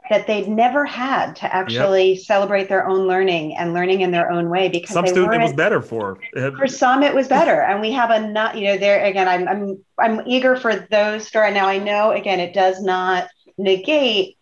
that 0.09 0.25
they'd 0.25 0.47
never 0.47 0.85
had 0.85 1.35
to 1.35 1.53
actually 1.53 2.13
yep. 2.13 2.21
celebrate 2.21 2.69
their 2.69 2.87
own 2.87 3.07
learning 3.07 3.57
and 3.57 3.73
learning 3.73 4.01
in 4.01 4.11
their 4.11 4.31
own 4.31 4.49
way 4.49 4.69
because 4.69 4.93
some 4.93 5.07
students 5.07 5.35
it 5.35 5.41
was 5.41 5.53
better 5.53 5.81
for 5.81 6.17
for 6.55 6.67
some 6.67 7.03
it 7.03 7.13
was 7.13 7.27
better 7.27 7.61
and 7.61 7.81
we 7.81 7.91
have 7.91 8.11
a 8.11 8.27
not 8.27 8.57
you 8.57 8.65
know 8.65 8.77
there 8.77 9.03
again 9.03 9.27
I'm 9.27 9.47
I'm 9.47 9.83
I'm 9.99 10.27
eager 10.27 10.55
for 10.55 10.75
those 10.91 11.27
stories 11.27 11.53
now 11.53 11.67
I 11.67 11.79
know 11.79 12.11
again 12.11 12.39
it 12.39 12.53
does 12.53 12.81
not 12.81 13.27
negate 13.57 14.37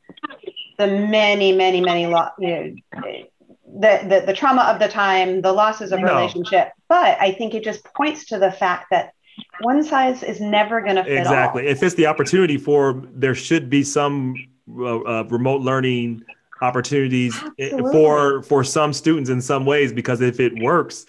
the 0.78 0.88
many 0.88 1.54
many 1.54 1.82
many 1.82 2.08
lo- 2.08 2.30
you 2.38 2.48
know 2.48 3.26
the, 3.80 4.02
the, 4.08 4.24
the 4.28 4.34
trauma 4.34 4.64
of 4.64 4.80
the 4.80 4.88
time, 4.88 5.42
the 5.42 5.52
losses 5.52 5.92
of 5.92 6.00
no. 6.00 6.08
relationship. 6.08 6.72
But 6.88 7.18
I 7.20 7.34
think 7.34 7.54
it 7.54 7.64
just 7.64 7.84
points 7.94 8.26
to 8.26 8.40
the 8.40 8.52
fact 8.52 8.88
that 8.92 9.14
one 9.62 9.84
size 9.84 10.24
is 10.24 10.40
never 10.40 10.82
going 10.82 10.96
to 10.96 11.04
fit 11.04 11.18
exactly. 11.18 11.66
All. 11.66 11.72
If 11.72 11.84
it's 11.84 11.96
the 11.96 12.06
opportunity 12.06 12.58
for, 12.58 13.04
there 13.14 13.36
should 13.36 13.70
be 13.70 13.84
some 13.84 14.36
uh, 14.78 15.00
uh, 15.00 15.24
remote 15.30 15.62
learning 15.62 16.24
opportunities 16.62 17.36
Absolutely. 17.60 17.92
for 17.92 18.42
for 18.44 18.64
some 18.64 18.94
students 18.94 19.30
in 19.30 19.42
some 19.42 19.66
ways 19.66 19.92
because 19.92 20.22
if 20.22 20.40
it 20.40 20.58
works 20.64 21.06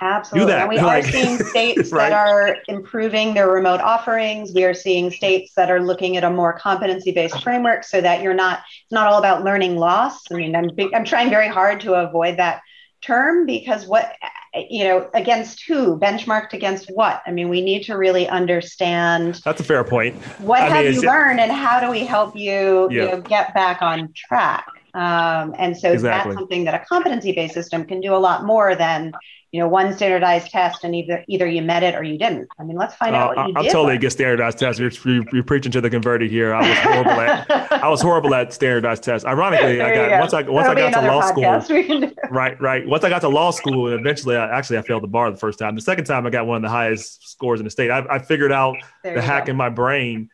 Absolutely. 0.00 0.52
And 0.52 0.68
we 0.68 0.76
like, 0.80 1.04
are 1.04 1.10
seeing 1.10 1.38
states 1.44 1.92
right? 1.92 2.10
that 2.10 2.12
are 2.12 2.56
improving 2.68 3.34
their 3.34 3.50
remote 3.50 3.80
offerings. 3.80 4.52
We 4.54 4.64
are 4.64 4.74
seeing 4.74 5.10
states 5.10 5.52
that 5.54 5.70
are 5.70 5.80
looking 5.80 6.16
at 6.16 6.24
a 6.24 6.30
more 6.30 6.52
competency 6.52 7.12
based 7.12 7.34
uh-huh. 7.34 7.44
framework 7.44 7.84
so 7.84 8.00
that 8.00 8.22
you're 8.22 8.34
not, 8.34 8.60
it's 8.84 8.92
not 8.92 9.06
all 9.06 9.18
about 9.18 9.44
learning 9.44 9.76
loss. 9.76 10.20
I 10.30 10.34
mean, 10.34 10.54
I'm, 10.54 10.70
I'm 10.94 11.04
trying 11.04 11.30
very 11.30 11.48
hard 11.48 11.80
to 11.80 11.94
avoid 11.94 12.36
that 12.38 12.62
term 13.00 13.46
because 13.46 13.86
what, 13.86 14.12
you 14.54 14.84
know, 14.84 15.08
against 15.14 15.64
who, 15.66 15.98
benchmarked 15.98 16.52
against 16.52 16.90
what? 16.90 17.22
I 17.26 17.30
mean, 17.30 17.48
we 17.48 17.60
need 17.60 17.84
to 17.84 17.96
really 17.96 18.28
understand. 18.28 19.40
That's 19.44 19.60
a 19.60 19.64
fair 19.64 19.84
point. 19.84 20.16
What 20.38 20.62
I 20.62 20.68
have 20.68 20.84
mean, 20.84 20.94
you 20.94 21.02
learned 21.02 21.40
and 21.40 21.52
how 21.52 21.80
do 21.80 21.90
we 21.90 22.00
help 22.00 22.36
you, 22.36 22.88
yeah. 22.90 23.04
you 23.04 23.08
know, 23.10 23.20
get 23.20 23.54
back 23.54 23.82
on 23.82 24.12
track? 24.14 24.66
Um, 24.94 25.54
and 25.58 25.76
so 25.76 25.92
exactly. 25.92 26.30
that's 26.30 26.38
something 26.38 26.64
that 26.64 26.74
a 26.74 26.84
competency 26.84 27.32
based 27.32 27.54
system 27.54 27.84
can 27.84 28.00
do 28.00 28.14
a 28.14 28.18
lot 28.18 28.44
more 28.44 28.74
than 28.74 29.12
you 29.50 29.60
know, 29.60 29.68
one 29.68 29.94
standardized 29.96 30.50
test 30.50 30.84
and 30.84 30.94
either 30.94 31.24
either 31.26 31.46
you 31.46 31.62
met 31.62 31.82
it 31.82 31.94
or 31.94 32.02
you 32.02 32.18
didn't. 32.18 32.48
I 32.58 32.64
mean, 32.64 32.76
let's 32.76 32.94
find 32.94 33.16
uh, 33.16 33.18
out 33.18 33.38
I'm 33.38 33.54
did. 33.54 33.72
totally 33.72 33.94
against 33.94 34.18
standardized 34.18 34.58
tests. 34.58 34.78
You're, 34.78 34.90
you're, 35.04 35.24
you're, 35.32 35.42
preaching 35.42 35.72
to 35.72 35.80
the 35.80 35.88
converted 35.88 36.30
here. 36.30 36.54
I 36.54 36.68
was 36.68 36.78
horrible 36.78 37.10
at 37.12 37.72
I 37.72 37.88
was 37.88 38.02
horrible 38.02 38.34
at 38.34 38.52
standardized 38.52 39.04
tests. 39.04 39.26
Ironically, 39.26 39.80
I 39.80 39.94
got 39.94 40.08
go. 40.10 40.18
once 40.18 40.34
I 40.34 40.42
once 40.42 40.66
That'll 40.66 40.84
I 40.84 40.90
got 40.90 41.00
to 41.00 41.06
law 41.06 41.60
school. 41.60 42.12
Right, 42.30 42.60
right. 42.60 42.86
Once 42.86 43.04
I 43.04 43.08
got 43.08 43.22
to 43.22 43.28
law 43.28 43.50
school, 43.50 43.88
and 43.90 44.00
eventually, 44.00 44.36
I, 44.36 44.54
actually, 44.54 44.76
I 44.76 44.82
failed 44.82 45.02
the 45.02 45.08
bar 45.08 45.30
the 45.30 45.38
first 45.38 45.58
time. 45.58 45.74
The 45.74 45.80
second 45.80 46.04
time, 46.04 46.26
I 46.26 46.30
got 46.30 46.46
one 46.46 46.56
of 46.56 46.62
the 46.62 46.68
highest 46.68 47.26
scores 47.26 47.58
in 47.58 47.64
the 47.64 47.70
state. 47.70 47.90
I, 47.90 48.04
I 48.06 48.18
figured 48.18 48.52
out 48.52 48.76
there 49.02 49.14
the 49.14 49.22
hack 49.22 49.46
go. 49.46 49.52
in 49.52 49.56
my 49.56 49.70
brain 49.70 50.28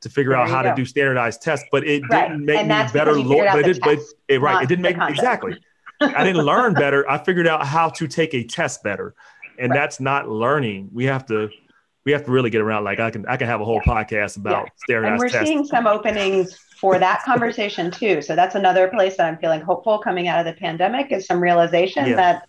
to 0.00 0.08
figure 0.08 0.32
there 0.32 0.40
out 0.40 0.48
how 0.48 0.62
go. 0.62 0.70
to 0.70 0.76
do 0.76 0.84
standardized 0.84 1.42
tests, 1.42 1.66
but 1.70 1.86
it 1.86 2.02
right. 2.10 2.28
didn't 2.28 2.44
make 2.44 2.66
me 2.66 2.92
better. 2.92 3.12
Lo- 3.12 3.44
but 3.52 3.68
it, 3.68 3.80
but 3.82 3.98
it, 4.28 4.40
right, 4.40 4.62
it 4.62 4.68
didn't 4.68 4.82
make 4.82 4.96
me 4.96 5.08
exactly. 5.08 5.58
I 6.00 6.24
didn't 6.24 6.44
learn 6.44 6.74
better. 6.74 7.08
I 7.10 7.18
figured 7.22 7.46
out 7.46 7.66
how 7.66 7.90
to 7.90 8.08
take 8.08 8.34
a 8.34 8.44
test 8.44 8.82
better, 8.82 9.14
and 9.58 9.70
right. 9.70 9.76
that's 9.76 10.00
not 10.00 10.28
learning. 10.28 10.88
We 10.92 11.04
have 11.04 11.26
to 11.26 11.50
we 12.04 12.12
have 12.12 12.24
to 12.24 12.30
really 12.30 12.50
get 12.50 12.60
around. 12.60 12.84
Like 12.84 13.00
I 13.00 13.10
can 13.10 13.26
I 13.26 13.36
can 13.36 13.46
have 13.46 13.60
a 13.60 13.64
whole 13.64 13.82
yeah. 13.86 13.92
podcast 13.92 14.36
about 14.36 14.66
yeah. 14.66 14.70
standardized. 14.76 15.12
And 15.12 15.18
we're 15.20 15.28
testing. 15.28 15.46
seeing 15.46 15.66
some 15.66 15.86
openings 15.86 16.58
for 16.80 16.98
that 16.98 17.22
conversation 17.24 17.90
too. 17.90 18.22
So 18.22 18.34
that's 18.34 18.54
another 18.54 18.88
place 18.88 19.16
that 19.18 19.26
I'm 19.26 19.38
feeling 19.38 19.60
hopeful 19.60 19.98
coming 19.98 20.28
out 20.28 20.40
of 20.40 20.46
the 20.46 20.58
pandemic 20.58 21.12
is 21.12 21.26
some 21.26 21.42
realization 21.42 22.06
yeah. 22.06 22.16
that 22.16 22.48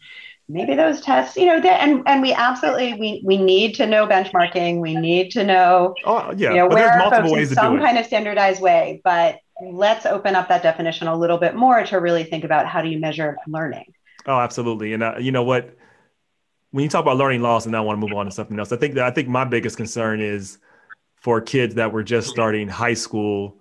maybe 0.52 0.76
those 0.76 1.02
tests, 1.02 1.38
you 1.38 1.45
know, 1.45 1.60
that, 1.62 1.82
and 1.82 2.04
and 2.06 2.22
we 2.22 2.34
absolutely 2.34 2.93
we 2.95 3.22
we 3.26 3.38
need 3.38 3.76
to 3.76 3.86
know 3.86 4.06
benchmarking. 4.08 4.80
We 4.80 4.95
need 4.95 5.32
to 5.32 5.43
know, 5.43 5.95
oh 6.06 6.34
yeah, 6.36 6.49
you 6.49 6.58
know, 6.58 6.68
where 6.68 6.91
are 6.91 7.10
folks 7.10 7.32
in 7.32 7.56
some 7.56 7.80
kind 7.80 7.97
of 7.97 8.06
standardized 8.06 8.62
way. 8.62 9.02
But 9.04 9.39
let's 9.62 10.06
open 10.06 10.36
up 10.36 10.47
that 10.49 10.64
definition 10.64 11.08
a 11.08 11.16
little 11.16 11.38
bit 11.38 11.56
more 11.56 11.84
to 11.86 11.97
really 11.97 12.24
think 12.24 12.43
about 12.43 12.68
how 12.68 12.82
do 12.82 12.89
you 12.89 12.99
measure 12.99 13.38
learning. 13.47 13.93
Oh, 14.26 14.39
absolutely. 14.39 14.93
And 14.93 15.04
uh, 15.04 15.16
you 15.20 15.32
know 15.32 15.43
what? 15.43 15.76
When 16.72 16.84
you 16.84 16.89
talk 16.89 17.02
about 17.02 17.18
learning 17.18 17.41
loss, 17.41 17.66
and 17.66 17.76
I 17.76 17.82
want 17.82 17.99
to 17.99 18.08
move 18.08 18.18
on 18.18 18.26
to 18.26 18.32
something 18.32 18.58
else, 18.58 18.72
I 18.72 18.78
think 18.78 18.95
that 18.95 19.06
I 19.06 19.12
think 19.12 19.28
my 19.28 19.43
biggest 19.43 19.78
concern 19.78 20.22
is 20.22 20.58
for 21.16 21.41
kids 21.41 21.76
that 21.76 21.91
were 21.91 22.04
just 22.04 22.30
starting 22.30 22.68
high 22.68 22.93
school 22.93 23.58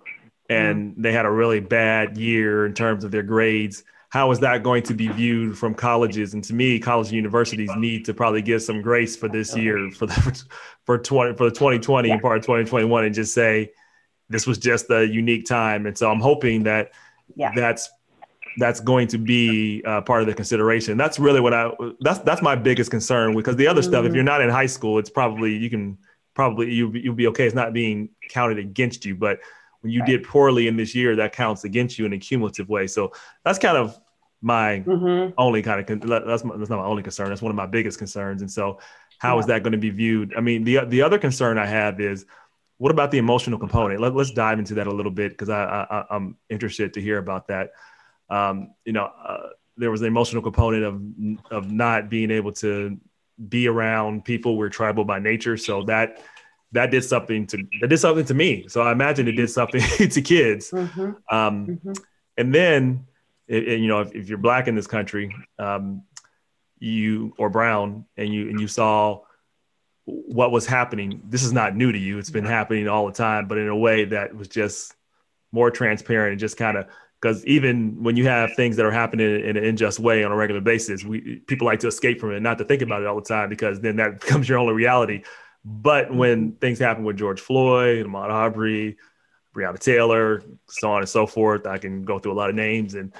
and 0.49 0.91
mm-hmm. 0.91 1.01
they 1.01 1.13
had 1.13 1.25
a 1.25 1.31
really 1.31 1.59
bad 1.59 2.17
year 2.17 2.65
in 2.65 2.73
terms 2.73 3.03
of 3.03 3.11
their 3.11 3.23
grades 3.23 3.83
how 4.11 4.29
is 4.29 4.39
that 4.39 4.61
going 4.61 4.83
to 4.83 4.93
be 4.93 5.07
viewed 5.07 5.57
from 5.57 5.73
colleges? 5.73 6.33
And 6.33 6.43
to 6.43 6.53
me, 6.53 6.79
college 6.79 7.07
and 7.07 7.15
universities 7.15 7.71
need 7.77 8.03
to 8.05 8.13
probably 8.13 8.41
give 8.41 8.61
some 8.61 8.81
grace 8.81 9.15
for 9.15 9.29
this 9.29 9.55
year, 9.55 9.89
for 9.91 10.05
the 10.05 10.43
for 10.85 10.97
twenty 10.97 11.35
for 11.35 11.45
the 11.49 11.55
twenty 11.55 11.79
twenty 11.79 12.11
and 12.11 12.21
part 12.21 12.37
of 12.37 12.45
twenty 12.45 12.65
twenty 12.65 12.85
one, 12.85 13.05
and 13.05 13.15
just 13.15 13.33
say 13.33 13.71
this 14.29 14.45
was 14.45 14.57
just 14.57 14.89
a 14.89 15.07
unique 15.07 15.45
time. 15.45 15.85
And 15.85 15.97
so 15.97 16.11
I'm 16.11 16.19
hoping 16.19 16.63
that 16.63 16.91
yeah. 17.37 17.53
that's 17.55 17.89
that's 18.57 18.81
going 18.81 19.07
to 19.07 19.17
be 19.17 19.81
uh, 19.85 20.01
part 20.01 20.21
of 20.21 20.27
the 20.27 20.33
consideration. 20.33 20.97
That's 20.97 21.17
really 21.17 21.39
what 21.39 21.53
I 21.53 21.71
that's 22.01 22.19
that's 22.19 22.41
my 22.41 22.55
biggest 22.55 22.91
concern 22.91 23.33
because 23.33 23.55
the 23.55 23.67
other 23.67 23.79
mm-hmm. 23.79 23.89
stuff, 23.89 24.03
if 24.03 24.07
mm-hmm. 24.09 24.15
you're 24.15 24.23
not 24.25 24.41
in 24.41 24.49
high 24.49 24.65
school, 24.65 24.99
it's 24.99 25.09
probably 25.09 25.55
you 25.55 25.69
can 25.69 25.97
probably 26.33 26.73
you 26.73 26.91
you'll 26.91 27.15
be 27.15 27.27
okay. 27.27 27.45
It's 27.45 27.55
not 27.55 27.71
being 27.71 28.09
counted 28.27 28.57
against 28.57 29.05
you, 29.05 29.15
but 29.15 29.39
when 29.81 29.91
you 29.91 30.01
right. 30.01 30.09
did 30.09 30.23
poorly 30.23 30.67
in 30.67 30.77
this 30.77 30.95
year, 30.95 31.15
that 31.17 31.33
counts 31.33 31.63
against 31.63 31.99
you 31.99 32.05
in 32.05 32.13
a 32.13 32.17
cumulative 32.17 32.69
way. 32.69 32.87
So 32.87 33.11
that's 33.43 33.59
kind 33.59 33.77
of 33.77 33.99
my 34.41 34.83
mm-hmm. 34.85 35.33
only 35.37 35.61
kind 35.61 35.79
of 35.79 36.01
that's, 36.25 36.43
my, 36.43 36.55
that's 36.57 36.69
not 36.69 36.79
my 36.79 36.85
only 36.85 37.03
concern. 37.03 37.29
That's 37.29 37.41
one 37.41 37.51
of 37.51 37.55
my 37.55 37.67
biggest 37.67 37.97
concerns. 37.97 38.41
And 38.41 38.51
so, 38.51 38.79
how 39.19 39.35
yeah. 39.35 39.39
is 39.39 39.45
that 39.47 39.63
going 39.63 39.73
to 39.73 39.77
be 39.77 39.91
viewed? 39.91 40.33
I 40.35 40.41
mean, 40.41 40.63
the 40.63 40.85
the 40.85 41.01
other 41.01 41.19
concern 41.19 41.57
I 41.57 41.65
have 41.65 41.99
is 41.99 42.25
what 42.77 42.91
about 42.91 43.11
the 43.11 43.19
emotional 43.19 43.59
component? 43.59 44.01
Let, 44.01 44.15
us 44.15 44.31
dive 44.31 44.57
into 44.57 44.73
that 44.75 44.87
a 44.87 44.91
little 44.91 45.11
bit 45.11 45.33
because 45.33 45.49
I, 45.49 45.85
I 46.09 46.15
am 46.15 46.37
interested 46.49 46.95
to 46.95 47.01
hear 47.01 47.19
about 47.19 47.47
that. 47.49 47.73
Um, 48.27 48.73
you 48.85 48.93
know, 48.93 49.11
uh, 49.23 49.49
there 49.77 49.91
was 49.91 50.01
an 50.01 50.07
emotional 50.07 50.41
component 50.41 50.83
of 50.83 51.01
of 51.51 51.71
not 51.71 52.09
being 52.09 52.31
able 52.31 52.51
to 52.53 52.97
be 53.47 53.67
around 53.67 54.25
people. 54.25 54.57
We're 54.57 54.69
tribal 54.69 55.05
by 55.05 55.19
nature, 55.19 55.57
so 55.57 55.83
that 55.83 56.23
that 56.73 56.91
did 56.91 57.03
something 57.03 57.47
to 57.47 57.57
that 57.81 57.87
did 57.87 57.97
something 57.97 58.25
to 58.25 58.33
me. 58.33 58.67
So 58.67 58.81
I 58.81 58.91
imagine 58.91 59.27
it 59.27 59.33
did 59.33 59.49
something 59.49 59.81
to 60.09 60.21
kids. 60.21 60.71
Mm-hmm. 60.71 61.01
Um, 61.01 61.67
mm-hmm. 61.67 61.91
And 62.37 62.55
then, 62.55 63.05
it, 63.47 63.67
it, 63.67 63.79
you 63.79 63.87
know, 63.87 64.01
if, 64.01 64.15
if, 64.15 64.29
you're 64.29 64.37
black 64.37 64.67
in 64.67 64.75
this 64.75 64.87
country, 64.87 65.35
um, 65.59 66.03
you 66.79 67.33
or 67.37 67.49
brown, 67.49 68.05
and 68.17 68.33
you 68.33 68.49
and 68.49 68.59
you 68.59 68.67
saw 68.67 69.21
what 70.05 70.51
was 70.51 70.65
happening. 70.65 71.21
This 71.25 71.43
is 71.43 71.53
not 71.53 71.75
new 71.75 71.91
to 71.91 71.99
you. 71.99 72.17
It's 72.17 72.29
been 72.29 72.45
happening 72.45 72.87
all 72.87 73.05
the 73.05 73.13
time, 73.13 73.47
but 73.47 73.57
in 73.57 73.67
a 73.67 73.75
way 73.75 74.05
that 74.05 74.35
was 74.35 74.47
just 74.47 74.93
more 75.51 75.69
transparent 75.69 76.31
and 76.31 76.39
just 76.39 76.57
kind 76.57 76.77
of 76.77 76.87
because 77.21 77.45
even 77.45 78.01
when 78.01 78.15
you 78.15 78.25
have 78.25 78.55
things 78.55 78.75
that 78.77 78.85
are 78.85 78.91
happening 78.91 79.41
in 79.41 79.55
an 79.55 79.63
unjust 79.63 79.99
way 79.99 80.23
on 80.23 80.31
a 80.31 80.35
regular 80.35 80.61
basis, 80.61 81.03
we 81.03 81.37
people 81.47 81.67
like 81.67 81.79
to 81.81 81.87
escape 81.87 82.19
from 82.19 82.31
it, 82.31 82.39
not 82.39 82.57
to 82.57 82.65
think 82.65 82.81
about 82.81 83.01
it 83.01 83.07
all 83.07 83.15
the 83.15 83.21
time 83.21 83.49
because 83.49 83.79
then 83.79 83.97
that 83.97 84.19
becomes 84.21 84.49
your 84.49 84.57
only 84.57 84.73
reality. 84.73 85.23
But 85.63 86.13
when 86.13 86.49
mm-hmm. 86.49 86.57
things 86.57 86.79
happen 86.79 87.03
with 87.03 87.17
George 87.17 87.39
Floyd, 87.39 88.05
Ahmaud 88.05 88.29
Arbery, 88.29 88.97
Breonna 89.55 89.79
Taylor, 89.79 90.43
so 90.67 90.91
on 90.91 90.99
and 90.99 91.09
so 91.09 91.27
forth, 91.27 91.67
I 91.67 91.77
can 91.77 92.03
go 92.03 92.19
through 92.19 92.31
a 92.31 92.39
lot 92.39 92.49
of 92.49 92.55
names. 92.55 92.95
And 92.95 93.13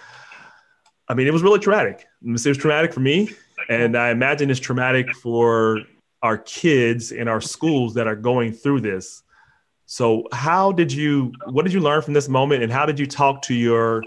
I 1.08 1.14
mean, 1.14 1.28
it 1.28 1.34
was 1.34 1.44
really 1.44 1.60
traumatic. 1.60 2.08
It 2.26 2.32
was 2.32 2.58
traumatic 2.58 2.94
for 2.94 3.02
me. 3.02 3.30
And 3.70 3.98
I 3.98 4.10
imagine 4.10 4.50
it's 4.50 4.60
traumatic 4.60 5.14
for 5.16 5.82
our 6.24 6.38
kids 6.38 7.12
in 7.12 7.28
our 7.28 7.42
schools 7.42 7.94
that 7.96 8.08
are 8.08 8.16
going 8.16 8.54
through 8.54 8.82
this. 8.82 9.24
So, 9.86 10.28
how 10.32 10.72
did 10.72 10.92
you, 10.92 11.34
what 11.48 11.64
did 11.64 11.74
you 11.74 11.82
learn 11.82 12.02
from 12.02 12.14
this 12.14 12.30
moment? 12.30 12.64
And 12.64 12.72
how 12.72 12.86
did 12.86 12.98
you 12.98 13.06
talk 13.06 13.42
to 13.44 13.54
your, 13.54 14.04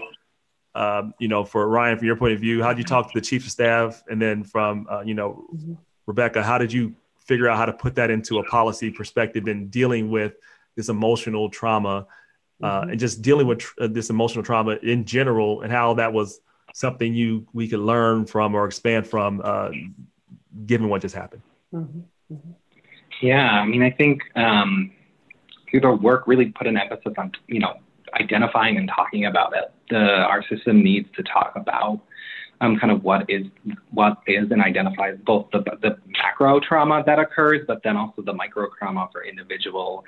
um, 0.73 1.13
you 1.19 1.27
know, 1.27 1.45
for 1.45 1.67
Ryan, 1.69 1.97
from 1.97 2.07
your 2.07 2.15
point 2.15 2.33
of 2.33 2.39
view, 2.39 2.63
how 2.63 2.69
did 2.69 2.79
you 2.79 2.85
talk 2.85 3.11
to 3.11 3.19
the 3.19 3.23
chief 3.23 3.45
of 3.45 3.51
staff? 3.51 4.03
And 4.09 4.19
then 4.19 4.43
from, 4.43 4.87
uh, 4.89 5.01
you 5.01 5.13
know, 5.13 5.45
mm-hmm. 5.53 5.73
Rebecca, 6.07 6.41
how 6.41 6.57
did 6.57 6.73
you 6.73 6.95
figure 7.25 7.49
out 7.49 7.57
how 7.57 7.65
to 7.65 7.73
put 7.73 7.95
that 7.95 8.09
into 8.09 8.39
a 8.39 8.43
policy 8.45 8.91
perspective 8.91 9.47
and 9.47 9.71
dealing 9.71 10.09
with 10.09 10.33
this 10.75 10.89
emotional 10.89 11.49
trauma 11.49 12.07
uh, 12.63 12.81
mm-hmm. 12.81 12.91
and 12.91 12.99
just 12.99 13.21
dealing 13.21 13.47
with 13.47 13.59
tr- 13.59 13.73
uh, 13.81 13.87
this 13.87 14.09
emotional 14.09 14.43
trauma 14.43 14.77
in 14.83 15.05
general 15.05 15.61
and 15.61 15.71
how 15.71 15.93
that 15.93 16.13
was 16.13 16.39
something 16.73 17.13
you 17.13 17.47
we 17.53 17.67
could 17.67 17.79
learn 17.79 18.25
from 18.25 18.55
or 18.55 18.65
expand 18.65 19.07
from 19.07 19.41
uh, 19.43 19.69
given 20.65 20.89
what 20.89 21.01
just 21.01 21.15
happened 21.15 21.41
mm-hmm. 21.73 21.99
Mm-hmm. 22.33 22.51
yeah 23.21 23.51
i 23.51 23.65
mean 23.65 23.83
i 23.83 23.91
think 23.91 24.21
um, 24.35 24.91
your 25.71 25.95
work 25.95 26.27
really 26.27 26.47
put 26.47 26.67
an 26.67 26.77
emphasis 26.77 27.13
on 27.17 27.31
you 27.47 27.59
know 27.59 27.73
identifying 28.13 28.77
and 28.77 28.89
talking 28.93 29.25
about 29.25 29.55
it 29.55 29.73
the, 29.89 29.97
our 29.97 30.43
system 30.47 30.83
needs 30.83 31.07
to 31.15 31.23
talk 31.23 31.53
about 31.55 32.01
um, 32.65 32.77
kind 32.79 32.91
of 32.91 33.03
what 33.03 33.29
is 33.29 33.45
what 33.91 34.17
is 34.27 34.51
and 34.51 34.61
identifies 34.61 35.17
both 35.25 35.47
the, 35.51 35.59
the 35.81 35.97
macro 36.23 36.59
trauma 36.59 37.03
that 37.05 37.19
occurs, 37.19 37.61
but 37.67 37.81
then 37.83 37.95
also 37.95 38.21
the 38.21 38.33
micro 38.33 38.67
trauma 38.77 39.07
for 39.11 39.23
individual 39.23 40.03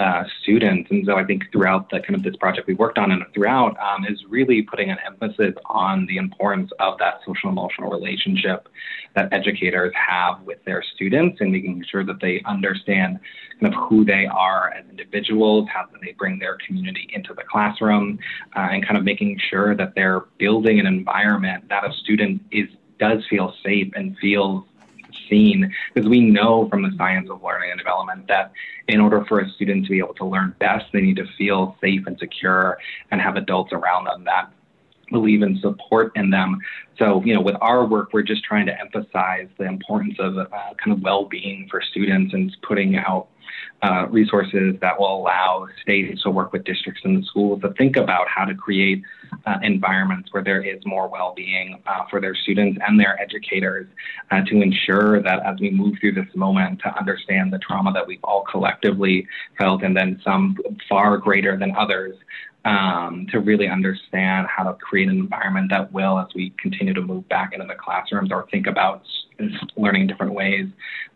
uh, 0.00 0.24
students. 0.42 0.90
And 0.90 1.04
so 1.04 1.16
I 1.16 1.24
think 1.24 1.44
throughout 1.52 1.90
the 1.90 2.00
kind 2.00 2.14
of 2.14 2.22
this 2.22 2.34
project 2.36 2.66
we 2.66 2.72
worked 2.72 2.96
on 2.96 3.12
and 3.12 3.22
throughout 3.34 3.76
um, 3.78 4.06
is 4.08 4.24
really 4.28 4.62
putting 4.62 4.90
an 4.90 4.96
emphasis 5.06 5.54
on 5.66 6.06
the 6.06 6.16
importance 6.16 6.70
of 6.80 6.98
that 6.98 7.20
social 7.26 7.50
emotional 7.50 7.90
relationship 7.90 8.68
that 9.14 9.30
educators 9.30 9.92
have 9.94 10.40
with 10.42 10.64
their 10.64 10.82
students 10.94 11.38
and 11.40 11.52
making 11.52 11.84
sure 11.90 12.02
that 12.02 12.18
they 12.22 12.40
understand 12.46 13.20
kind 13.60 13.74
of 13.74 13.78
who 13.88 14.02
they 14.02 14.24
are 14.24 14.72
as 14.72 14.86
individuals, 14.88 15.68
how 15.70 15.84
they 16.02 16.12
bring 16.12 16.38
their 16.38 16.56
community 16.66 17.06
into 17.12 17.34
the 17.34 17.42
classroom, 17.42 18.18
uh, 18.56 18.68
and 18.70 18.82
kind 18.86 18.96
of 18.96 19.04
making 19.04 19.38
sure 19.50 19.76
that 19.76 19.94
they're 19.94 20.20
building 20.38 20.80
an 20.80 20.86
environment 20.86 21.68
that 21.68 21.84
a 21.84 21.92
student 21.92 22.40
is 22.50 22.68
does 22.98 23.22
feel 23.28 23.54
safe 23.64 23.90
and 23.96 24.16
feels 24.18 24.64
seen 25.30 25.72
because 25.94 26.08
we 26.08 26.20
know 26.20 26.68
from 26.68 26.82
the 26.82 26.90
science 26.98 27.30
of 27.30 27.42
learning 27.42 27.70
and 27.70 27.78
development 27.78 28.26
that 28.28 28.52
in 28.88 29.00
order 29.00 29.24
for 29.26 29.40
a 29.40 29.48
student 29.50 29.84
to 29.84 29.90
be 29.90 29.98
able 29.98 30.14
to 30.14 30.24
learn 30.24 30.54
best, 30.58 30.86
they 30.92 31.00
need 31.00 31.16
to 31.16 31.26
feel 31.38 31.76
safe 31.80 32.02
and 32.06 32.18
secure 32.18 32.76
and 33.10 33.20
have 33.20 33.36
adults 33.36 33.72
around 33.72 34.04
them 34.04 34.24
that 34.24 34.50
believe 35.10 35.42
and 35.42 35.58
support 35.60 36.12
in 36.16 36.30
them. 36.30 36.58
So, 36.98 37.22
you 37.24 37.34
know, 37.34 37.40
with 37.40 37.56
our 37.60 37.86
work, 37.86 38.12
we're 38.12 38.22
just 38.22 38.44
trying 38.44 38.66
to 38.66 38.78
emphasize 38.78 39.48
the 39.58 39.64
importance 39.64 40.16
of 40.18 40.36
uh, 40.36 40.46
kind 40.82 40.92
of 40.92 41.02
well-being 41.02 41.68
for 41.70 41.80
students 41.82 42.34
and 42.34 42.54
putting 42.62 42.96
out 42.96 43.28
uh, 43.82 44.06
resources 44.10 44.76
that 44.80 44.98
will 44.98 45.22
allow 45.22 45.66
states 45.80 46.22
to 46.22 46.30
work 46.30 46.52
with 46.52 46.64
districts 46.64 47.00
and 47.04 47.22
the 47.22 47.26
schools 47.26 47.60
to 47.62 47.72
think 47.74 47.96
about 47.96 48.26
how 48.28 48.44
to 48.44 48.54
create 48.54 49.02
uh, 49.46 49.56
environments 49.62 50.28
where 50.32 50.44
there 50.44 50.62
is 50.62 50.80
more 50.84 51.08
well-being 51.08 51.80
uh, 51.86 52.04
for 52.10 52.20
their 52.20 52.34
students 52.34 52.78
and 52.86 53.00
their 53.00 53.18
educators 53.20 53.86
uh, 54.30 54.42
to 54.44 54.60
ensure 54.60 55.22
that 55.22 55.40
as 55.46 55.58
we 55.60 55.70
move 55.70 55.94
through 55.98 56.12
this 56.12 56.28
moment 56.34 56.78
to 56.80 56.94
understand 56.98 57.52
the 57.52 57.58
trauma 57.58 57.92
that 57.92 58.06
we've 58.06 58.22
all 58.24 58.44
collectively 58.50 59.26
felt 59.58 59.82
and 59.82 59.96
then 59.96 60.20
some 60.22 60.56
far 60.88 61.16
greater 61.16 61.56
than 61.56 61.74
others 61.76 62.14
um, 62.64 63.26
to 63.30 63.40
really 63.40 63.68
understand 63.68 64.46
how 64.46 64.64
to 64.64 64.74
create 64.74 65.08
an 65.08 65.18
environment 65.18 65.70
that 65.70 65.92
will, 65.92 66.18
as 66.18 66.28
we 66.34 66.50
continue 66.60 66.94
to 66.94 67.00
move 67.00 67.28
back 67.28 67.52
into 67.52 67.66
the 67.66 67.74
classrooms 67.74 68.30
or 68.30 68.46
think 68.50 68.66
about 68.66 69.02
learning 69.76 70.02
in 70.02 70.08
different 70.08 70.34
ways, 70.34 70.66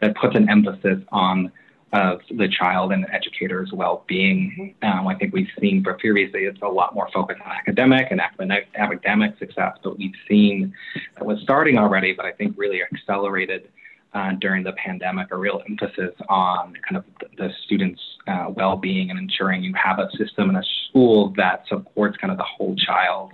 that 0.00 0.16
puts 0.16 0.34
an 0.34 0.48
emphasis 0.48 1.02
on 1.12 1.52
of 1.94 2.20
the 2.28 2.48
child 2.48 2.92
and 2.92 3.04
the 3.04 3.14
educator's 3.14 3.70
well-being. 3.72 4.74
Mm-hmm. 4.82 4.98
Um, 4.98 5.06
I 5.06 5.14
think 5.14 5.32
we've 5.32 5.48
seen 5.60 5.82
previously 5.84 6.40
it's 6.40 6.60
a 6.60 6.66
lot 6.66 6.92
more 6.92 7.08
focused 7.14 7.40
on 7.40 7.52
academic 7.52 8.08
and 8.10 8.20
academic, 8.20 8.66
academic 8.74 9.38
success, 9.38 9.76
but 9.82 9.96
we've 9.96 10.14
seen 10.28 10.74
that 11.14 11.24
was 11.24 11.38
starting 11.42 11.78
already, 11.78 12.12
but 12.12 12.26
I 12.26 12.32
think 12.32 12.54
really 12.58 12.82
accelerated 12.82 13.68
uh, 14.14 14.32
during 14.40 14.62
the 14.62 14.72
pandemic, 14.72 15.28
a 15.32 15.36
real 15.36 15.60
emphasis 15.68 16.14
on 16.28 16.74
kind 16.88 16.96
of 16.96 17.04
the, 17.36 17.50
students' 17.64 18.00
uh, 18.28 18.46
well-being 18.48 19.10
and 19.10 19.18
ensuring 19.18 19.62
you 19.62 19.74
have 19.74 19.98
a 19.98 20.08
system 20.16 20.48
and 20.48 20.58
a 20.58 20.62
school 20.88 21.32
that 21.36 21.64
supports 21.68 22.16
kind 22.18 22.30
of 22.30 22.38
the 22.38 22.44
whole 22.44 22.76
child 22.76 23.32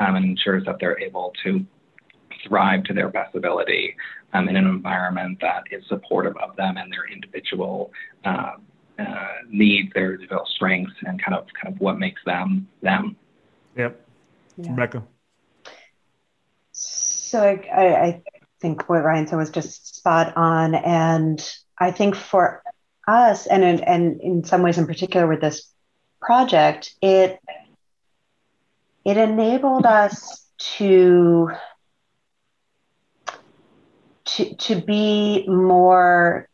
um, 0.00 0.16
and 0.16 0.24
ensures 0.24 0.64
that 0.64 0.76
they're 0.80 0.98
able 0.98 1.32
to 1.44 1.64
thrive 2.46 2.82
to 2.84 2.94
their 2.94 3.08
best 3.08 3.34
ability 3.34 3.94
um, 4.32 4.48
in 4.48 4.56
an 4.56 4.66
environment 4.66 5.38
that 5.40 5.64
is 5.70 5.84
supportive 5.88 6.36
of 6.38 6.56
them 6.56 6.76
and 6.76 6.90
their 6.90 7.06
individual 7.12 7.92
uh, 8.24 8.52
uh, 8.98 9.28
needs, 9.50 9.92
their 9.94 10.14
individual 10.14 10.46
strengths, 10.46 10.94
and 11.02 11.22
kind 11.22 11.36
of 11.36 11.46
kind 11.60 11.74
of 11.74 11.80
what 11.80 11.98
makes 11.98 12.20
them 12.24 12.66
them. 12.82 13.16
Yep. 13.76 14.00
Yeah. 14.56 14.70
Rebecca. 14.70 15.02
So 16.72 17.40
I, 17.40 17.94
I 17.94 18.22
think 18.60 18.88
what 18.88 19.02
Ryan 19.02 19.26
said 19.26 19.36
was 19.36 19.50
just 19.50 19.91
spot 20.02 20.36
on, 20.36 20.74
and 20.74 21.40
I 21.78 21.92
think 21.92 22.16
for 22.16 22.64
us, 23.06 23.46
and 23.46 23.62
in, 23.62 23.80
and 23.84 24.20
in 24.20 24.42
some 24.42 24.62
ways 24.62 24.76
in 24.76 24.84
particular 24.84 25.28
with 25.28 25.40
this 25.40 25.70
project, 26.20 26.92
it 27.00 27.38
it 29.04 29.16
enabled 29.16 29.86
us 29.86 30.44
to 30.58 31.52
to 34.24 34.56
to 34.56 34.80
be 34.80 35.46
more 35.46 36.48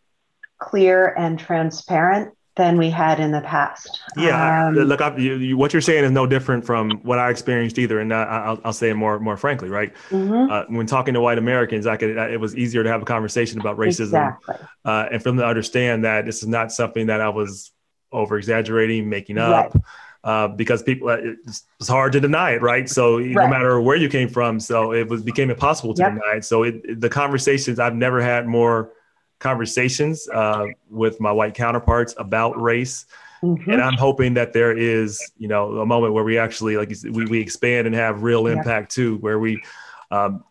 clear 0.59 1.07
and 1.07 1.39
transparent 1.39 2.37
than 2.59 2.77
we 2.77 2.91
had 2.91 3.21
in 3.21 3.31
the 3.31 3.41
past. 3.41 4.03
Yeah, 4.17 4.67
um, 4.67 4.75
look, 4.75 5.01
I, 5.01 5.17
you, 5.17 5.37
you, 5.37 5.57
what 5.57 5.73
you're 5.73 5.81
saying 5.81 6.05
is 6.05 6.11
no 6.11 6.27
different 6.27 6.67
from 6.67 6.91
what 7.05 7.19
I 7.19 7.31
experienced 7.31 7.79
either, 7.79 8.01
and 8.01 8.13
I, 8.13 8.51
will 8.51 8.61
I'll 8.65 8.73
say 8.75 8.91
it 8.91 8.95
more 8.95 9.19
more 9.19 9.39
frankly, 9.39 9.71
right? 9.71 9.95
Mm-hmm. 10.11 10.51
Uh, 10.51 10.65
when 10.77 10.87
talking 10.87 11.15
to 11.15 11.21
white 11.21 11.39
Americans, 11.39 11.87
I 11.87 11.97
could 11.97 12.11
it 12.11 12.39
was 12.39 12.55
easier 12.57 12.83
to 12.83 12.91
have 12.91 13.01
a 13.01 13.07
conversation 13.07 13.61
about 13.61 13.79
racism, 13.79 14.37
exactly. 14.37 14.57
uh, 14.85 15.09
and 15.11 15.23
for 15.23 15.31
them 15.31 15.39
to 15.39 15.47
understand 15.47 16.05
that 16.05 16.27
this 16.27 16.43
is 16.43 16.49
not 16.49 16.71
something 16.73 17.07
that 17.07 17.21
I 17.21 17.31
was 17.31 17.71
over 18.13 18.37
exaggerating, 18.37 19.09
making 19.09 19.39
up. 19.39 19.73
Right. 19.75 19.83
Uh, 20.25 20.49
because 20.49 20.83
people, 20.83 21.09
uh, 21.09 21.17
it's, 21.47 21.63
it's, 21.79 21.89
hard 21.89 22.11
to 22.13 22.19
deny 22.19 22.51
it, 22.51 22.61
right? 22.61 22.89
So 22.89 23.19
right. 23.19 23.33
no 23.35 23.49
matter 23.49 23.81
where 23.81 23.97
you 23.97 24.09
came 24.09 24.29
from, 24.29 24.59
so 24.59 24.93
it 24.93 25.09
was 25.09 25.23
became 25.23 25.49
impossible 25.49 25.95
to 25.95 26.03
yep. 26.03 26.15
deny 26.15 26.39
it. 26.39 26.45
So 26.45 26.65
it, 26.65 27.01
the 27.01 27.09
conversations 27.09 27.79
I've 27.79 27.95
never 27.95 28.21
had 28.21 28.47
more 28.49 28.93
conversations 29.39 30.29
uh, 30.29 30.67
with 30.91 31.21
my 31.21 31.33
white 31.33 31.55
counterparts 31.55 32.15
about 32.19 32.61
race. 32.61 33.07
Mm-hmm. 33.43 33.71
And 33.71 33.81
I'm 33.81 33.95
hoping 33.95 34.35
that 34.35 34.53
there 34.53 34.77
is, 34.77 35.31
you 35.39 35.47
know, 35.47 35.79
a 35.79 35.87
moment 35.87 36.13
where 36.13 36.25
we 36.25 36.39
actually, 36.39 36.77
like 36.77 36.95
said, 36.95 37.15
we, 37.15 37.25
we 37.27 37.41
expand 37.41 37.87
and 37.87 37.95
have 37.95 38.23
real 38.23 38.49
impact 38.49 38.97
yeah. 38.97 39.03
too, 39.03 39.17
where 39.19 39.39
we, 39.39 39.63
um, 40.11 40.43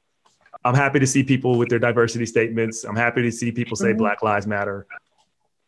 I'm 0.64 0.76
happy 0.76 1.00
to 1.00 1.08
see 1.08 1.24
people 1.24 1.58
with 1.58 1.70
their 1.70 1.80
diversity 1.80 2.26
statements. 2.26 2.86
I'm 2.86 2.96
happy 2.96 3.22
to 3.24 3.32
see 3.32 3.52
people 3.52 3.76
say 3.76 3.90
mm-hmm. 3.90 3.98
Black 3.98 4.24
Lives 4.24 4.48
Matter, 4.48 4.88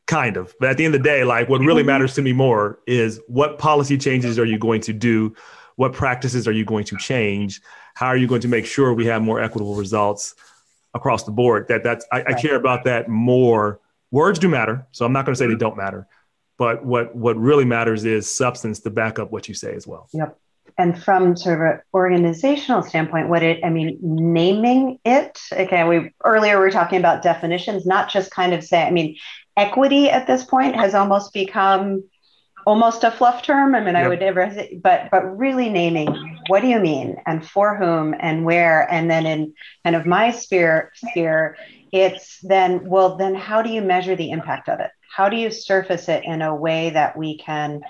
kind 0.07 0.37
of. 0.37 0.53
But 0.59 0.69
at 0.69 0.77
the 0.77 0.85
end 0.85 0.95
of 0.95 1.03
the 1.03 1.09
day, 1.09 1.23
like 1.25 1.49
what 1.49 1.59
really 1.59 1.81
mm-hmm. 1.81 1.87
matters 1.87 2.13
to 2.15 2.21
me 2.21 2.31
more 2.31 2.79
is 2.87 3.19
what 3.27 3.59
policy 3.59 3.97
changes 3.97 4.39
are 4.39 4.45
you 4.45 4.57
going 4.57 4.81
to 4.81 4.93
do? 4.93 5.35
What 5.75 5.93
practices 5.93 6.47
are 6.47 6.51
you 6.53 6.65
going 6.65 6.85
to 6.85 6.97
change? 6.97 7.61
How 7.95 8.07
are 8.07 8.17
you 8.17 8.27
going 8.27 8.41
to 8.41 8.47
make 8.47 8.65
sure 8.65 8.93
we 8.93 9.05
have 9.07 9.21
more 9.21 9.41
equitable 9.41 9.75
results? 9.75 10.35
Across 10.93 11.23
the 11.23 11.31
board. 11.31 11.67
That 11.67 11.83
that's 11.83 12.05
I, 12.11 12.23
I 12.27 12.33
care 12.33 12.55
about 12.55 12.83
that 12.85 13.09
more. 13.09 13.79
Words 14.11 14.39
do 14.39 14.49
matter, 14.49 14.87
so 14.91 15.05
I'm 15.05 15.13
not 15.13 15.25
going 15.25 15.33
to 15.33 15.37
say 15.37 15.45
they 15.45 15.53
mm-hmm. 15.53 15.59
don't 15.59 15.77
matter, 15.77 16.07
but 16.57 16.83
what 16.83 17.15
what 17.15 17.37
really 17.37 17.65
matters 17.65 18.05
is 18.05 18.33
substance 18.33 18.79
to 18.81 18.89
back 18.89 19.19
up 19.19 19.31
what 19.31 19.47
you 19.47 19.53
say 19.53 19.73
as 19.75 19.85
well. 19.85 20.07
Yep. 20.13 20.37
And 20.77 21.01
from 21.03 21.35
sort 21.35 21.55
of 21.55 21.61
an 21.61 21.81
organizational 21.93 22.83
standpoint, 22.83 23.27
what 23.27 23.43
it, 23.43 23.59
I 23.65 23.69
mean, 23.69 23.97
naming 24.01 24.99
it, 25.03 25.37
okay, 25.51 25.83
we 25.83 26.13
earlier 26.23 26.57
we 26.57 26.61
were 26.61 26.71
talking 26.71 26.99
about 26.99 27.21
definitions, 27.21 27.85
not 27.85 28.09
just 28.09 28.31
kind 28.31 28.53
of 28.53 28.63
say, 28.63 28.83
I 28.83 28.91
mean, 28.91 29.17
equity 29.57 30.09
at 30.09 30.25
this 30.25 30.45
point 30.45 30.75
has 30.75 30.95
almost 30.95 31.33
become 31.33 32.03
almost 32.65 33.03
a 33.03 33.11
fluff 33.11 33.43
term. 33.43 33.75
I 33.75 33.79
mean, 33.79 33.95
yep. 33.95 34.05
I 34.05 34.07
would 34.07 34.19
never, 34.19 34.51
but 34.81 35.09
but 35.11 35.37
really 35.37 35.69
naming 35.69 36.39
what 36.47 36.61
do 36.61 36.67
you 36.67 36.79
mean 36.79 37.17
and 37.25 37.47
for 37.47 37.75
whom 37.75 38.15
and 38.19 38.45
where, 38.45 38.91
and 38.91 39.09
then 39.09 39.25
in 39.25 39.53
kind 39.83 39.95
of 39.95 40.05
my 40.05 40.31
sphere 40.31 40.91
sphere, 40.95 41.57
it's 41.91 42.39
then 42.41 42.87
well 42.87 43.17
then 43.17 43.35
how 43.35 43.61
do 43.61 43.69
you 43.69 43.81
measure 43.81 44.15
the 44.15 44.31
impact 44.31 44.69
of 44.69 44.79
it? 44.79 44.91
How 45.15 45.29
do 45.29 45.37
you 45.37 45.51
surface 45.51 46.09
it 46.09 46.23
in 46.23 46.41
a 46.41 46.55
way 46.55 46.91
that 46.91 47.17
we 47.17 47.37
can 47.37 47.81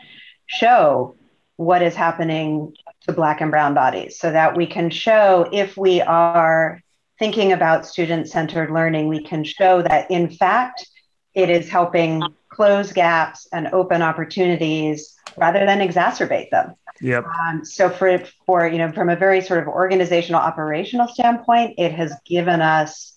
show 0.47 1.15
what 1.57 1.81
is 1.81 1.95
happening 1.95 2.73
to 3.01 3.13
Black 3.13 3.41
and 3.41 3.51
Brown 3.51 3.73
bodies, 3.73 4.19
so 4.19 4.31
that 4.31 4.55
we 4.55 4.65
can 4.65 4.89
show 4.89 5.49
if 5.51 5.75
we 5.75 6.01
are 6.01 6.81
thinking 7.17 7.51
about 7.51 7.85
student 7.85 8.29
centered 8.29 8.71
learning, 8.71 9.09
we 9.09 9.21
can 9.23 9.43
show 9.43 9.81
that 9.81 10.09
in 10.09 10.29
fact 10.29 10.87
it 11.33 11.49
is 11.49 11.69
helping 11.69 12.23
close 12.59 12.91
gaps 12.91 13.47
and 13.53 13.69
open 13.71 14.01
opportunities 14.01 15.15
rather 15.37 15.65
than 15.65 15.79
exacerbate 15.79 16.49
them. 16.49 16.75
Yep. 16.99 17.23
Um, 17.25 17.63
so 17.63 17.89
for 17.89 18.21
for 18.45 18.67
you 18.67 18.79
know 18.79 18.91
from 18.91 19.09
a 19.09 19.15
very 19.15 19.39
sort 19.39 19.61
of 19.61 19.69
organizational 19.69 20.41
operational 20.41 21.07
standpoint, 21.07 21.75
it 21.77 21.93
has 21.93 22.13
given 22.25 22.59
us 22.59 23.13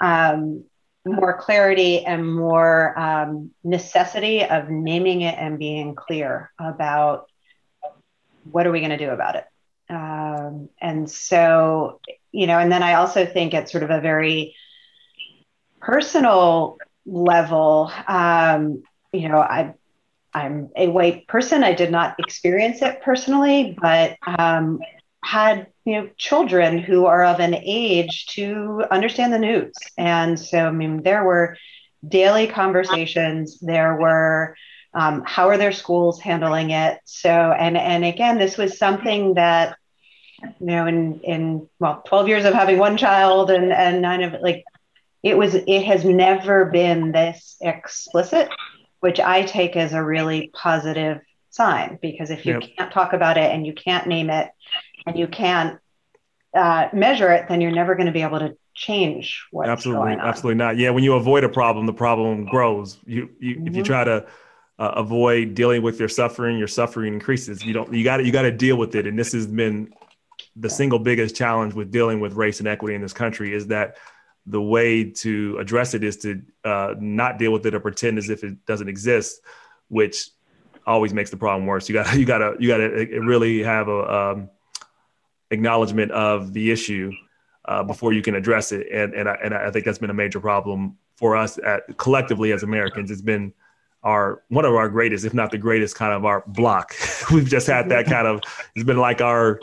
um, 0.00 0.62
more 1.04 1.36
clarity 1.36 2.04
and 2.04 2.24
more 2.36 2.96
um, 2.96 3.50
necessity 3.64 4.44
of 4.44 4.70
naming 4.70 5.22
it 5.22 5.36
and 5.40 5.58
being 5.58 5.96
clear 5.96 6.52
about 6.60 7.26
what 8.48 8.64
are 8.64 8.70
we 8.70 8.78
going 8.78 8.96
to 8.96 8.96
do 8.96 9.10
about 9.10 9.34
it. 9.34 9.46
Um, 9.90 10.68
and 10.80 11.10
so 11.10 11.98
you 12.30 12.46
know, 12.46 12.60
and 12.60 12.70
then 12.70 12.84
I 12.84 12.94
also 12.94 13.26
think 13.26 13.54
it's 13.54 13.72
sort 13.72 13.82
of 13.82 13.90
a 13.90 14.00
very 14.00 14.54
personal 15.80 16.78
level, 17.06 17.90
um, 18.08 18.82
you 19.12 19.28
know, 19.28 19.38
I, 19.38 19.74
I'm 20.32 20.70
a 20.76 20.88
white 20.88 21.28
person. 21.28 21.62
I 21.62 21.72
did 21.72 21.90
not 21.90 22.16
experience 22.18 22.82
it 22.82 23.02
personally, 23.02 23.76
but 23.80 24.16
um, 24.26 24.80
had 25.24 25.68
you 25.84 25.94
know 25.94 26.10
children 26.18 26.78
who 26.78 27.06
are 27.06 27.24
of 27.24 27.40
an 27.40 27.54
age 27.54 28.26
to 28.26 28.84
understand 28.90 29.32
the 29.32 29.38
news, 29.38 29.72
and 29.96 30.38
so 30.38 30.66
I 30.66 30.70
mean 30.72 31.02
there 31.02 31.24
were 31.24 31.56
daily 32.06 32.46
conversations. 32.48 33.60
There 33.60 33.96
were 33.96 34.56
um, 34.92 35.22
how 35.24 35.48
are 35.48 35.58
their 35.58 35.72
schools 35.72 36.20
handling 36.20 36.70
it? 36.70 36.98
So 37.04 37.30
and 37.30 37.76
and 37.76 38.04
again, 38.04 38.38
this 38.38 38.56
was 38.56 38.76
something 38.76 39.34
that 39.34 39.76
you 40.42 40.66
know 40.66 40.86
in 40.86 41.20
in 41.20 41.68
well 41.78 42.02
12 42.06 42.28
years 42.28 42.44
of 42.44 42.54
having 42.54 42.78
one 42.78 42.96
child 42.96 43.50
and 43.50 43.72
and 43.72 44.02
nine 44.02 44.22
of 44.22 44.34
like 44.42 44.64
it 45.24 45.38
was 45.38 45.54
it 45.54 45.84
has 45.84 46.04
never 46.04 46.66
been 46.66 47.10
this 47.10 47.56
explicit 47.60 48.48
which 49.00 49.18
i 49.18 49.42
take 49.42 49.74
as 49.74 49.92
a 49.92 50.04
really 50.04 50.50
positive 50.52 51.20
sign 51.50 51.98
because 52.00 52.30
if 52.30 52.46
you 52.46 52.60
yep. 52.60 52.70
can't 52.76 52.92
talk 52.92 53.12
about 53.12 53.36
it 53.36 53.50
and 53.50 53.66
you 53.66 53.72
can't 53.72 54.06
name 54.06 54.30
it 54.30 54.50
and 55.06 55.18
you 55.18 55.26
can't 55.26 55.80
uh, 56.54 56.88
measure 56.92 57.32
it 57.32 57.48
then 57.48 57.60
you're 57.60 57.72
never 57.72 57.96
going 57.96 58.06
to 58.06 58.12
be 58.12 58.22
able 58.22 58.38
to 58.38 58.56
change 58.74 59.44
what's 59.50 59.68
absolutely 59.68 60.04
going 60.04 60.20
on. 60.20 60.28
absolutely 60.28 60.56
not 60.56 60.76
yeah 60.76 60.90
when 60.90 61.02
you 61.02 61.14
avoid 61.14 61.42
a 61.42 61.48
problem 61.48 61.86
the 61.86 61.92
problem 61.92 62.44
grows 62.44 62.98
you, 63.06 63.30
you 63.40 63.56
mm-hmm. 63.56 63.66
if 63.66 63.74
you 63.74 63.82
mm-hmm. 63.82 63.92
try 63.92 64.04
to 64.04 64.26
uh, 64.80 64.92
avoid 64.96 65.54
dealing 65.54 65.82
with 65.82 65.98
your 65.98 66.08
suffering 66.08 66.58
your 66.58 66.68
suffering 66.68 67.12
increases 67.12 67.64
you 67.64 67.72
don't 67.72 67.92
you 67.92 68.02
got 68.04 68.18
to 68.18 68.24
you 68.24 68.32
got 68.32 68.42
to 68.42 68.50
deal 68.50 68.76
with 68.76 68.94
it 68.96 69.06
and 69.06 69.16
this 69.18 69.32
has 69.32 69.46
been 69.46 69.92
the 70.56 70.70
single 70.70 70.98
biggest 70.98 71.36
challenge 71.36 71.74
with 71.74 71.90
dealing 71.90 72.20
with 72.20 72.34
race 72.34 72.58
and 72.58 72.68
equity 72.68 72.94
in 72.94 73.00
this 73.00 73.12
country 73.12 73.52
is 73.52 73.68
that 73.68 73.96
the 74.46 74.60
way 74.60 75.04
to 75.10 75.56
address 75.58 75.94
it 75.94 76.04
is 76.04 76.18
to 76.18 76.42
uh, 76.64 76.94
not 76.98 77.38
deal 77.38 77.52
with 77.52 77.64
it 77.66 77.74
or 77.74 77.80
pretend 77.80 78.18
as 78.18 78.28
if 78.28 78.44
it 78.44 78.64
doesn't 78.66 78.88
exist, 78.88 79.40
which 79.88 80.28
always 80.86 81.14
makes 81.14 81.30
the 81.30 81.36
problem 81.36 81.66
worse. 81.66 81.88
You 81.88 81.94
got 81.94 82.14
you 82.18 82.24
got 82.24 82.38
to 82.38 82.56
you 82.58 82.68
got 82.68 82.78
to 82.78 83.20
really 83.20 83.62
have 83.62 83.88
a 83.88 84.14
um, 84.14 84.50
acknowledgement 85.50 86.12
of 86.12 86.52
the 86.52 86.70
issue 86.70 87.12
uh, 87.64 87.82
before 87.82 88.12
you 88.12 88.22
can 88.22 88.34
address 88.34 88.72
it, 88.72 88.86
and 88.92 89.14
and 89.14 89.28
I, 89.28 89.34
and 89.42 89.54
I 89.54 89.70
think 89.70 89.84
that's 89.84 89.98
been 89.98 90.10
a 90.10 90.14
major 90.14 90.40
problem 90.40 90.98
for 91.16 91.36
us 91.36 91.58
at, 91.58 91.96
collectively 91.96 92.52
as 92.52 92.62
Americans. 92.62 93.10
It's 93.10 93.22
been 93.22 93.52
our 94.02 94.42
one 94.48 94.66
of 94.66 94.74
our 94.74 94.88
greatest, 94.88 95.24
if 95.24 95.32
not 95.32 95.50
the 95.50 95.58
greatest, 95.58 95.96
kind 95.96 96.12
of 96.12 96.24
our 96.24 96.44
block. 96.46 96.94
We've 97.32 97.48
just 97.48 97.66
had 97.66 97.88
that 97.88 98.06
kind 98.06 98.26
of. 98.26 98.42
It's 98.74 98.84
been 98.84 98.98
like 98.98 99.20
our 99.20 99.60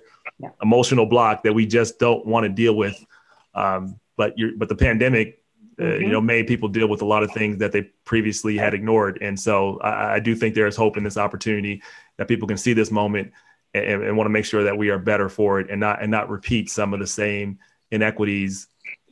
emotional 0.61 1.05
block 1.05 1.43
that 1.43 1.53
we 1.53 1.67
just 1.67 1.99
don't 1.99 2.25
want 2.25 2.45
to 2.45 2.49
deal 2.49 2.75
with. 2.75 3.05
Um, 3.53 3.99
but 4.21 4.37
you 4.37 4.53
but 4.55 4.69
the 4.69 4.75
pandemic 4.75 5.41
uh, 5.79 5.83
mm-hmm. 5.83 6.03
you 6.03 6.09
know 6.09 6.21
made 6.21 6.45
people 6.45 6.69
deal 6.69 6.87
with 6.87 7.01
a 7.01 7.05
lot 7.13 7.23
of 7.23 7.31
things 7.31 7.57
that 7.57 7.71
they 7.71 7.81
previously 8.05 8.55
had 8.55 8.75
ignored 8.75 9.17
and 9.19 9.39
so 9.39 9.79
I, 9.79 10.15
I, 10.15 10.19
do 10.19 10.35
think 10.35 10.53
there 10.53 10.67
is 10.67 10.75
hope 10.75 10.95
in 10.95 11.03
this 11.03 11.17
opportunity 11.17 11.81
that 12.17 12.27
people 12.27 12.47
can 12.47 12.57
see 12.57 12.73
this 12.73 12.91
moment 12.91 13.31
and, 13.73 14.03
and 14.03 14.15
want 14.15 14.27
to 14.27 14.29
make 14.37 14.45
sure 14.45 14.63
that 14.63 14.77
we 14.77 14.89
are 14.89 14.99
better 14.99 15.27
for 15.27 15.59
it 15.59 15.71
and 15.71 15.79
not 15.79 16.03
and 16.03 16.11
not 16.11 16.29
repeat 16.29 16.69
some 16.69 16.93
of 16.93 16.99
the 16.99 17.07
same 17.07 17.57
inequities 17.89 18.67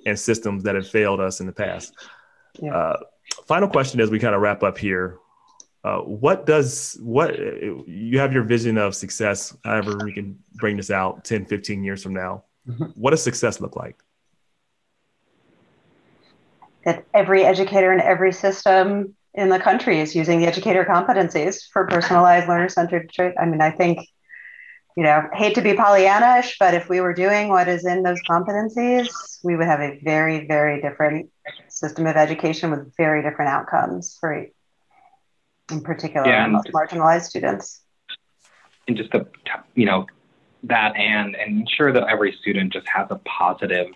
and 0.06 0.20
systems 0.20 0.62
that 0.64 0.76
have 0.76 0.88
failed 0.88 1.20
us 1.20 1.40
in 1.40 1.48
the 1.48 1.58
past 1.66 1.92
yeah. 2.62 2.76
uh, 2.76 2.98
final 3.48 3.68
question 3.68 4.00
as 4.00 4.12
we 4.12 4.20
kind 4.20 4.36
of 4.36 4.42
wrap 4.42 4.62
up 4.62 4.78
here 4.78 5.18
uh, 5.86 6.02
what 6.02 6.46
does 6.46 7.00
what 7.02 7.36
you 7.88 8.20
have 8.20 8.32
your 8.32 8.44
vision 8.44 8.78
of 8.78 8.94
success 8.94 9.58
however 9.66 9.98
we 10.04 10.14
can 10.14 10.38
bring 10.54 10.78
this 10.78 10.92
out 10.92 11.26
10 11.26 11.46
15 11.48 11.84
years 11.84 12.04
from 12.04 12.14
now 12.14 12.44
mm-hmm. 12.68 12.86
what 12.94 13.10
does 13.10 13.24
success 13.24 13.60
look 13.60 13.76
like 13.76 13.98
that 16.86 17.06
every 17.14 17.44
educator 17.44 17.92
in 17.92 18.00
every 18.00 18.32
system 18.32 19.16
in 19.34 19.50
the 19.50 19.60
country 19.60 20.00
is 20.00 20.16
using 20.16 20.40
the 20.40 20.48
educator 20.48 20.86
competencies 20.86 21.62
for 21.72 21.88
personalized 21.88 22.48
learner 22.48 22.70
centered 22.70 23.12
I 23.20 23.46
mean, 23.46 23.62
I 23.62 23.72
think, 23.72 24.00
you 24.98 25.04
know, 25.04 25.24
hate 25.34 25.56
to 25.56 25.62
be 25.62 25.74
Pollyannish, 25.74 26.56
but 26.60 26.74
if 26.74 26.90
we 26.90 27.00
were 27.00 27.14
doing 27.14 27.50
what 27.50 27.68
is 27.68 27.86
in 27.86 28.04
those 28.04 28.20
competencies, 28.30 29.40
we 29.44 29.56
would 29.56 29.68
have 29.68 29.82
a 29.82 30.00
very, 30.04 30.48
very 30.48 30.82
different 30.82 31.30
system 31.68 32.08
of 32.08 32.16
education 32.16 32.72
with 32.72 32.96
very 32.98 33.22
different 33.22 33.50
outcomes 33.50 34.18
for 34.20 34.48
in 35.72 35.82
particular 35.82 36.28
yeah, 36.28 36.48
most 36.48 36.68
marginalized 36.70 37.24
students. 37.24 37.82
And 38.88 38.98
just 38.98 39.12
the, 39.12 39.28
you 39.76 39.86
know, 39.86 40.08
that 40.64 40.96
and, 40.96 41.36
and 41.36 41.62
ensure 41.62 41.94
that 41.94 42.08
every 42.10 42.36
student 42.42 42.74
just 42.74 42.88
has 42.88 43.08
a 43.12 43.20
positive 43.26 43.88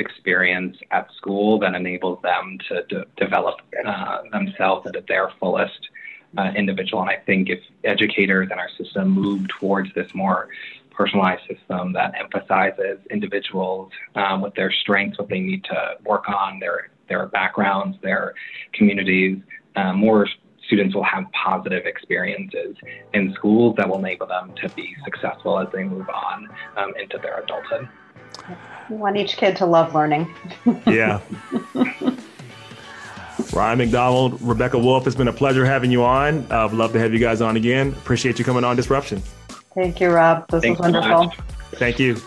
experience 0.00 0.76
at 0.90 1.06
school 1.16 1.58
that 1.60 1.74
enables 1.74 2.20
them 2.22 2.58
to 2.68 2.82
de- 2.88 3.06
develop 3.16 3.56
uh, 3.86 4.22
themselves 4.32 4.86
into 4.86 5.04
their 5.06 5.30
fullest 5.38 5.88
uh, 6.36 6.50
individual. 6.56 7.02
And 7.02 7.10
I 7.10 7.16
think 7.16 7.48
if 7.48 7.60
educators 7.84 8.48
and 8.50 8.58
our 8.58 8.70
system 8.78 9.10
move 9.10 9.46
towards 9.48 9.92
this 9.94 10.12
more 10.14 10.48
personalized 10.90 11.42
system 11.48 11.92
that 11.94 12.14
emphasizes 12.18 12.98
individuals 13.10 13.90
um, 14.16 14.40
with 14.40 14.54
their 14.54 14.72
strengths, 14.72 15.18
what 15.18 15.28
they 15.28 15.40
need 15.40 15.64
to 15.64 15.96
work 16.04 16.28
on, 16.28 16.58
their 16.58 16.90
their 17.08 17.26
backgrounds, 17.26 17.96
their 18.02 18.34
communities, 18.72 19.38
uh, 19.76 19.92
more 19.92 20.28
students 20.66 20.94
will 20.94 21.02
have 21.02 21.24
positive 21.32 21.84
experiences 21.84 22.76
in 23.12 23.34
schools 23.34 23.74
that 23.76 23.88
will 23.88 23.98
enable 23.98 24.26
them 24.26 24.52
to 24.62 24.68
be 24.70 24.94
successful 25.04 25.58
as 25.58 25.66
they 25.72 25.82
move 25.82 26.08
on 26.08 26.48
um, 26.76 26.92
into 27.00 27.18
their 27.18 27.40
adulthood. 27.40 27.88
We 28.88 28.96
want 28.96 29.16
each 29.16 29.36
kid 29.36 29.56
to 29.56 29.66
love 29.66 29.94
learning. 29.94 30.34
yeah. 30.86 31.20
Ryan 33.52 33.78
McDonald, 33.78 34.40
Rebecca 34.42 34.78
Wolfe, 34.78 35.06
it's 35.06 35.16
been 35.16 35.28
a 35.28 35.32
pleasure 35.32 35.64
having 35.64 35.90
you 35.90 36.02
on. 36.02 36.44
I'd 36.46 36.52
uh, 36.52 36.68
love 36.68 36.92
to 36.92 36.98
have 36.98 37.12
you 37.12 37.18
guys 37.18 37.40
on 37.40 37.56
again. 37.56 37.88
Appreciate 37.92 38.38
you 38.38 38.44
coming 38.44 38.64
on 38.64 38.76
Disruption. 38.76 39.22
Thank 39.74 40.00
you, 40.00 40.10
Rob. 40.10 40.48
This 40.48 40.62
Thanks 40.62 40.80
was 40.80 40.92
wonderful. 40.92 41.32
Thank 41.72 41.98
you. 41.98 42.20